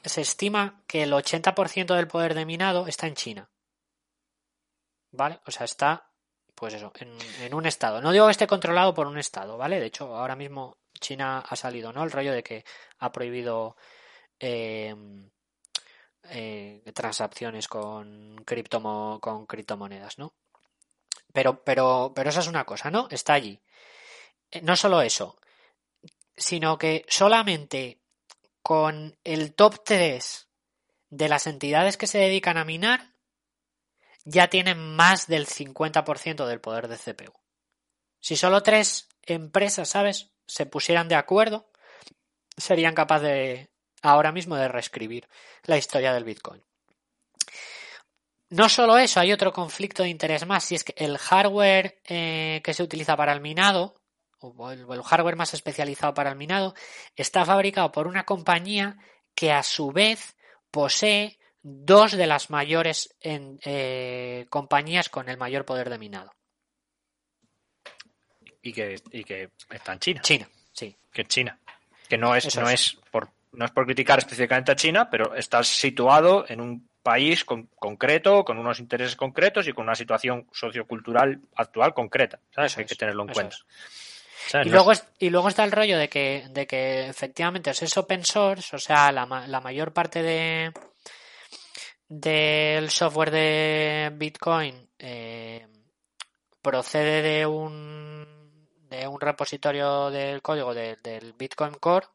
[0.04, 3.50] se estima que el 80% del poder de minado está en China.
[5.12, 5.40] ¿Vale?
[5.48, 6.12] O sea, está,
[6.54, 8.02] pues eso, en, un estado.
[8.02, 9.80] No digo que esté controlado por un estado, ¿vale?
[9.80, 12.04] De hecho, ahora mismo China ha salido, ¿no?
[12.04, 12.66] El rollo de que
[13.00, 13.78] ha prohibido
[14.40, 14.94] eh,
[16.30, 18.44] eh, transacciones con,
[19.20, 20.34] con criptomonedas, ¿no?
[21.34, 23.08] Pero, pero, pero esa es una cosa, ¿no?
[23.12, 23.62] Está allí.
[24.52, 25.38] Eh, no solo eso,
[26.36, 28.00] sino que solamente
[28.62, 30.48] con el top 3
[31.10, 33.14] de las entidades que se dedican a minar
[34.24, 37.34] ya tienen más del 50% del poder de CPU.
[38.20, 41.70] Si solo tres empresas, ¿sabes?, se pusieran de acuerdo,
[42.58, 43.70] serían capaces de,
[44.06, 45.28] ahora mismo de reescribir
[45.64, 46.62] la historia del Bitcoin.
[48.50, 52.62] No solo eso, hay otro conflicto de interés más, si es que el hardware eh,
[52.64, 53.96] que se utiliza para el minado,
[54.40, 56.76] o el, el, hardware más especializado para el minado,
[57.16, 58.98] está fabricado por una compañía
[59.34, 60.36] que a su vez
[60.70, 66.32] posee dos de las mayores en, eh, compañías con el mayor poder de minado.
[68.62, 70.22] Y que, y que está en China.
[70.22, 70.96] China, sí.
[71.12, 71.60] Que es China.
[72.08, 75.64] Que no es, no es por no es por criticar específicamente a China, pero está
[75.64, 81.94] situado en un país concreto, con unos intereses concretos y con una situación sociocultural actual
[81.94, 82.40] concreta.
[82.54, 82.78] ¿sabes?
[82.78, 83.58] Hay que tenerlo en cuenta.
[84.64, 88.76] y, luego y luego está el rollo de que, de que efectivamente es open source,
[88.76, 90.72] o sea, la, la mayor parte de
[92.08, 95.68] del software de Bitcoin eh,
[96.62, 98.26] procede de un
[98.90, 102.08] de un repositorio del código del Bitcoin Core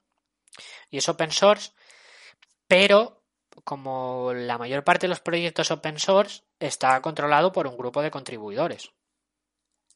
[0.91, 1.73] y es open source,
[2.67, 3.23] pero
[3.65, 8.11] como la mayor parte de los proyectos open source está controlado por un grupo de
[8.11, 8.91] contribuidores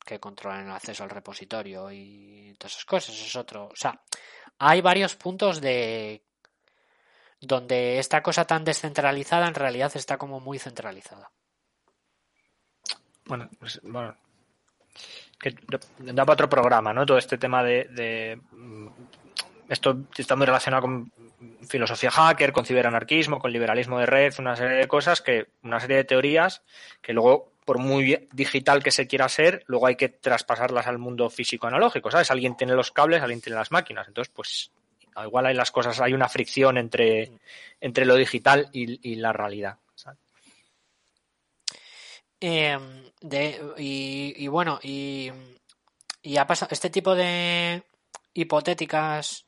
[0.05, 3.15] que controlan el acceso al repositorio y todas esas cosas.
[3.15, 3.69] Es otro.
[3.69, 4.03] O sea,
[4.59, 6.23] hay varios puntos de
[7.41, 11.31] donde esta cosa tan descentralizada en realidad está como muy centralizada.
[13.27, 14.15] Bueno, pues, bueno,
[15.99, 17.07] da para otro programa, ¿no?
[17.07, 18.39] Todo este tema de
[19.69, 21.13] esto está muy relacionado con
[21.67, 25.99] filosofía hacker, con ciberanarquismo, con liberalismo de red, una serie de cosas que, una serie
[25.99, 26.63] de teorías
[27.01, 31.31] que luego, por muy digital que se quiera ser, luego hay que traspasarlas al mundo
[31.31, 32.31] físico analógico, ¿sabes?
[32.31, 34.07] Alguien tiene los cables, alguien tiene las máquinas.
[34.07, 34.71] Entonces, pues,
[35.23, 37.33] igual hay las cosas, hay una fricción entre,
[37.81, 39.79] entre lo digital y, la realidad.
[42.41, 43.11] Em,
[43.79, 45.31] y, bueno, y,
[46.21, 47.83] y ha pasado este tipo de
[48.35, 49.47] hipotéticas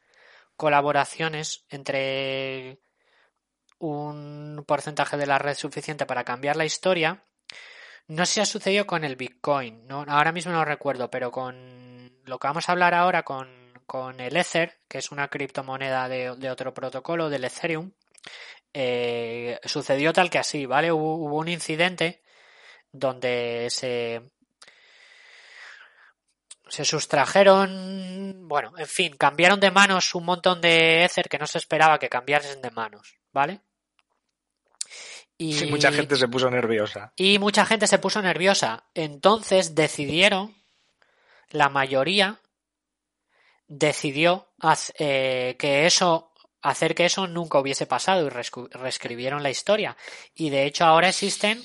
[0.57, 2.81] colaboraciones entre
[3.79, 7.25] un porcentaje de la red suficiente para cambiar la historia.
[8.09, 10.05] No sé si ha sucedido con el Bitcoin, ¿no?
[10.09, 13.49] ahora mismo no recuerdo, pero con lo que vamos a hablar ahora con,
[13.87, 17.93] con el Ether, que es una criptomoneda de, otro protocolo, del Ethereum,
[18.73, 20.93] eh, sucedió tal que así, ¿vale?
[20.93, 22.23] hubo un incidente
[22.93, 24.23] donde se,
[26.69, 31.59] se sustrajeron, bueno, en fin, cambiaron de manos un montón de Ether que no se
[31.59, 33.61] esperaba que cambiasen de manos, ¿vale?
[35.39, 37.13] Y mucha gente se puso nerviosa.
[37.17, 38.85] Y mucha gente se puso nerviosa.
[38.95, 40.55] Entonces decidieron,
[41.51, 42.41] la mayoría
[43.69, 44.49] decidió
[44.99, 46.33] eh, que eso,
[46.63, 49.97] hacer que eso nunca hubiese pasado y reescribieron la historia.
[50.35, 51.63] Y de hecho ahora existen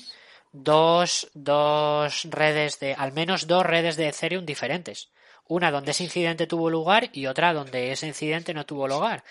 [0.52, 5.10] dos, dos redes de, al menos dos redes de Ethereum diferentes.
[5.48, 9.24] Una donde ese incidente tuvo lugar y otra donde ese incidente no tuvo lugar.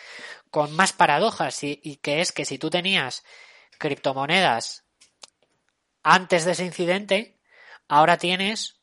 [0.49, 3.23] Con más paradojas y, que es que si tú tenías
[3.77, 4.83] criptomonedas
[6.03, 7.39] antes de ese incidente,
[7.87, 8.81] ahora tienes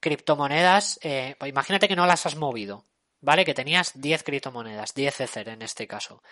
[0.00, 2.84] criptomonedas, eh, imagínate que no las has movido,
[3.20, 3.44] ¿vale?
[3.44, 6.22] Que tenías 10 criptomonedas, 10 Ether en este caso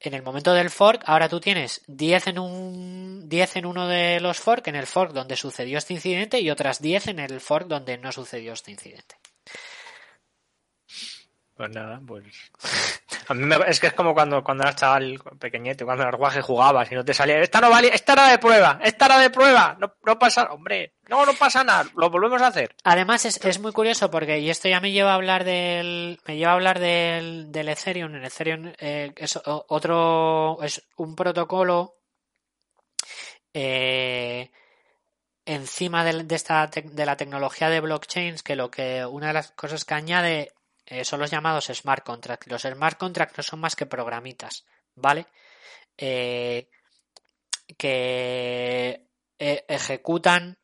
[0.00, 4.18] en el momento del fork, ahora tú tienes 10 en un 10 en uno de
[4.20, 7.66] los fork, en el fork donde sucedió este incidente y otras 10 en el fork
[7.68, 9.16] donde no sucedió este incidente.
[11.54, 12.24] Pues nada, pues.
[13.30, 16.42] A mí es que es como cuando, cuando eras chaval pequeñete, cuando en el guaje
[16.42, 17.38] jugabas y no te salía.
[17.38, 19.76] Esta no valía, esta era de prueba, esta era de prueba.
[19.78, 22.74] No, no pasa, hombre, no, no pasa nada, lo volvemos a hacer.
[22.82, 26.38] Además es, es muy curioso porque, y esto ya me lleva a hablar del, me
[26.38, 28.16] lleva a hablar del, del Ethereum.
[28.16, 31.98] El Ethereum eh, es otro, es un protocolo
[33.54, 34.50] eh,
[35.44, 39.52] encima de, de, esta de la tecnología de blockchains que lo que una de las
[39.52, 40.52] cosas que añade
[40.90, 42.48] eh, son los llamados smart contracts.
[42.48, 45.26] Los smart contracts no son más que programitas, ¿vale?
[45.96, 46.68] Eh,
[47.78, 49.06] que
[49.38, 50.58] eh, ejecutan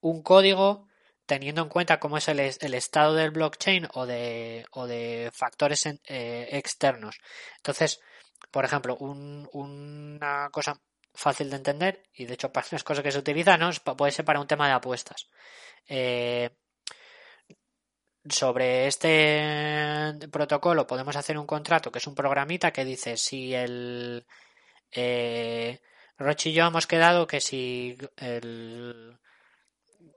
[0.00, 0.88] un código
[1.26, 5.84] teniendo en cuenta cómo es el, el estado del blockchain o de, o de factores
[5.84, 7.18] externos.
[7.56, 8.00] Entonces,
[8.50, 10.80] por ejemplo, un, una cosa
[11.12, 13.70] fácil de entender y de hecho para las cosas que se utilizan ¿no?
[13.96, 15.28] puede ser para un tema de apuestas.
[18.30, 24.24] Sobre este protocolo podemos hacer un contrato que es un programita que dice si el
[24.92, 25.80] eh,
[26.18, 29.18] Roche y yo hemos quedado que si el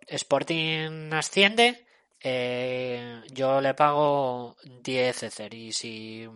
[0.07, 1.85] Sporting asciende
[2.21, 6.27] eh, yo le pago 10 Ether y si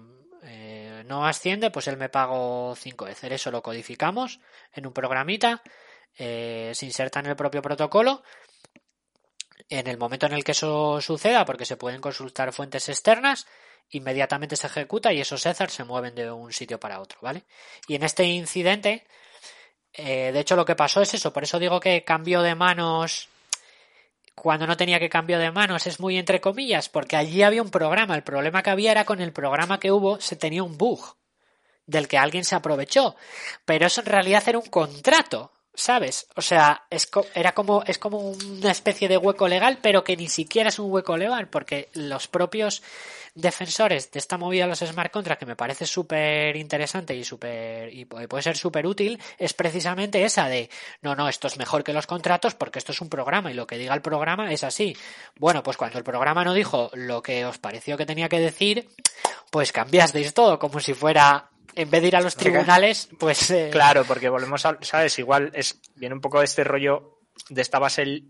[0.44, 3.34] eh, no asciende pues él me pago 5 Ether.
[3.34, 4.40] Eso lo codificamos
[4.74, 5.62] en un programita
[6.16, 8.24] eh, se inserta en el propio protocolo
[9.69, 13.48] en el momento en el que eso suceda, porque se pueden consultar fuentes externas,
[13.90, 17.44] inmediatamente se ejecuta y esos Ether se mueven de un sitio para otro, ¿vale?
[17.88, 19.06] Y en este incidente,
[19.94, 23.30] eh, de hecho lo que pasó es eso, por eso digo que cambio de manos
[24.35, 27.69] cuando no tenía que cambio de manos es muy entre comillas, porque allí había un
[27.69, 31.15] programa, el problema que había era con el programa que hubo se tenía un bug
[31.85, 33.15] del que alguien se aprovechó,
[33.65, 36.28] pero eso en realidad era un contrato, ¿Sabes?
[36.36, 40.30] O sea, es, era como, es como una especie de hueco legal, pero que ni
[40.30, 42.84] siquiera es un hueco legal, porque los propios
[43.36, 47.91] defensores de esta movida de los smart contracts, que me parece súper interesante y súper,
[47.91, 50.70] y puede ser súper útil, es precisamente esa de,
[51.02, 53.66] no, no, esto es mejor que los contratos porque esto es un programa y lo
[53.66, 54.95] que diga el programa es así.
[55.40, 58.88] Bueno, pues cuando el programa no dijo lo que os pareció que tenía que decir,
[59.50, 63.52] pues cambiasteis todo como si fuera en vez de ir a los tribunales, pues...
[63.52, 65.18] Eh, claro, porque volvemos a, ¿sabes?
[65.20, 67.20] Igual es viene un poco de este rollo
[67.50, 68.24] de esta base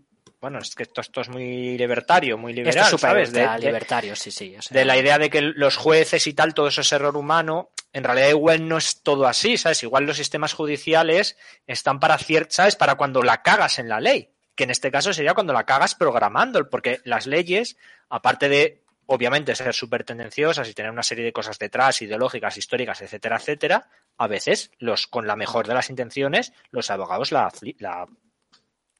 [0.44, 3.32] bueno, es que esto, esto es muy libertario, muy liberal, ¿sabes?
[3.32, 4.54] De, libertario, sí, sí.
[4.68, 7.70] de la idea de que los jueces y tal, todo eso es error humano.
[7.94, 9.82] En realidad igual no es todo así, ¿sabes?
[9.84, 12.76] Igual los sistemas judiciales están para ciertas, ¿sabes?
[12.76, 14.28] Para cuando la cagas en la ley.
[14.54, 17.78] Que en este caso sería cuando la cagas programando, porque las leyes,
[18.10, 23.00] aparte de obviamente ser súper tendenciosas y tener una serie de cosas detrás, ideológicas, históricas,
[23.02, 28.06] etcétera, etcétera, a veces, los con la mejor de las intenciones, los abogados la, la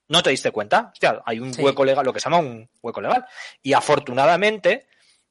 [0.09, 3.01] no te diste cuenta, Hostia, hay un hueco legal, lo que se llama un hueco
[3.01, 3.25] legal.
[3.63, 4.87] Y afortunadamente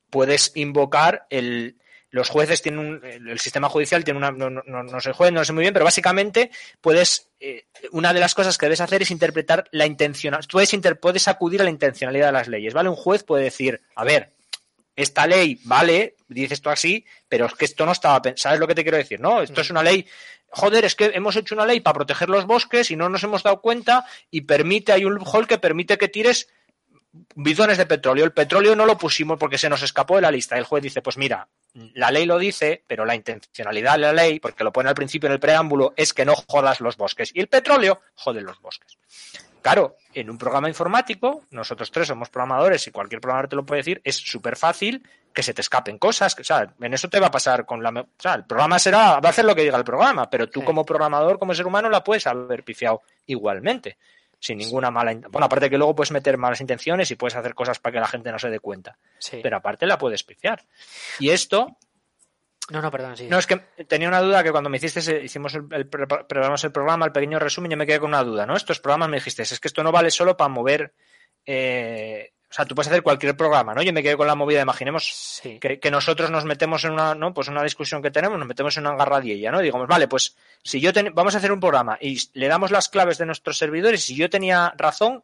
[0.09, 1.77] puedes invocar el,
[2.13, 5.43] los jueces tienen un, el sistema judicial tiene una, no, no, no sé juez, no
[5.43, 9.09] sé muy bien, pero básicamente puedes, eh, una de las cosas que debes hacer es
[9.09, 12.89] interpretar la intencionalidad, puedes, inter, puedes acudir a la intencionalidad de las leyes, ¿vale?
[12.89, 14.32] Un juez puede decir, a ver,
[14.95, 18.75] esta ley vale, dices esto así, pero es que esto no estaba ¿sabes lo que
[18.75, 19.19] te quiero decir?
[19.19, 20.05] No, esto es una ley,
[20.49, 23.43] joder, es que hemos hecho una ley para proteger los bosques y no nos hemos
[23.43, 26.47] dado cuenta y permite, hay un hall que permite que tires
[27.35, 28.25] bidones de petróleo.
[28.25, 30.57] El petróleo no lo pusimos porque se nos escapó de la lista.
[30.57, 31.47] El juez dice, pues mira,
[31.93, 35.27] la ley lo dice, pero la intencionalidad de la ley, porque lo pone al principio
[35.27, 37.31] en el preámbulo, es que no jodas los bosques.
[37.33, 38.97] Y el petróleo jode los bosques.
[39.63, 43.79] Claro, en un programa informático, nosotros tres somos programadores y cualquier programador te lo puede
[43.79, 45.01] decir, es súper fácil
[45.33, 46.35] que se te escapen cosas.
[46.37, 47.89] O sea, en eso te va a pasar con la.
[47.91, 50.65] O sea, el programa será, va a hacer lo que diga el programa, pero tú
[50.65, 53.97] como programador, como ser humano, la puedes haber pifiado igualmente.
[54.37, 55.13] Sin ninguna mala.
[55.29, 58.07] Bueno, aparte que luego puedes meter malas intenciones y puedes hacer cosas para que la
[58.07, 58.97] gente no se dé cuenta.
[59.41, 60.61] Pero aparte la puedes pifiar.
[61.19, 61.77] Y esto
[62.71, 63.27] no, no, perdón, sí.
[63.27, 63.57] No, es que
[63.87, 67.39] tenía una duda que cuando me hiciste, hicimos el, el, preparamos el programa, el pequeño
[67.39, 68.55] resumen, yo me quedé con una duda, ¿no?
[68.55, 70.93] Estos programas me dijiste, es que esto no vale solo para mover,
[71.45, 73.81] eh, o sea, tú puedes hacer cualquier programa, ¿no?
[73.81, 77.33] Yo me quedé con la movida, imaginemos que, nosotros nos metemos en una, ¿no?
[77.33, 79.59] Pues una discusión que tenemos, nos metemos en una agarradilla, ¿no?
[79.59, 83.17] digamos, vale, pues si yo vamos a hacer un programa y le damos las claves
[83.17, 85.23] de nuestros servidores, si yo tenía razón,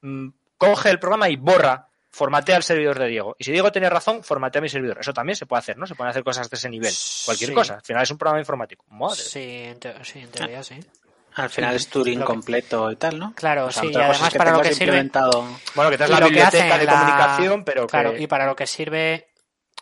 [0.00, 3.34] mm, coge el programa y borra formatea el servidor de Diego.
[3.38, 4.98] Y si Diego tiene razón, formatea mi servidor.
[5.00, 5.86] Eso también se puede hacer, ¿no?
[5.86, 6.92] Se pueden hacer cosas de ese nivel.
[7.24, 7.74] Cualquier cosa.
[7.76, 8.84] Al final es un programa informático.
[9.14, 10.78] Sí, en, teoría sí.
[11.34, 13.32] Al final es Turing completo y tal, ¿no?
[13.34, 15.10] Claro, sí, y además para lo que sirve.
[15.74, 17.86] Bueno, que te la biblioteca de comunicación, pero.
[17.86, 19.28] Claro, y para lo que sirve.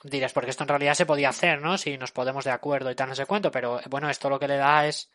[0.02, 1.76] Dirás, porque esto en realidad se podía hacer, ¿no?
[1.76, 4.48] Si nos podemos de acuerdo y tal, no sé cuánto, pero bueno, esto lo que
[4.48, 5.10] le da es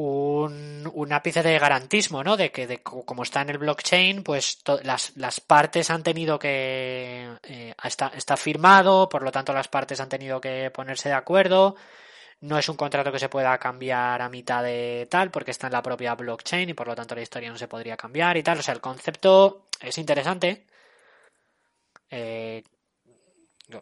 [0.00, 2.36] un, un, ápice de garantismo, ¿no?
[2.36, 7.28] De que de, como está en el blockchain, pues las, las, partes han tenido que...
[7.42, 11.74] Eh, está, está firmado, por lo tanto las partes han tenido que ponerse de acuerdo.
[12.40, 15.72] No es un contrato que se pueda cambiar a mitad de tal, porque está en
[15.72, 18.60] la propia blockchain y por lo tanto la historia no se podría cambiar y tal.
[18.60, 20.64] O sea, el concepto es interesante.
[22.10, 22.62] Eh,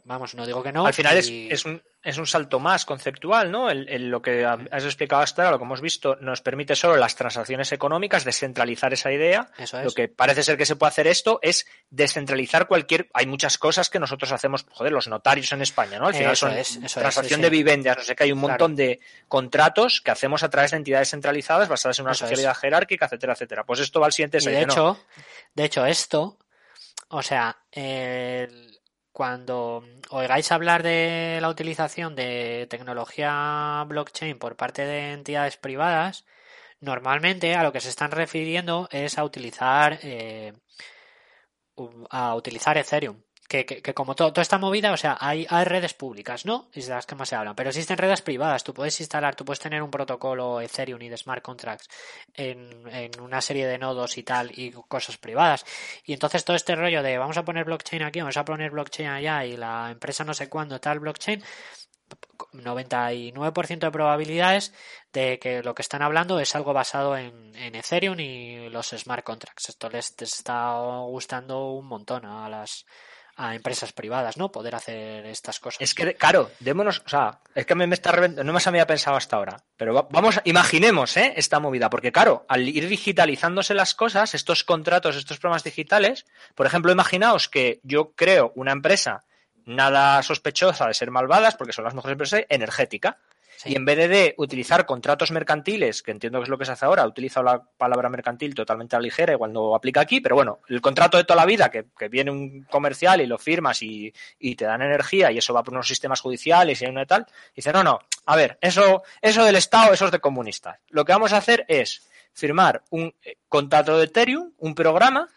[0.03, 0.85] Vamos, no digo que no.
[0.85, 3.71] Al final y- es, es, un, es un salto más conceptual, ¿no?
[3.71, 6.97] El, el- lo que has explicado hasta ahora, lo que hemos visto, nos permite solo
[6.97, 9.49] las transacciones económicas descentralizar esa idea.
[9.57, 9.85] Eso es.
[9.85, 13.09] Lo que parece ser que se puede hacer esto es descentralizar cualquier.
[13.15, 16.09] Hay muchas cosas que nosotros hacemos, joder, los notarios en España, ¿no?
[16.09, 18.33] Al final Eso son es, eso es, transacción sí, de viviendas, no sé qué, hay
[18.33, 18.53] un Claro.
[18.55, 18.99] montón de
[19.29, 23.63] contratos que hacemos a través de entidades centralizadas basadas en una sociedad jerárquica, etcétera, etcétera.
[23.65, 24.73] Pues esto va al siguiente Y de ¿no?
[24.73, 24.99] hecho,
[25.55, 26.39] de hecho, esto,
[27.09, 28.76] o sea, el-
[29.17, 36.27] cuando oigáis hablar de la utilización de tecnología blockchain por parte de entidades privadas,
[36.81, 40.53] normalmente a lo que se están refiriendo es a utilizar eh,
[42.11, 43.23] a utilizar Ethereum.
[43.49, 46.69] Que, que- como todo, toda esta movida, o sea, hay, hay redes públicas, ¿no?
[46.75, 48.65] Y de las que más se hablan, pero existen redes privadas.
[48.65, 51.89] Tú puedes instalar, tú puedes tener un protocolo Ethereum y de smart contracts
[52.35, 55.65] en, en una serie de nodos y tal, y cosas privadas.
[56.05, 59.09] Y entonces todo este rollo de vamos a poner blockchain aquí, vamos a poner blockchain
[59.11, 61.43] allá, y la empresa no sé cuándo tal blockchain,
[62.53, 64.73] 99% de probabilidades
[65.13, 69.25] de que lo que están hablando es algo basado en, en Ethereum y los smart
[69.25, 69.69] contracts.
[69.71, 72.87] Esto les está gustando un montón a las
[73.37, 74.51] a empresas privadas, ¿no?
[74.51, 75.81] Poder hacer estas cosas.
[75.81, 78.69] Es que, claro, démonos, o sea, es que me, me está reventando, no me se
[78.71, 81.35] había pensado hasta ahora, pero va- vamos, imaginemos, ¿eh?
[81.37, 86.67] Esta movida, porque claro, al ir digitalizándose las cosas, estos contratos, estos programas digitales, por
[86.67, 89.25] ejemplo, imaginaos que yo creo una empresa
[89.67, 93.19] nada sospechosa de ser malvadas, porque son las mejores empresas, energética,
[93.57, 93.71] Sí.
[93.73, 96.85] y en vez de utilizar contratos mercantiles, que entiendo que es lo que se hace
[96.85, 100.61] ahora, utilizo la palabra mercantil totalmente a la ligera, igual no aplica aquí, pero bueno,
[100.69, 104.13] el contrato de toda la vida, que, que viene un comercial y lo firmas y,
[104.39, 107.73] y te dan energía y eso va por unos sistemas judiciales y una tal, dice,
[107.73, 110.79] no, no, a ver, eso, eso del Estado, eso es de comunistas.
[110.89, 115.29] Lo que vamos a hacer es firmar un eh, contrato de Ethereum, un programa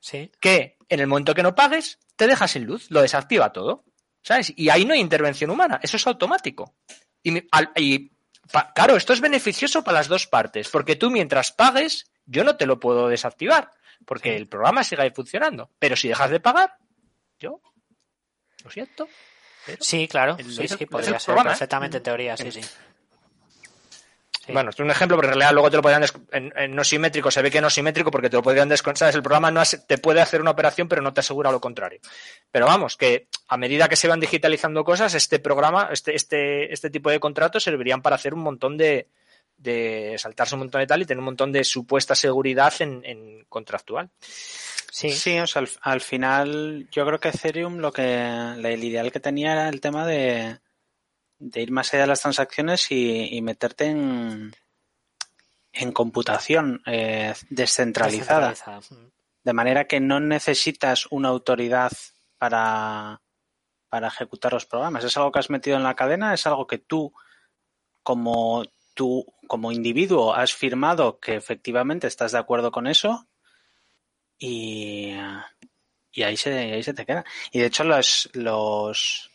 [0.00, 0.30] Sí.
[0.40, 3.84] que en el momento que no pagues, te deja sin luz, lo desactiva todo.
[4.22, 4.52] ¿Sabes?
[4.56, 6.74] Y ahí no hay intervención humana, eso es automático.
[7.30, 7.42] Y,
[7.76, 8.10] y,
[8.52, 12.56] pa- claro, esto es beneficioso para las dos partes, porque tú mientras pagues, yo no
[12.56, 13.70] te lo puedo desactivar,
[14.04, 14.36] porque Sí.
[14.36, 15.70] el programa sigue funcionando.
[15.78, 16.76] Pero si dejas de pagar,
[17.38, 17.60] yo,
[18.64, 19.08] lo siento.
[19.66, 20.36] pero- Sí, claro.
[20.38, 21.52] El- Sí, el- sí, podría ser programa, ¿eh?
[21.54, 22.60] perfectamente en teoría, sí, sí.
[24.46, 24.52] Sí.
[24.52, 26.84] Bueno, esto es un ejemplo, pero en realidad luego te lo podrían en, en no
[26.84, 29.12] simétrico, se ve que no simétrico porque te lo podrían descontar.
[29.14, 31.98] El programa no hace- te puede hacer una operación, pero no te asegura lo contrario.
[32.52, 36.90] Pero vamos, que a medida que se van digitalizando cosas, este programa, este, este, este
[36.90, 39.08] tipo de contratos servirían para hacer un montón de,
[39.56, 43.44] de saltarse un montón de tal y tener un montón de supuesta seguridad en, en
[43.48, 44.10] contractual.
[44.20, 48.84] Sí, Sí, o sea, al, al final yo creo que Ethereum lo que la- el
[48.84, 50.58] ideal que tenía era el tema de,
[51.38, 54.54] de ir más allá de las transacciones y, y meterte en,
[55.72, 59.00] en computación eh, descentralizada, descentralizada.
[59.44, 61.92] De manera que no necesitas una autoridad
[62.38, 63.20] para,
[63.88, 65.04] para ejecutar los programas.
[65.04, 67.12] Es algo que has metido en la cadena, es algo que tú
[68.02, 68.64] como
[68.94, 73.28] tú como individuo has firmado que efectivamente estás de acuerdo con eso
[74.38, 75.12] y,
[76.12, 77.24] y ahí se ahí se te queda.
[77.52, 79.30] Y de hecho los los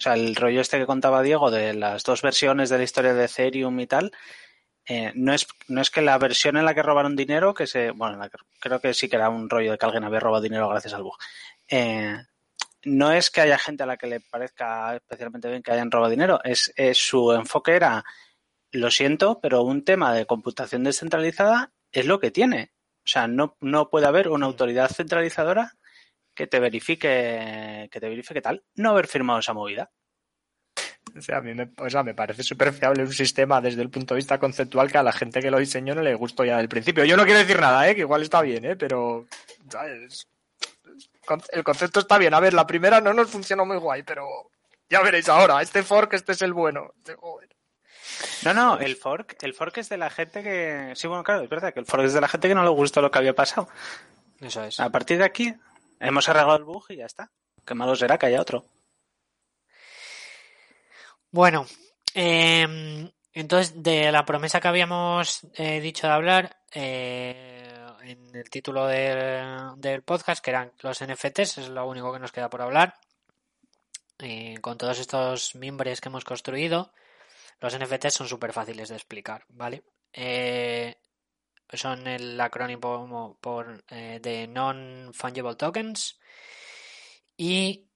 [0.00, 3.12] o sea, el rollo este que contaba Diego de las dos versiones de la historia
[3.12, 4.10] de Ethereum y tal,
[4.86, 7.90] eh, no, es, no es que la versión en la que robaron dinero, que se.
[7.90, 10.70] Bueno, la creo que sí que era un rollo de que alguien había robado dinero
[10.70, 11.18] gracias al bug.
[11.68, 12.16] Eh,
[12.84, 16.10] no es que haya gente a la que le parezca especialmente bien que hayan robado
[16.10, 18.02] dinero, es, es su enfoque era,
[18.72, 22.72] lo siento, pero un tema de computación descentralizada es lo que tiene.
[23.04, 25.76] O sea, no, no puede haber una autoridad centralizadora
[26.40, 29.90] que te verifique, que te verifique tal, no haber firmado esa movida.
[31.14, 33.90] O sea, a mí me, o sea, me parece súper fiable un sistema desde el
[33.90, 36.56] punto de vista conceptual que a la gente que lo diseñó no le gustó ya
[36.56, 37.04] del principio.
[37.04, 37.94] Yo no quiero decir nada, ¿eh?
[37.94, 38.74] que igual está bien, ¿eh?
[38.74, 39.26] pero
[39.68, 40.28] ¿sabes?
[41.52, 42.32] el concepto está bien.
[42.32, 44.26] A ver, la primera no nos funcionó muy guay, pero
[44.88, 45.60] ya veréis ahora.
[45.60, 46.94] Este fork, este es el bueno.
[46.96, 47.50] Este, joder.
[48.46, 50.94] No, no, el fork, el fork es de la gente que.
[50.94, 52.70] Sí, bueno, claro, es verdad que el fork es de la gente que no le
[52.70, 53.68] gustó lo que había pasado.
[54.40, 54.80] Eso es.
[54.80, 55.54] A partir de aquí,
[56.00, 57.30] hemos arreglado el bug y ya está.
[57.64, 58.64] Qué malo será que haya otro.
[61.30, 61.66] Bueno,
[62.14, 67.72] eh, entonces de la promesa que habíamos eh, dicho de hablar eh,
[68.02, 72.32] en el título del, del podcast, que eran los NFTs, es lo único que nos
[72.32, 72.96] queda por hablar.
[74.22, 76.92] Eh, con todos estos mimbres que hemos construido,
[77.60, 79.82] los NFTs son súper fáciles de explicar, ¿vale?
[80.12, 80.96] Eh,
[81.72, 86.18] son el acrónimo por, eh, de Non-Fungible Tokens
[87.36, 87.86] y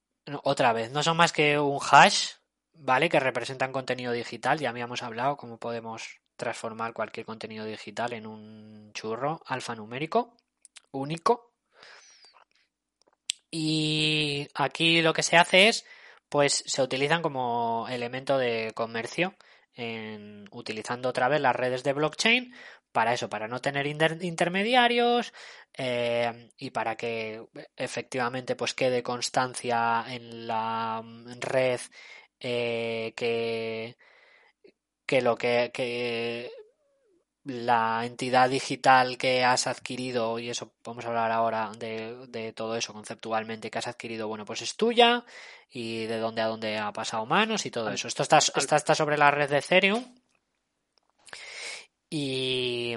[0.42, 2.30] otra vez, no son más que un hash,
[2.72, 3.08] ¿vale?
[3.08, 4.58] Que representan contenido digital.
[4.58, 10.36] Ya habíamos hablado cómo podemos transformar cualquier contenido digital en un churro alfanumérico
[10.92, 11.52] único.
[13.50, 15.84] Y aquí lo que se hace es
[16.28, 19.34] pues se utilizan como elemento de comercio,
[20.50, 22.54] utilizando otra vez las redes de blockchain
[22.94, 25.34] para eso, para no tener intermediarios
[25.76, 27.44] eh, y para que
[27.76, 31.02] efectivamente pues quede constancia en la
[31.40, 31.80] red
[32.38, 33.96] eh, que,
[35.04, 36.52] que lo que, que
[37.42, 42.76] la entidad digital que has adquirido, y eso vamos a hablar ahora de, de, todo
[42.76, 45.24] eso conceptualmente, que has adquirido, bueno, pues es tuya
[45.68, 48.06] y de dónde a dónde ha pasado manos y todo eso.
[48.06, 50.23] Esto está, está, está sobre la red de Ethereum
[52.14, 52.96] y,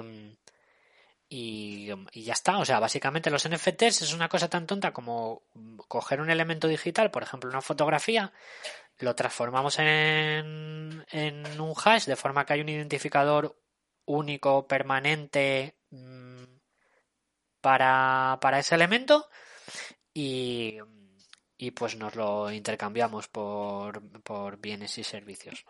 [1.28, 2.58] y, y, ya está.
[2.58, 5.42] O sea, básicamente los NFTs es una cosa tan tonta como
[5.88, 8.32] coger un elemento digital, por ejemplo, una fotografía,
[8.98, 13.56] lo transformamos en, en un hash de forma que hay un identificador
[14.04, 16.44] único, permanente mm,
[17.60, 19.28] para, para ese elemento
[20.14, 20.78] y,
[21.56, 25.64] y, pues nos lo intercambiamos por, por bienes y servicios.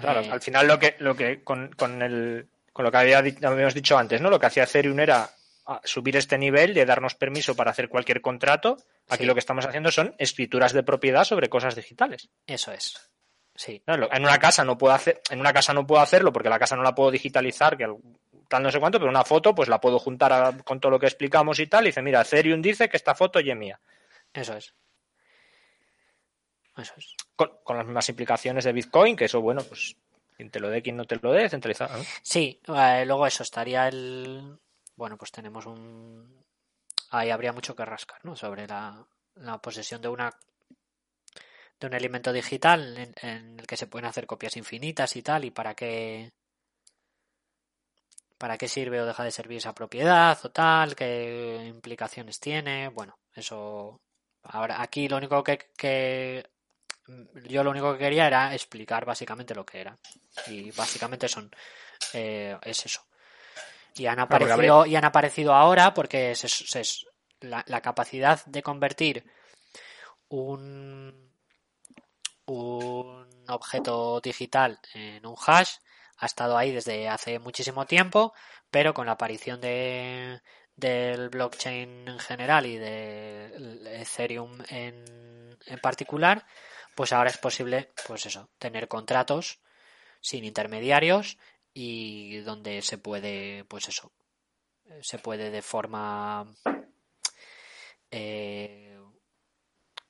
[0.00, 3.72] Claro, al final lo que, lo que con, con, el, con lo que había, habíamos
[3.72, 4.28] dicho antes, ¿no?
[4.28, 5.30] Lo que hacía Ethereum era
[5.64, 8.76] ah, subir este nivel de darnos permiso para hacer cualquier contrato.
[9.08, 12.28] Aquí lo que estamos haciendo son escrituras de propiedad sobre cosas digitales.
[12.46, 13.10] Eso es.
[13.54, 13.82] Sí.
[13.86, 16.76] En una casa no puedo hacer, en una casa no puedo hacerlo porque la casa
[16.76, 17.88] no la puedo digitalizar, que
[18.46, 21.06] tal no sé cuánto, pero una foto pues la puedo juntar con todo lo que
[21.06, 23.80] explicamos y tal, y dice, mira, Ethereum dice que esta foto ya es mía.
[24.34, 24.74] Eso es.
[26.76, 27.14] Eso es.
[27.36, 29.96] Con, las mismas implicaciones de Bitcoin, que eso, bueno, pues
[30.36, 32.02] quien te lo dé, quien no te lo dé, centralizado.
[32.22, 34.58] Sí, eh, luego eso, estaría el...
[34.94, 36.44] Bueno, pues tenemos un...
[37.10, 38.36] Ahí habría mucho que rascar, ¿no?
[38.36, 39.06] Sobre la,
[39.62, 40.32] posesión de una
[41.78, 45.50] de un elemento digital en, el que se pueden hacer copias infinitas y tal, y
[45.50, 46.32] para qué
[48.38, 53.18] para qué sirve o deja de servir esa propiedad o tal, qué implicaciones tiene, bueno,
[53.34, 54.00] eso
[54.42, 56.46] ahora aquí lo único que, que
[57.48, 59.96] yo lo único que quería era explicar básicamente lo que era.
[60.46, 61.50] Y básicamente son
[62.12, 63.04] eh, es eso.
[63.94, 67.06] Y han aparecido y han aparecido ahora porque es, es,
[67.40, 69.24] la, la capacidad de convertir
[70.28, 71.26] un
[72.46, 75.76] un objeto digital en un hash
[76.18, 78.32] ha estado ahí desde hace muchísimo tiempo,
[78.70, 80.40] pero con la aparición de,
[80.74, 86.46] del blockchain en general y de Ethereum en, en particular,
[86.96, 89.60] pues ahora es posible, pues eso, tener contratos
[90.20, 91.38] sin intermediarios
[91.74, 94.12] y donde se puede, pues eso,
[95.02, 96.50] se puede de forma
[98.10, 98.98] eh,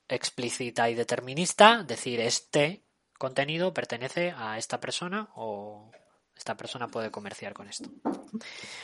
[0.08, 2.84] explícita y determinista decir este
[3.18, 5.90] contenido pertenece a esta persona o
[6.36, 7.88] esta persona puede comerciar con esto.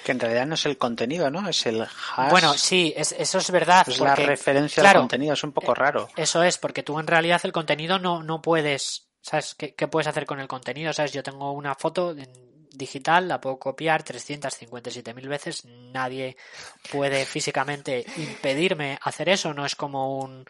[0.05, 1.49] Que en realidad no es el contenido, ¿no?
[1.49, 2.31] Es el hash.
[2.31, 3.89] Bueno, sí, eso es verdad.
[3.89, 6.09] Es la referencia al contenido, es un poco eh, raro.
[6.17, 9.09] Eso es, porque tú en realidad el contenido no, no puedes.
[9.21, 9.55] ¿Sabes?
[9.55, 10.93] ¿Qué, ¿Qué, puedes hacer con el contenido?
[10.93, 11.13] ¿Sabes?
[11.13, 12.15] Yo tengo una foto
[12.73, 15.65] digital, la puedo copiar 357.000 veces.
[15.65, 16.37] Nadie
[16.91, 19.55] puede físicamente impedirme hacer eso.
[19.55, 20.45] No es como un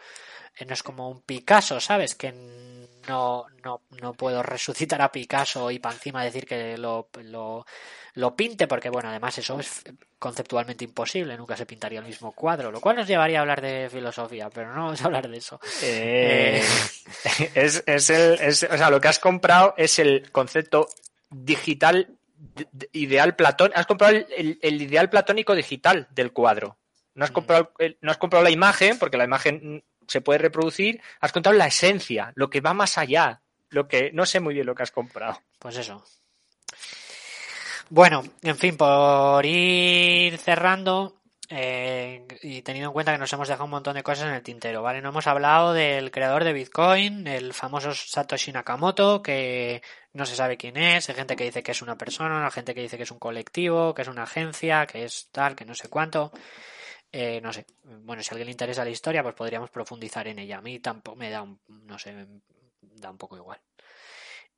[0.66, 2.14] no es como un Picasso, ¿sabes?
[2.14, 2.32] Que
[3.08, 7.66] no, no, no puedo resucitar a Picasso y para encima decir que lo, lo,
[8.14, 9.82] lo, pinte, porque bueno, además eso es
[10.18, 13.88] conceptualmente imposible, nunca se pintaría el mismo cuadro, lo cual nos llevaría a hablar de
[13.90, 15.58] filosofía, pero no vamos a hablar de eso.
[15.82, 16.62] Eh,
[17.54, 20.88] es, es, el, es, o sea, lo que has comprado es el concepto
[21.30, 22.08] digital
[22.92, 26.76] ideal platón, has comprado el, el, ideal platónico digital del cuadro.
[27.14, 27.34] No has mm.
[27.34, 31.66] comprado, no has comprado la imagen, porque la imagen se puede reproducir, has contado la
[31.66, 33.40] esencia, lo que va más allá,
[33.70, 35.40] lo que no sé muy bien lo que has comprado.
[35.58, 36.04] Pues eso.
[37.88, 43.64] Bueno, en fin, por ir cerrando eh, y teniendo en cuenta que nos hemos dejado
[43.64, 45.02] un montón de cosas en el tintero, ¿vale?
[45.02, 49.82] No hemos hablado del creador de Bitcoin, el famoso Satoshi Nakamoto, que
[50.12, 52.74] no se sabe quién es, hay gente que dice que es una persona, hay gente
[52.74, 55.74] que dice que es un colectivo, que es una agencia, que es tal, que no
[55.74, 56.32] sé cuánto.
[57.14, 60.38] Eh, no sé, bueno, si a alguien le interesa la historia, pues podríamos profundizar en
[60.38, 60.58] ella.
[60.58, 62.26] A mí tampoco me da un, no sé,
[62.80, 63.60] da un poco igual.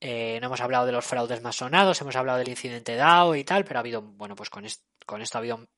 [0.00, 3.42] Eh, no hemos hablado de los fraudes más sonados, hemos hablado del incidente DAO y
[3.42, 4.64] tal, pero ha habido, bueno, pues con,
[5.04, 5.68] con esto ha habido un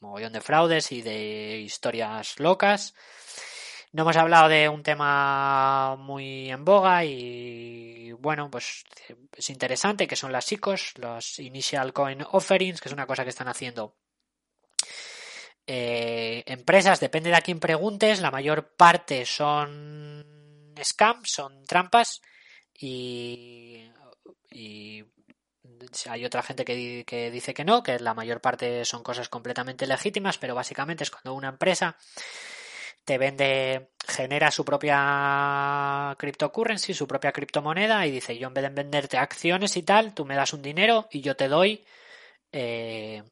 [0.00, 2.94] mogollón de fraudes y de historias locas.
[3.92, 8.84] No hemos hablado de un tema muy en boga y bueno, pues
[9.32, 13.30] es interesante que son las ICOs, los Initial Coin Offerings, que es una cosa que
[13.30, 13.96] están haciendo
[15.66, 22.20] eh, empresas, depende de a quién preguntes, la mayor parte son scams, son trampas
[22.72, 23.84] y,
[26.08, 30.38] hay otra gente que, dice que no, que la mayor parte son cosas completamente legítimas,
[30.38, 31.96] pero básicamente es cuando una empresa
[33.04, 38.70] te vende, genera su propia cryptocurrency, su propia criptomoneda y dice, yo en vez de
[38.70, 41.84] venderte acciones y tal, tú me das un dinero y yo te doy
[42.52, 43.22] eh,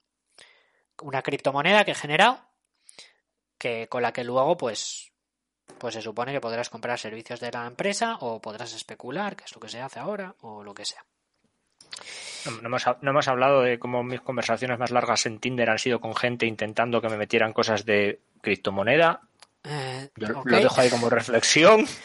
[1.03, 2.41] una criptomoneda que he generado,
[3.59, 5.11] que con la que luego pues
[5.79, 9.55] pues se supone que podrás comprar servicios de la empresa o podrás especular, que es
[9.55, 11.05] lo que se hace ahora, o lo que sea.
[12.61, 16.45] No, hemos, hablado de cómo mis conversaciones más largas en Tinder han sido con gente
[16.45, 19.23] intentando que me metieran cosas de criptomoneda.
[19.65, 21.87] Eh, Yo lo dejo ahí como reflexión.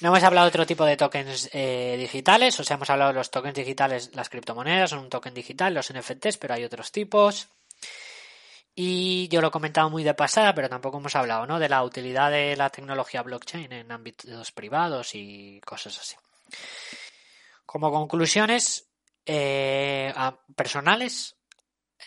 [0.00, 3.18] No hemos hablado de otro tipo de tokens eh, digitales, o sea, hemos hablado de
[3.18, 7.48] los tokens digitales, las criptomonedas son un token digital, los NFTs, pero hay otros tipos.
[8.78, 11.58] Y yo lo he comentado muy de pasada, pero tampoco hemos hablado ¿no?
[11.58, 16.14] de la utilidad de la tecnología blockchain en ámbitos privados y cosas así.
[17.64, 18.86] Como conclusiones
[19.24, 20.12] eh,
[20.54, 21.36] personales,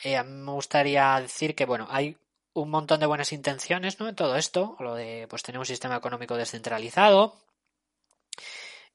[0.03, 2.15] eh, a mí me gustaría decir que bueno, hay
[2.53, 4.07] un montón de buenas intenciones ¿no?
[4.07, 4.75] en todo esto.
[4.79, 7.35] Lo de pues tener un sistema económico descentralizado,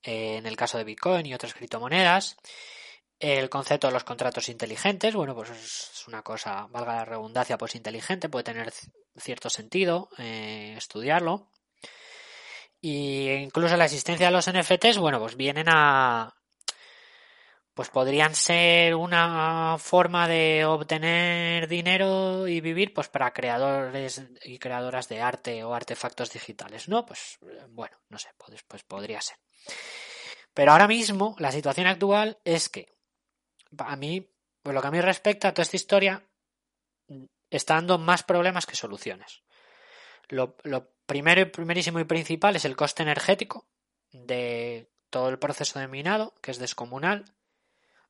[0.05, 2.37] eh, en el caso de Bitcoin y otras criptomonedas.
[3.19, 7.75] El concepto de los contratos inteligentes, bueno, pues es una cosa, valga la redundancia, pues
[7.75, 8.73] inteligente, puede tener
[9.17, 11.51] cierto sentido eh, estudiarlo.
[12.81, 16.35] Y incluso la existencia de los NFTs, bueno, pues vienen a,
[17.75, 25.09] pues podrían ser una forma de obtener dinero y vivir pues para creadores y creadoras
[25.09, 27.05] de arte o artefactos digitales, ¿no?
[27.05, 27.39] Pues
[27.71, 29.37] bueno, no sé, pues, pues podría ser.
[30.55, 32.94] Pero ahora mismo la situación actual es que
[33.79, 34.31] a mí,
[34.63, 36.25] por lo que a mí respecta, toda esta historia
[37.51, 39.43] está dando más problemas que soluciones.
[40.29, 40.57] Lo,
[41.07, 43.67] primero y primerísimo y principal es el coste energético
[44.11, 47.25] de todo el proceso de minado, que es descomunal.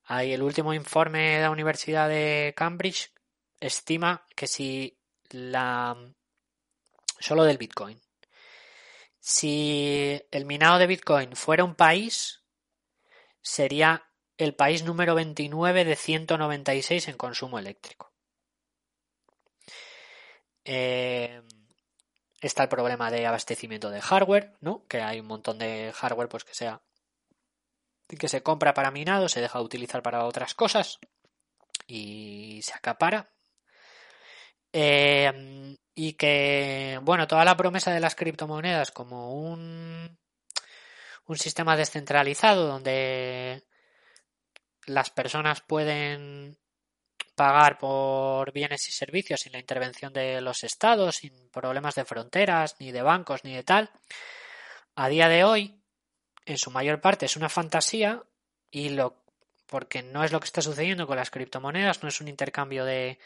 [0.04, 3.12] Ahí el último informe de la Universidad de Cambridge
[3.60, 4.98] estima que si
[5.30, 5.96] la
[7.18, 8.00] solo del Bitcoin.
[9.18, 12.42] Si el minado de Bitcoin fuera un país,
[13.40, 14.06] sería
[14.38, 18.12] el país número 29 de 196 en consumo eléctrico.
[20.64, 21.42] Eh,
[22.40, 24.86] está el problema de abastecimiento de hardware, ¿no?
[24.88, 26.80] Que hay un montón de hardware pues que sea
[28.18, 30.98] que se compra para minado, se deja de utilizar para otras cosas
[31.86, 33.30] y se acapara.
[34.72, 40.18] Eh, y que, bueno, toda la promesa de las criptomonedas como un,
[41.26, 43.64] un sistema descentralizado donde
[44.86, 46.56] las personas pueden
[47.34, 52.76] pagar por bienes y servicios sin la intervención de los estados, sin problemas de fronteras,
[52.78, 53.90] ni de bancos, ni de tal,
[54.94, 55.80] a día de hoy,
[56.46, 58.22] en su mayor parte es una fantasía
[58.70, 59.22] y lo
[59.66, 63.18] porque no es lo que está sucediendo con las criptomonedas, no es un intercambio de,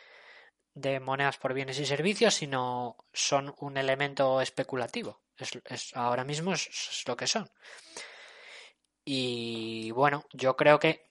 [0.72, 5.20] de monedas por bienes y servicios, sino son un elemento especulativo.
[5.36, 7.50] Es, ahora mismo es lo que son.
[9.04, 11.10] Y bueno, yo creo que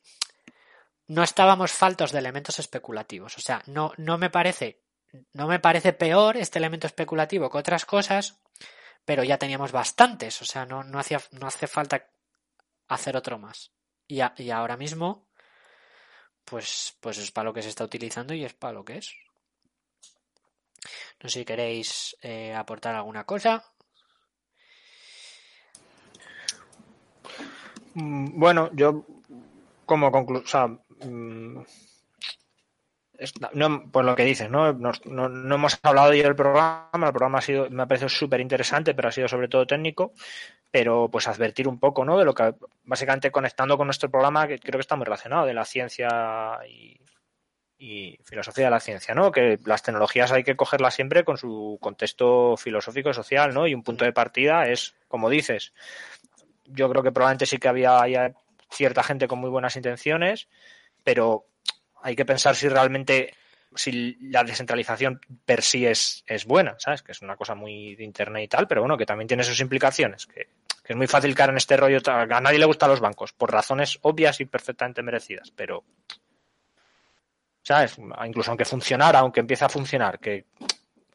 [1.08, 3.38] no estábamos faltos de elementos especulativos.
[3.38, 4.84] O sea, no, no me parece,
[5.34, 8.42] no me parece peor este elemento especulativo que otras cosas,
[9.06, 10.42] pero ya teníamos bastantes.
[10.42, 12.10] O sea, no, no, hacía, no hace falta
[12.88, 13.72] hacer otro más.
[14.08, 15.28] Y, y ahora mismo,
[16.44, 19.14] pues, pues es para lo que se está utilizando y es para lo que es.
[21.22, 23.64] No sé si queréis eh, aportar alguna cosa.
[27.96, 29.06] Mm, bueno, yo
[29.86, 31.62] como conclusión, Mm,
[33.54, 34.74] no, pues lo que dices, ¿no?
[34.74, 38.42] No, no, hemos hablado ya del programa, el programa ha sido, me ha parecido súper
[38.42, 40.14] interesante, pero ha sido sobre todo técnico,
[40.70, 42.18] pero pues advertir un poco, ¿no?
[42.20, 42.54] De lo que,
[42.84, 47.00] básicamente conectando con nuestro programa, que creo que está muy relacionado, de la ciencia y,
[48.24, 49.32] filosofía de la ciencia, ¿no?
[49.32, 53.68] Que las tecnologías hay que cogerlas siempre con su contexto filosófico y social, ¿no?
[53.68, 55.74] Y un punto de partida es, como dices,
[56.66, 58.34] yo creo que probablemente sí que había
[58.70, 60.48] cierta gente con muy buenas intenciones,
[61.08, 61.46] pero
[62.02, 63.34] hay que pensar si realmente
[63.74, 67.02] si la descentralización per sí es, es buena, ¿sabes?
[67.02, 69.58] Que es una cosa muy de internet y tal, pero bueno, que también tiene sus
[69.62, 70.50] implicaciones, que,
[70.84, 72.00] es muy fácil caer en este rollo.
[72.06, 75.86] A nadie le gustan los bancos, por razones obvias y perfectamente merecidas, pero.
[77.64, 77.98] ¿Sabes?
[78.26, 80.44] Incluso aunque funcionara, aunque empiece a funcionar, que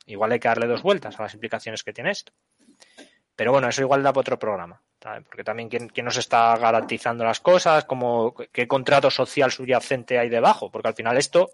[0.07, 2.33] igual hay que darle dos vueltas a las implicaciones que tiene esto.
[3.37, 4.81] Pero bueno, eso igual da para otro programa.
[5.25, 10.71] Porque también quién, nos está garantizando las cosas, como qué contrato social subyacente hay debajo,
[10.71, 11.51] porque al final esto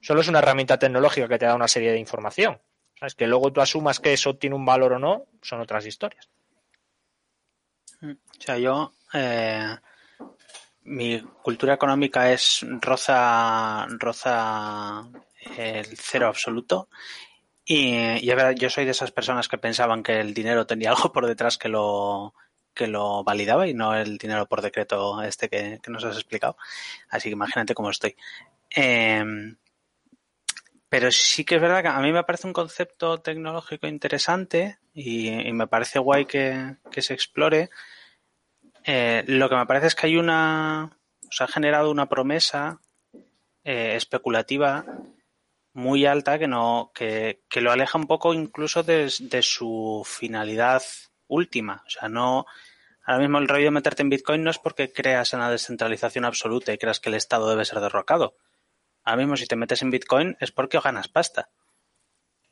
[0.00, 2.60] solo es una herramienta tecnológica que te da una serie de información.
[2.98, 3.14] ¿Sabes?
[3.14, 6.28] Que luego tú asumas que eso tiene un valor o no, son otras historias.
[8.02, 9.76] O sea, yo, eh,
[10.82, 15.08] mi cultura económica es roza, roza
[15.56, 16.88] el cero absoluto
[17.64, 18.20] Y,
[18.56, 21.68] yo soy de esas personas que pensaban que el dinero tenía algo por detrás que
[21.68, 22.34] lo,
[22.78, 26.56] que lo validaba y no el dinero por decreto este que, que nos has explicado.
[27.10, 28.16] Así que imagínate cómo estoy.
[28.74, 29.24] Eh,
[30.88, 35.28] pero sí que es verdad que a mí me parece un concepto tecnológico interesante y,
[35.28, 37.68] y me parece guay que, que se explore.
[38.84, 40.96] Eh, lo que me parece es que hay una.
[41.30, 42.80] Se ha generado una promesa
[43.64, 44.86] eh, especulativa
[45.74, 50.82] muy alta que no que, que, lo aleja un poco incluso de, de, su finalidad
[51.26, 51.82] última.
[51.86, 52.46] O sea, no.
[53.08, 56.26] Ahora mismo el rollo de meterte en Bitcoin no es porque creas en la descentralización
[56.26, 58.36] absoluta y creas que el Estado debe ser derrocado.
[59.02, 61.48] Ahora mismo si te metes en Bitcoin es porque ganas pasta.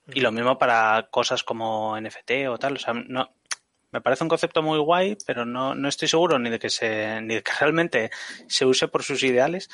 [0.07, 2.77] Y lo mismo para cosas como NFT o tal.
[2.77, 3.35] O sea, no,
[3.91, 7.21] me parece un concepto muy guay, pero no, no estoy seguro ni de que se,
[7.21, 8.11] ni de que realmente
[8.49, 9.69] se use por sus ideales,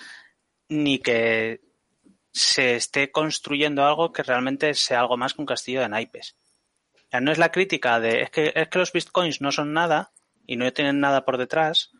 [0.69, 1.61] ni que
[2.33, 6.37] se esté construyendo algo que realmente sea algo más que un castillo de naipes.
[7.21, 10.11] No es la crítica de es que, es que los bitcoins no son nada
[10.47, 11.91] y no tienen nada por detrás,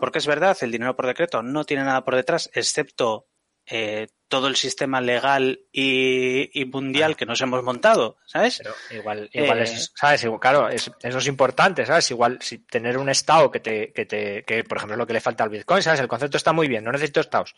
[0.00, 3.26] porque es verdad, el dinero por decreto no tiene nada por detrás, excepto
[3.66, 8.58] eh, todo el sistema legal y, y, mundial que nos hemos montado, ¿sabes?
[8.58, 10.26] Pero igual, igual eh, es, ¿sabes?
[10.40, 12.10] Claro, es, eso es importante, ¿sabes?
[12.10, 15.12] Igual, si tener un estado que te, que te, que por ejemplo es lo que
[15.12, 16.00] le falta al Bitcoin, ¿sabes?
[16.00, 17.54] El concepto está muy bien, no necesito estados,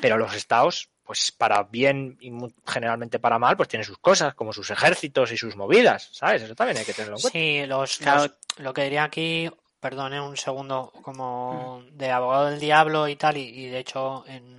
[0.00, 2.32] pero los estados, pues para bien y
[2.66, 6.42] generalmente para mal, pues tienen sus cosas, como sus ejércitos y sus movidas, ¿sabes?
[6.42, 7.38] Eso también hay que tenerlo en cuenta.
[7.38, 9.50] Sí, los, los lo que diría aquí,
[9.84, 14.58] perdone un segundo, como de abogado del diablo y tal, y, y de hecho en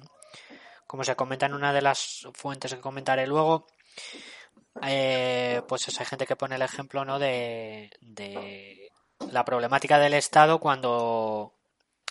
[0.85, 3.65] como se comenta en una de las fuentes que comentaré luego,
[4.83, 7.17] eh, pues hay gente que pone el ejemplo ¿no?
[7.17, 8.91] de, de
[9.31, 11.53] la problemática del Estado cuando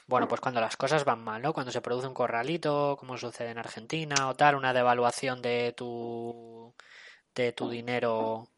[0.09, 1.55] bueno, pues cuando las cosas van mal, ¿no?
[1.55, 6.74] Cuando se produce un corralito, como sucede en Argentina o tal, una devaluación de tu
[7.35, 8.49] de tu dinero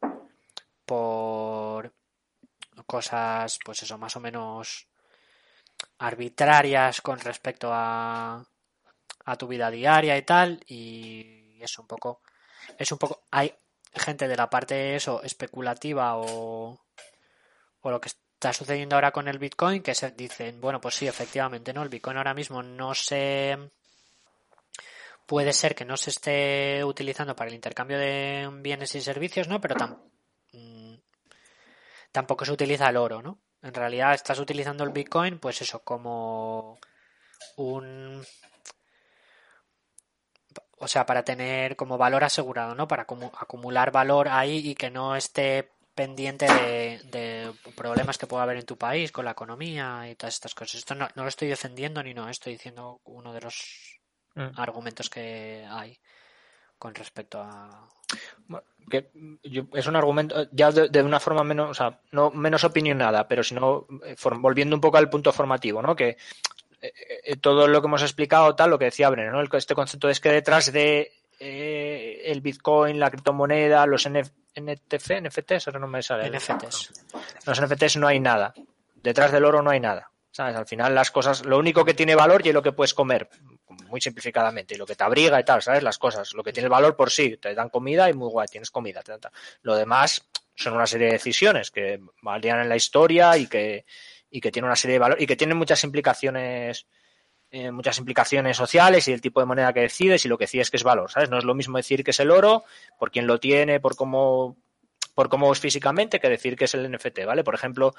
[0.86, 1.92] por
[2.84, 4.86] cosas, pues eso, más o menos
[5.98, 8.44] arbitrarias con respecto a
[9.26, 12.22] a tu vida diaria y tal y es un poco
[12.78, 13.52] es un poco hay
[13.92, 16.78] gente de la parte eso especulativa o
[17.80, 21.08] o lo que está sucediendo ahora con el Bitcoin que se dicen bueno pues sí
[21.08, 23.58] efectivamente no el Bitcoin ahora mismo no se
[25.26, 29.60] puede ser que no se esté utilizando para el intercambio de bienes y servicios no
[29.60, 30.15] pero tam mm,
[32.12, 36.78] tampoco se utiliza el oro no en realidad estás utilizando el Bitcoin pues eso como
[37.56, 38.22] un
[40.78, 42.86] o sea, para tener como valor asegurado, ¿no?
[42.86, 48.58] Para acumular valor ahí y que no esté pendiente de, de, problemas que pueda haber
[48.58, 50.76] en tu país con la economía y todas estas cosas.
[50.76, 53.98] Esto no, no lo estoy defendiendo ni no, estoy diciendo uno de los
[54.34, 54.60] mm.
[54.60, 55.98] argumentos que hay
[56.78, 57.88] con respecto a
[58.89, 59.10] que
[59.43, 63.27] yo, es un argumento ya de, de, una forma menos, o sea, no menos opinionada,
[63.27, 65.97] pero sino eh, volviendo un poco al punto formativo, ¿no?
[65.97, 66.16] Que
[66.81, 66.93] eh,
[67.24, 69.43] eh, todo lo que hemos explicado, tal, lo que decía Brenner, ¿no?
[69.59, 75.68] Este concepto es que detrás de eh, el Bitcoin, la criptomoneda, los NF, NTF, NFTs,
[75.68, 76.31] ahora no me sale.
[76.31, 76.93] NFTs.
[77.47, 78.55] Los NFTs no hay nada.
[78.94, 80.10] Detrás del oro no hay nada.
[80.31, 80.55] ¿Sabes?
[80.55, 83.31] Al final las cosas, lo único que tiene valor y es lo que puedes comer,
[83.88, 85.82] muy simplificadamente, y lo que te abriga y tal, ¿sabes?
[85.82, 88.70] Las cosas, lo que tiene valor por sí, te dan comida y muy guay, tienes
[88.70, 89.02] comida.
[89.04, 89.20] Dan,
[89.62, 93.84] lo demás son una serie de decisiones que valían en la historia y que,
[94.30, 96.86] y que tiene una serie de valores y que tiene muchas implicaciones
[97.50, 100.68] eh, muchas implicaciones sociales y el tipo de moneda que decides y lo que decides
[100.68, 101.30] que es valor, ¿sabes?
[101.30, 102.64] No es lo mismo decir que es el oro
[102.98, 104.56] por quien lo tiene, por cómo
[105.14, 107.44] por cómo es físicamente que decir que es el NFT, ¿vale?
[107.44, 107.94] Por ejemplo,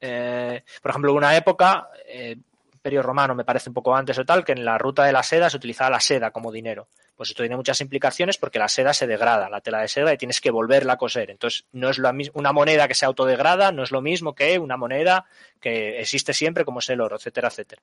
[0.00, 2.36] eh, por ejemplo, una época, eh,
[2.82, 5.22] Imperio Romano me parece un poco antes o tal, que en la ruta de la
[5.22, 6.88] seda se utilizaba la seda como dinero.
[7.14, 10.18] Pues esto tiene muchas implicaciones porque la seda se degrada, la tela de seda, y
[10.18, 11.30] tienes que volverla a coser.
[11.30, 14.76] Entonces, no es lo una moneda que se autodegrada no es lo mismo que una
[14.76, 15.26] moneda
[15.60, 17.82] que existe siempre como es el oro, etcétera, etcétera.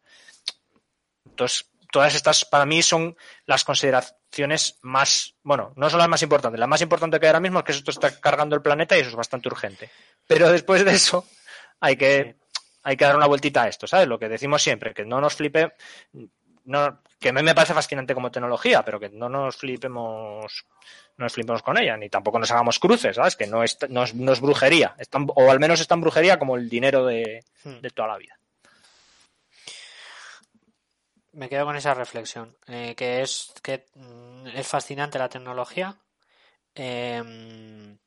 [1.26, 3.16] Entonces, todas estas para mí son
[3.46, 6.60] las consideraciones más, bueno, no son las más importantes.
[6.60, 9.00] La más importante que hay ahora mismo es que esto está cargando el planeta y
[9.00, 9.90] eso es bastante urgente.
[10.28, 11.26] Pero después de eso
[11.80, 12.36] hay que,
[12.90, 14.08] hay que dar una vueltita a esto, ¿sabes?
[14.08, 15.74] Lo que decimos siempre, que no nos flipe,
[16.66, 20.66] no, que a mí me parece fascinante como tecnología, pero que no nos flipemos,
[21.18, 23.36] no nos flipemos con ella, ni tampoco nos hagamos cruces, ¿sabes?
[23.36, 26.02] Que no es, no es, no es brujería, es tan, o al menos es tan
[26.02, 27.82] brujería como el dinero de, Hmm.
[27.82, 28.40] de toda la vida.
[31.34, 35.96] Me quedo con esa reflexión, eh, que es que mm, es fascinante la tecnología,
[36.74, 37.98] eh,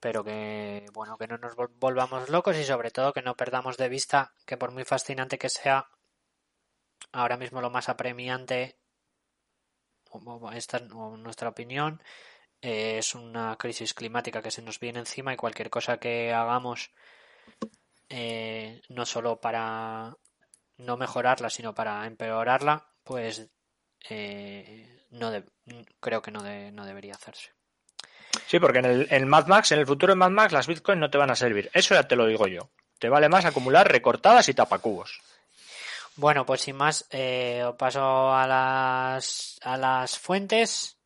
[0.00, 3.76] pero que bueno que no nos vol- volvamos locos y sobre todo que no perdamos
[3.76, 5.88] de vista que por muy fascinante que sea,
[7.12, 8.76] ahora mismo lo más apremiante,
[10.52, 12.02] esta nuestra opinión,
[12.62, 16.90] eh, es una crisis climática que se nos viene encima y cualquier cosa que hagamos,
[18.08, 20.16] eh, no solo para
[20.78, 23.50] no mejorarla, sino para empeorarla, pues
[24.10, 25.32] eh, no
[26.00, 26.40] creo que no,
[26.72, 27.50] no debería hacerse.
[28.50, 31.08] Sí, porque en el Mad Max, en el futuro de Mad Max, las Bitcoin no
[31.08, 31.70] te van a servir.
[31.72, 32.68] Eso ya te lo digo yo.
[32.98, 35.20] Te vale más acumular recortadas y tapacubos.
[36.16, 40.98] Bueno, pues sin más, eh, paso a las, a las fuentes,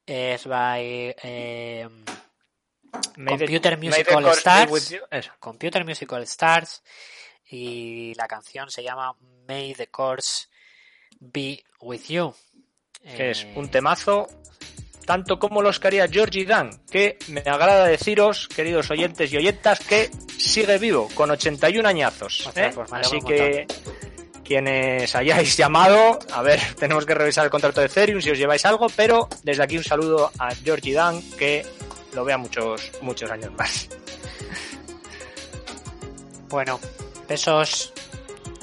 [0.05, 1.87] es by eh,
[3.15, 4.99] Computer Musical Stars.
[5.39, 6.83] Computer Musical Stars.
[7.49, 9.15] Y la canción se llama
[9.47, 10.47] May the Course
[11.19, 12.33] Be With You.
[13.15, 14.27] Que es un temazo
[15.09, 19.79] tanto como los que haría Georgie Dan, que me agrada deciros, queridos oyentes y oyentas,
[19.79, 22.47] que sigue vivo con 81 añazos.
[22.55, 22.69] ¿eh?
[22.75, 23.65] Pues Así que
[24.43, 28.63] quienes hayáis llamado, a ver, tenemos que revisar el contrato de Ethereum si os lleváis
[28.65, 31.65] algo, pero desde aquí un saludo a Georgie Dan, que
[32.13, 33.89] lo vea muchos, muchos años más.
[36.49, 36.79] Bueno,
[37.29, 37.93] besos.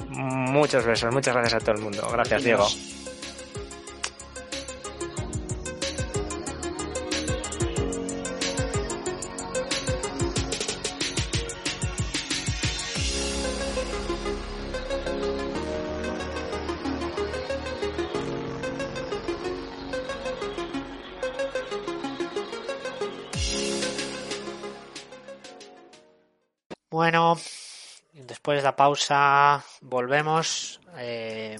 [0.08, 2.06] Muchos besos, muchas gracias a todo el mundo.
[2.10, 2.66] Gracias, Diego.
[28.46, 31.58] Después de la pausa volvemos eh,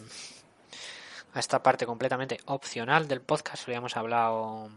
[1.32, 3.66] a esta parte completamente opcional del podcast.
[3.66, 4.70] Habíamos hablado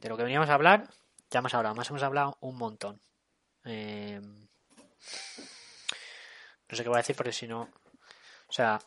[0.00, 0.88] de lo que veníamos a hablar.
[1.30, 3.00] Ya hemos hablado, más hemos hablado un montón.
[3.64, 4.20] Eh,
[6.68, 7.68] no sé qué voy a decir porque si no...
[8.48, 8.80] O sea,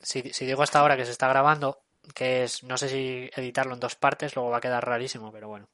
[0.00, 1.80] si, si digo hasta ahora que se está grabando,
[2.14, 5.48] que es, no sé si editarlo en dos partes, luego va a quedar rarísimo, pero
[5.48, 5.70] bueno.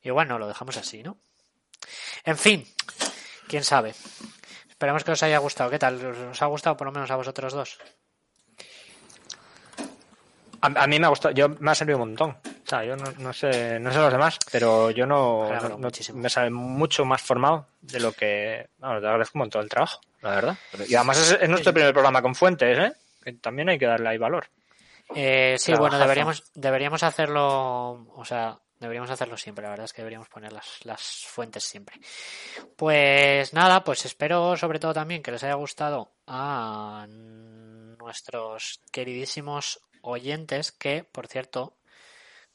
[0.00, 1.18] Igual no, lo dejamos así, ¿no?
[2.24, 2.66] En fin,
[3.50, 3.90] quién sabe.
[4.68, 5.70] Esperemos que os haya gustado.
[5.70, 5.94] ¿Qué tal?
[6.30, 7.78] ¿Os ha gustado por lo menos a vosotros dos?
[10.62, 12.30] A, mí me ha gustado, yo me ha servido un montón.
[12.30, 15.50] O sea, yo no, sé, no sé los demás, pero yo no,
[16.14, 18.68] me sabe mucho más formado de lo que.
[18.78, 20.56] No, te agradezco un montón el trabajo, la verdad.
[20.86, 22.92] Y además es, nuestro primer programa con fuentes, ¿eh?
[23.24, 24.46] Que también hay que darle ahí valor.
[25.14, 30.00] Eh, sí, bueno, deberíamos, deberíamos hacerlo, o sea, Deberíamos hacerlo siempre, la verdad es que
[30.00, 32.00] deberíamos poner las, las fuentes siempre.
[32.76, 40.72] Pues nada, pues espero sobre todo también que les haya gustado a nuestros queridísimos oyentes
[40.72, 41.76] que, por cierto,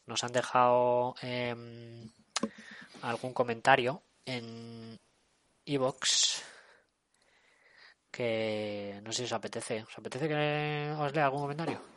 [0.07, 2.09] nos han dejado em,
[3.03, 4.99] algún comentario en
[5.65, 6.43] Evox
[8.09, 9.83] que no sé si os apetece.
[9.83, 11.94] ¿Os apetece que os lea algún comentario?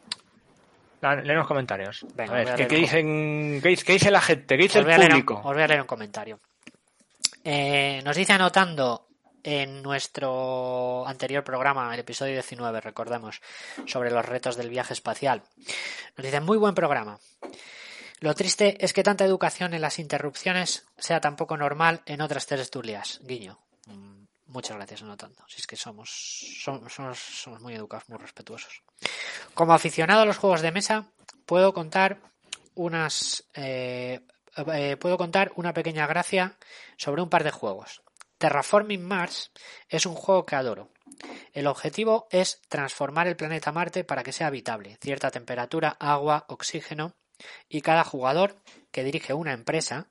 [1.01, 2.05] Lee los comentarios.
[2.16, 4.57] a ver, ¿qué, dicen, ¿qué, dice la gente?
[4.57, 5.35] ¿Qué dice el público?
[5.37, 6.41] os voy a leer un comentario.
[7.45, 9.07] Eh, nos dice anotando
[9.45, 13.41] en nuestro anterior programa, el episodio 19, recordemos,
[13.87, 15.43] sobre los retos del viaje espacial.
[16.16, 17.19] Nos dice, muy buen programa.
[18.20, 22.47] Lo triste es que tanta educación en las interrupciones sea tan poco normal en otras
[22.47, 23.20] tertulias.
[23.23, 23.59] Guiño.
[24.49, 25.45] Muchas gracias, anotando.
[25.47, 26.11] Si es que somos,
[26.62, 28.83] somos, somos muy educados, muy respetuosos.
[29.55, 31.12] Como aficionado a los juegos de mesa,
[31.45, 32.19] puedo contar
[32.75, 33.45] unas.
[33.55, 34.20] eh,
[34.75, 36.57] eh, puedo contar una pequeña gracia
[36.97, 38.03] sobre un par de juegos.
[38.39, 39.53] Terraforming Mars
[39.89, 40.91] es un juego que adoro.
[41.53, 47.15] El objetivo es transformar el planeta Marte para que sea habitable, cierta temperatura, agua, oxígeno,
[47.69, 48.57] y cada jugador
[48.91, 50.09] que dirige una empresa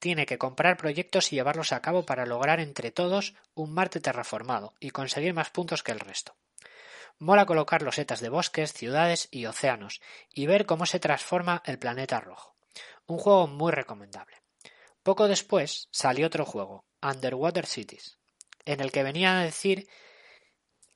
[0.00, 4.74] tiene que comprar proyectos y llevarlos a cabo para lograr entre todos un Marte terraformado
[4.80, 6.34] y conseguir más puntos que el resto.
[7.18, 10.00] Mola colocar losetas de bosques, ciudades y océanos
[10.32, 12.56] y ver cómo se transforma el planeta rojo.
[13.06, 14.36] Un juego muy recomendable.
[15.02, 18.18] Poco después salió otro juego, Underwater Cities,
[18.64, 19.86] en el que venía a decir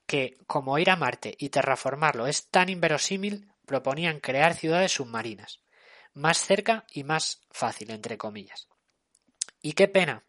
[0.07, 5.59] que como ir a Marte y terraformarlo es tan inverosímil, proponían crear ciudades submarinas,
[6.13, 8.67] más cerca y más fácil, entre comillas.
[9.65, 10.21] Y qué pena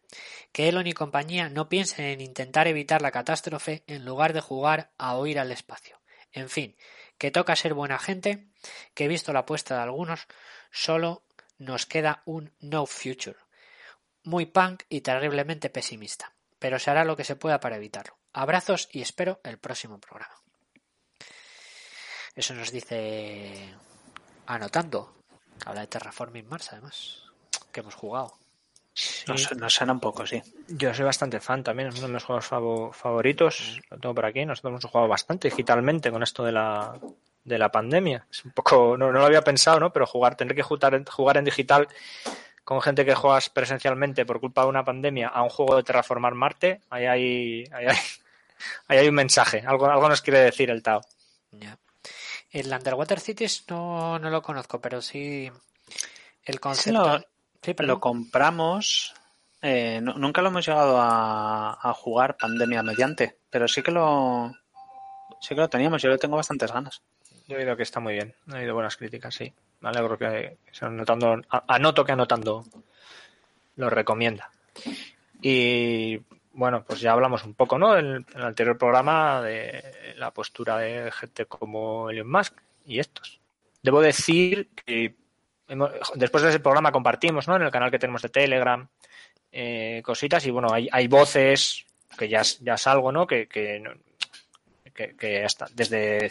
[0.51, 4.89] que Elon y compañía no piensen en intentar evitar la catástrofe en lugar de jugar
[4.97, 6.01] a oír al espacio.
[6.31, 6.75] En fin,
[7.19, 8.47] que toca ser buena gente,
[8.95, 10.25] que he visto la apuesta de algunos,
[10.71, 11.21] solo
[11.59, 13.37] nos queda un no future.
[14.23, 18.17] Muy punk y terriblemente pesimista, pero se hará lo que se pueda para evitarlo.
[18.33, 20.33] Abrazos y espero el próximo programa.
[22.33, 23.71] Eso nos dice
[24.47, 25.13] anotando.
[25.63, 27.21] Habla de Terraforming Mars, además,
[27.71, 28.46] que hemos jugado.
[29.27, 30.41] Nos, nos suena un poco, sí.
[30.67, 33.79] Yo soy bastante fan también, es uno de mis juegos favo- favoritos.
[33.91, 34.45] Lo tengo por aquí.
[34.45, 36.97] Nosotros hemos jugado bastante digitalmente con esto de la,
[37.43, 38.25] de la pandemia.
[38.31, 39.93] Es un poco, no, no lo había pensado, ¿no?
[39.93, 41.87] Pero jugar, tener que jugar, en- jugar en digital
[42.63, 46.33] con gente que juegas presencialmente por culpa de una pandemia a un juego de terraformar
[46.33, 47.95] Marte, ahí hay, ahí hay,
[48.87, 49.63] ahí hay un mensaje.
[49.65, 51.01] Algo, algo nos quiere decir el Tao.
[51.51, 51.77] Ya.
[52.51, 55.51] El Underwater Cities no, no lo conozco, pero sí
[56.43, 57.17] el concepto.
[57.19, 57.25] lo-
[57.67, 57.95] Sí, perdón.
[57.95, 59.13] Lo compramos.
[59.61, 64.53] eh, nu- nunca lo hemos llegado a, a jugar pandemia mediante, pero sí que lo
[65.41, 66.01] sí que lo teníamos.
[66.01, 67.01] Yo le tengo bastantes ganas.
[67.45, 68.33] Yo he oído que está muy bien.
[68.53, 69.53] He oído buenas críticas, sí.
[69.81, 72.63] Me alegro que, anotando, a- anoto que anotando
[73.75, 74.49] lo recomienda.
[75.41, 76.21] Y
[76.53, 77.97] bueno, pues ya hablamos un poco, ¿no?
[77.97, 82.53] En, en el anterior programa de la postura de gente como Elon Musk
[82.85, 83.41] y estos.
[83.83, 85.15] Debo decir que
[86.15, 87.55] después de ese programa compartimos, ¿no?
[87.55, 88.87] En el canal que tenemos de Telegram,
[89.51, 91.85] eh, cositas y bueno, hay, hay voces
[92.17, 93.27] que ya, ya es algo, ¿no?
[93.27, 93.83] Que, que,
[94.93, 96.29] que, que hasta desde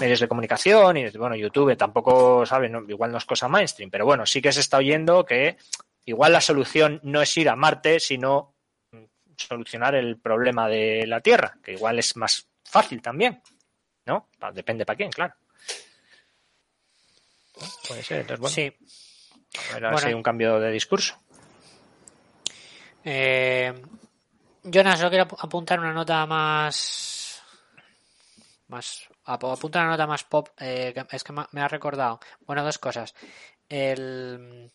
[0.00, 2.70] medios de comunicación y desde, bueno, YouTube tampoco, ¿sabes?
[2.70, 5.56] No- igual no es cosa mainstream, pero bueno, sí que se está oyendo que
[6.04, 8.54] igual la solución no es ir a Marte, sino
[9.36, 13.40] solucionar el problema de la Tierra, que igual es más fácil también,
[14.06, 14.28] ¿no?
[14.52, 15.34] Depende para quién, claro.
[17.88, 18.72] Puede ser, entonces bueno, Sí.
[19.70, 19.98] a ver, a ver Bueno.
[19.98, 21.18] si hay un cambio de discurso.
[23.04, 23.72] Eh,
[24.64, 27.42] Jonas, solo quiero ap- apuntar una nota más.
[28.68, 29.08] Más.
[29.24, 30.48] ap- Apunta una nota más pop.
[30.58, 32.20] eh, es que me ha recordado.
[32.46, 33.14] Bueno, dos cosas.
[33.68, 34.70] El.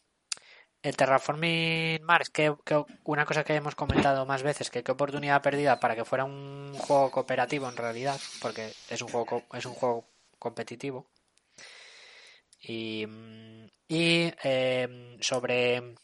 [0.82, 5.42] El Terraforming Mars, que, que una cosa que hemos comentado más veces, que qué oportunidad
[5.42, 9.74] perdida para que fuera un juego cooperativo en realidad, porque es un juego, es un
[9.74, 10.06] juego
[10.38, 11.08] competitivo.
[12.68, 13.06] Y,
[13.88, 15.96] y eh, sobre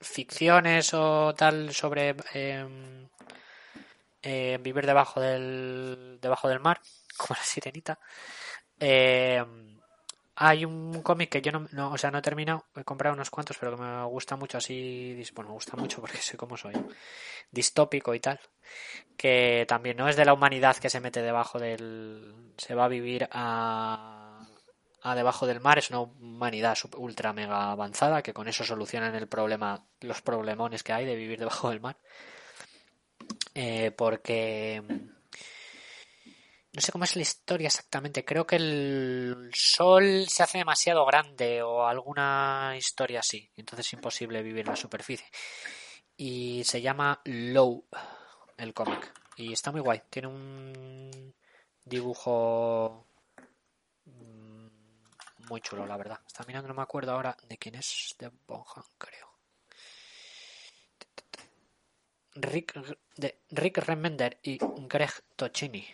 [0.00, 3.08] ficciones o tal sobre eh,
[4.22, 6.80] eh, vivir debajo del debajo del mar
[7.16, 7.98] como la sirenita
[8.78, 9.44] eh,
[10.38, 13.30] hay un cómic que yo no, no, o sea no he terminado he comprado unos
[13.30, 16.74] cuantos pero que me gusta mucho así bueno me gusta mucho porque soy como soy
[17.50, 18.38] distópico y tal
[19.16, 22.88] que también no es de la humanidad que se mete debajo del se va a
[22.88, 24.25] vivir a
[25.06, 29.28] a debajo del mar es una humanidad ultra mega avanzada que con eso solucionan el
[29.28, 31.96] problema, los problemones que hay de vivir debajo del mar.
[33.54, 34.82] Eh, porque
[36.76, 38.24] no sé cómo es la historia exactamente.
[38.24, 43.48] Creo que el sol se hace demasiado grande o alguna historia así.
[43.56, 45.26] Entonces es imposible vivir en la superficie.
[46.16, 47.86] Y se llama Low
[48.58, 49.12] el cómic.
[49.36, 50.02] Y está muy guay.
[50.10, 51.34] Tiene un
[51.84, 53.06] dibujo
[54.04, 54.45] mm,
[55.48, 56.20] muy chulo, la verdad.
[56.26, 59.26] Está mirando, no me acuerdo ahora de quién es, de Bonham, creo.
[62.34, 62.74] Rick,
[63.16, 65.86] de Rick Remender y Greg Tocchini.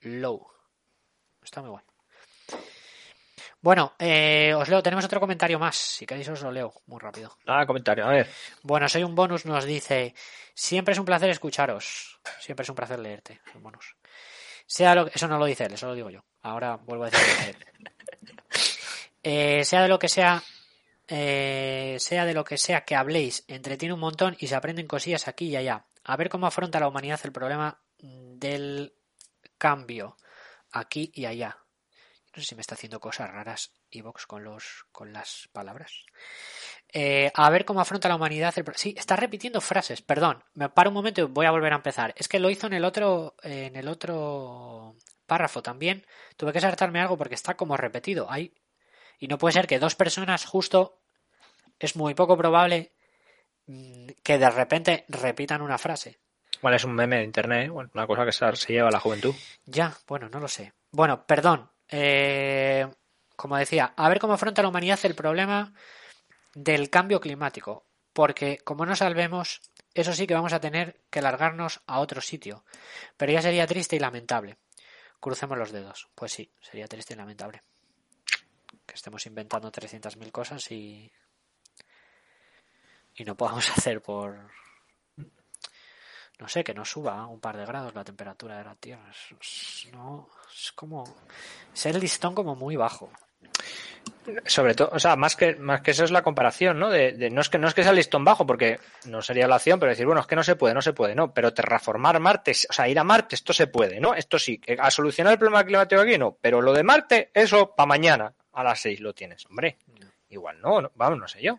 [0.00, 0.46] Low.
[1.42, 1.84] Está muy guay.
[3.60, 5.76] Bueno, eh, os leo, tenemos otro comentario más.
[5.76, 7.38] Si queréis os lo leo muy rápido.
[7.46, 8.28] Ah, comentario, a ver.
[8.62, 10.14] Bueno, soy un bonus, nos dice,
[10.52, 12.20] siempre es un placer escucharos.
[12.40, 13.40] Siempre es un placer leerte.
[13.54, 13.96] un bonus.
[14.66, 15.12] Sea lo que...
[15.14, 16.24] Eso no lo dice él, eso lo digo yo.
[16.42, 17.56] Ahora vuelvo a decir
[19.24, 20.42] Eh, sea de lo que sea,
[21.08, 25.28] eh, sea de lo que sea que habléis, entretiene un montón y se aprenden cosillas
[25.28, 25.86] aquí y allá.
[26.04, 28.94] A ver cómo afronta la humanidad el problema del
[29.56, 30.18] cambio
[30.70, 31.58] aquí y allá.
[32.36, 36.04] No sé si me está haciendo cosas raras Evox con los con las palabras.
[36.92, 38.52] Eh, a ver cómo afronta la humanidad.
[38.56, 38.64] El...
[38.74, 40.02] Sí, está repitiendo frases.
[40.02, 42.12] Perdón, me paro un momento y voy a volver a empezar.
[42.16, 44.96] Es que lo hizo en el otro en el otro
[45.26, 46.04] párrafo también.
[46.36, 48.30] Tuve que saltarme algo porque está como repetido.
[48.30, 48.52] Hay
[49.18, 51.00] y no puede ser que dos personas justo
[51.78, 52.92] es muy poco probable
[53.66, 56.18] mm, que de repente repitan una frase.
[56.62, 59.34] Bueno, es un meme de internet, bueno, una cosa que se lleva a la juventud.
[59.66, 60.72] Ya, bueno, no lo sé.
[60.90, 61.70] Bueno, perdón.
[61.88, 62.86] Eh,
[63.36, 65.74] como decía, a ver cómo afronta la humanidad el problema
[66.54, 67.84] del cambio climático.
[68.12, 69.60] Porque como no salvemos,
[69.92, 72.64] eso sí que vamos a tener que largarnos a otro sitio.
[73.16, 74.56] Pero ya sería triste y lamentable.
[75.20, 76.08] Crucemos los dedos.
[76.14, 77.62] Pues sí, sería triste y lamentable.
[78.86, 81.10] Que estemos inventando 300.000 cosas y.
[83.16, 84.50] y no podamos hacer por.
[86.38, 89.10] No sé, que no suba un par de grados la temperatura de la Tierra.
[89.10, 90.28] Es, no,
[90.74, 91.04] como.
[91.72, 93.10] Es el listón como muy bajo
[94.46, 96.88] sobre todo, o sea, más que, más que eso es la comparación, ¿no?
[96.90, 99.56] De, no es que no es que sea el listón bajo, porque no sería la
[99.56, 102.18] opción, pero decir, bueno, es que no se puede, no se puede, no, pero terraformar
[102.20, 104.14] Marte, o sea, ir a Marte, esto se puede, ¿no?
[104.14, 107.86] Esto sí, a solucionar el problema climático aquí, no, pero lo de Marte, eso para
[107.86, 109.76] mañana a las seis lo tienes, hombre.
[110.28, 111.58] Igual no, no, vamos, no sé yo.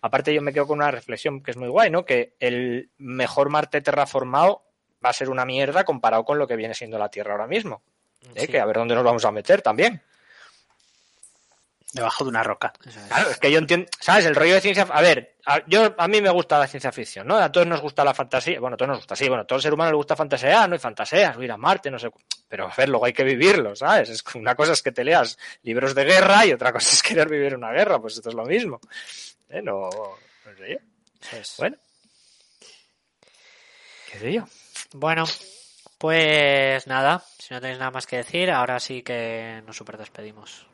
[0.00, 2.04] Aparte yo me quedo con una reflexión que es muy guay, ¿no?
[2.04, 4.62] Que el mejor Marte terraformado
[5.04, 7.82] va a ser una mierda comparado con lo que viene siendo la Tierra ahora mismo.
[8.34, 8.42] ¿eh?
[8.42, 8.48] Sí.
[8.48, 10.02] Que a ver dónde nos vamos a meter también
[11.92, 12.72] debajo de una roca.
[13.08, 14.26] Claro, es que yo entiendo, ¿sabes?
[14.26, 17.26] El rollo de ciencia, a ver, a, yo a mí me gusta la ciencia ficción,
[17.26, 17.36] ¿no?
[17.36, 19.56] A todos nos gusta la fantasía, bueno, a todos nos gusta, sí, bueno, a todo
[19.56, 22.10] el ser humano le gusta fantasear, no hay fantasías, ir a Marte, no sé,
[22.48, 24.10] pero a ver, luego hay que vivirlo, ¿sabes?
[24.10, 27.28] Es una cosa es que te leas libros de guerra y otra cosa es querer
[27.28, 28.80] vivir una guerra, pues esto es lo mismo.
[29.48, 29.62] ¿Eh?
[29.62, 31.38] No, no sé yo.
[31.58, 31.76] Bueno.
[34.12, 34.44] ¿Qué sé yo?
[34.92, 35.24] Bueno,
[35.98, 40.66] pues nada, si no tenéis nada más que decir, ahora sí que nos super despedimos.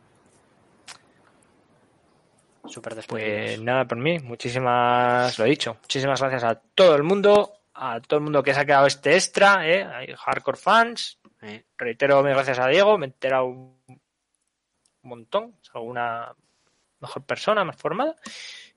[2.66, 7.58] Super pues nada por mí, muchísimas, lo he dicho, muchísimas gracias a todo el mundo,
[7.74, 9.84] a todo el mundo que se ha quedado este extra, ¿eh?
[9.84, 14.00] Hay hardcore fans, eh, reitero mis gracias a Diego, me he enterado un
[15.02, 16.34] montón, es alguna
[17.00, 18.16] mejor persona, más formada,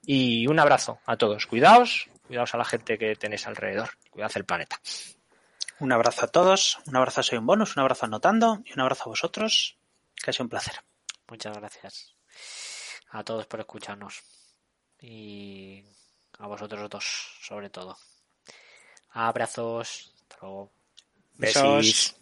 [0.02, 4.44] y un abrazo a todos, cuidaos, cuidaos a la gente que tenéis alrededor, cuidad el
[4.44, 4.78] planeta.
[5.80, 8.80] Un abrazo a todos, un abrazo a Soy un Bonus, un abrazo anotando y un
[8.80, 9.78] abrazo a vosotros,
[10.14, 10.74] que ha sido un placer.
[11.28, 12.17] Muchas gracias
[13.10, 14.22] a todos por escucharnos
[15.00, 15.82] y
[16.38, 17.04] a vosotros dos
[17.42, 17.96] sobre todo.
[19.10, 20.12] Abrazos.
[20.22, 20.70] Hasta luego.
[21.36, 22.14] Besos.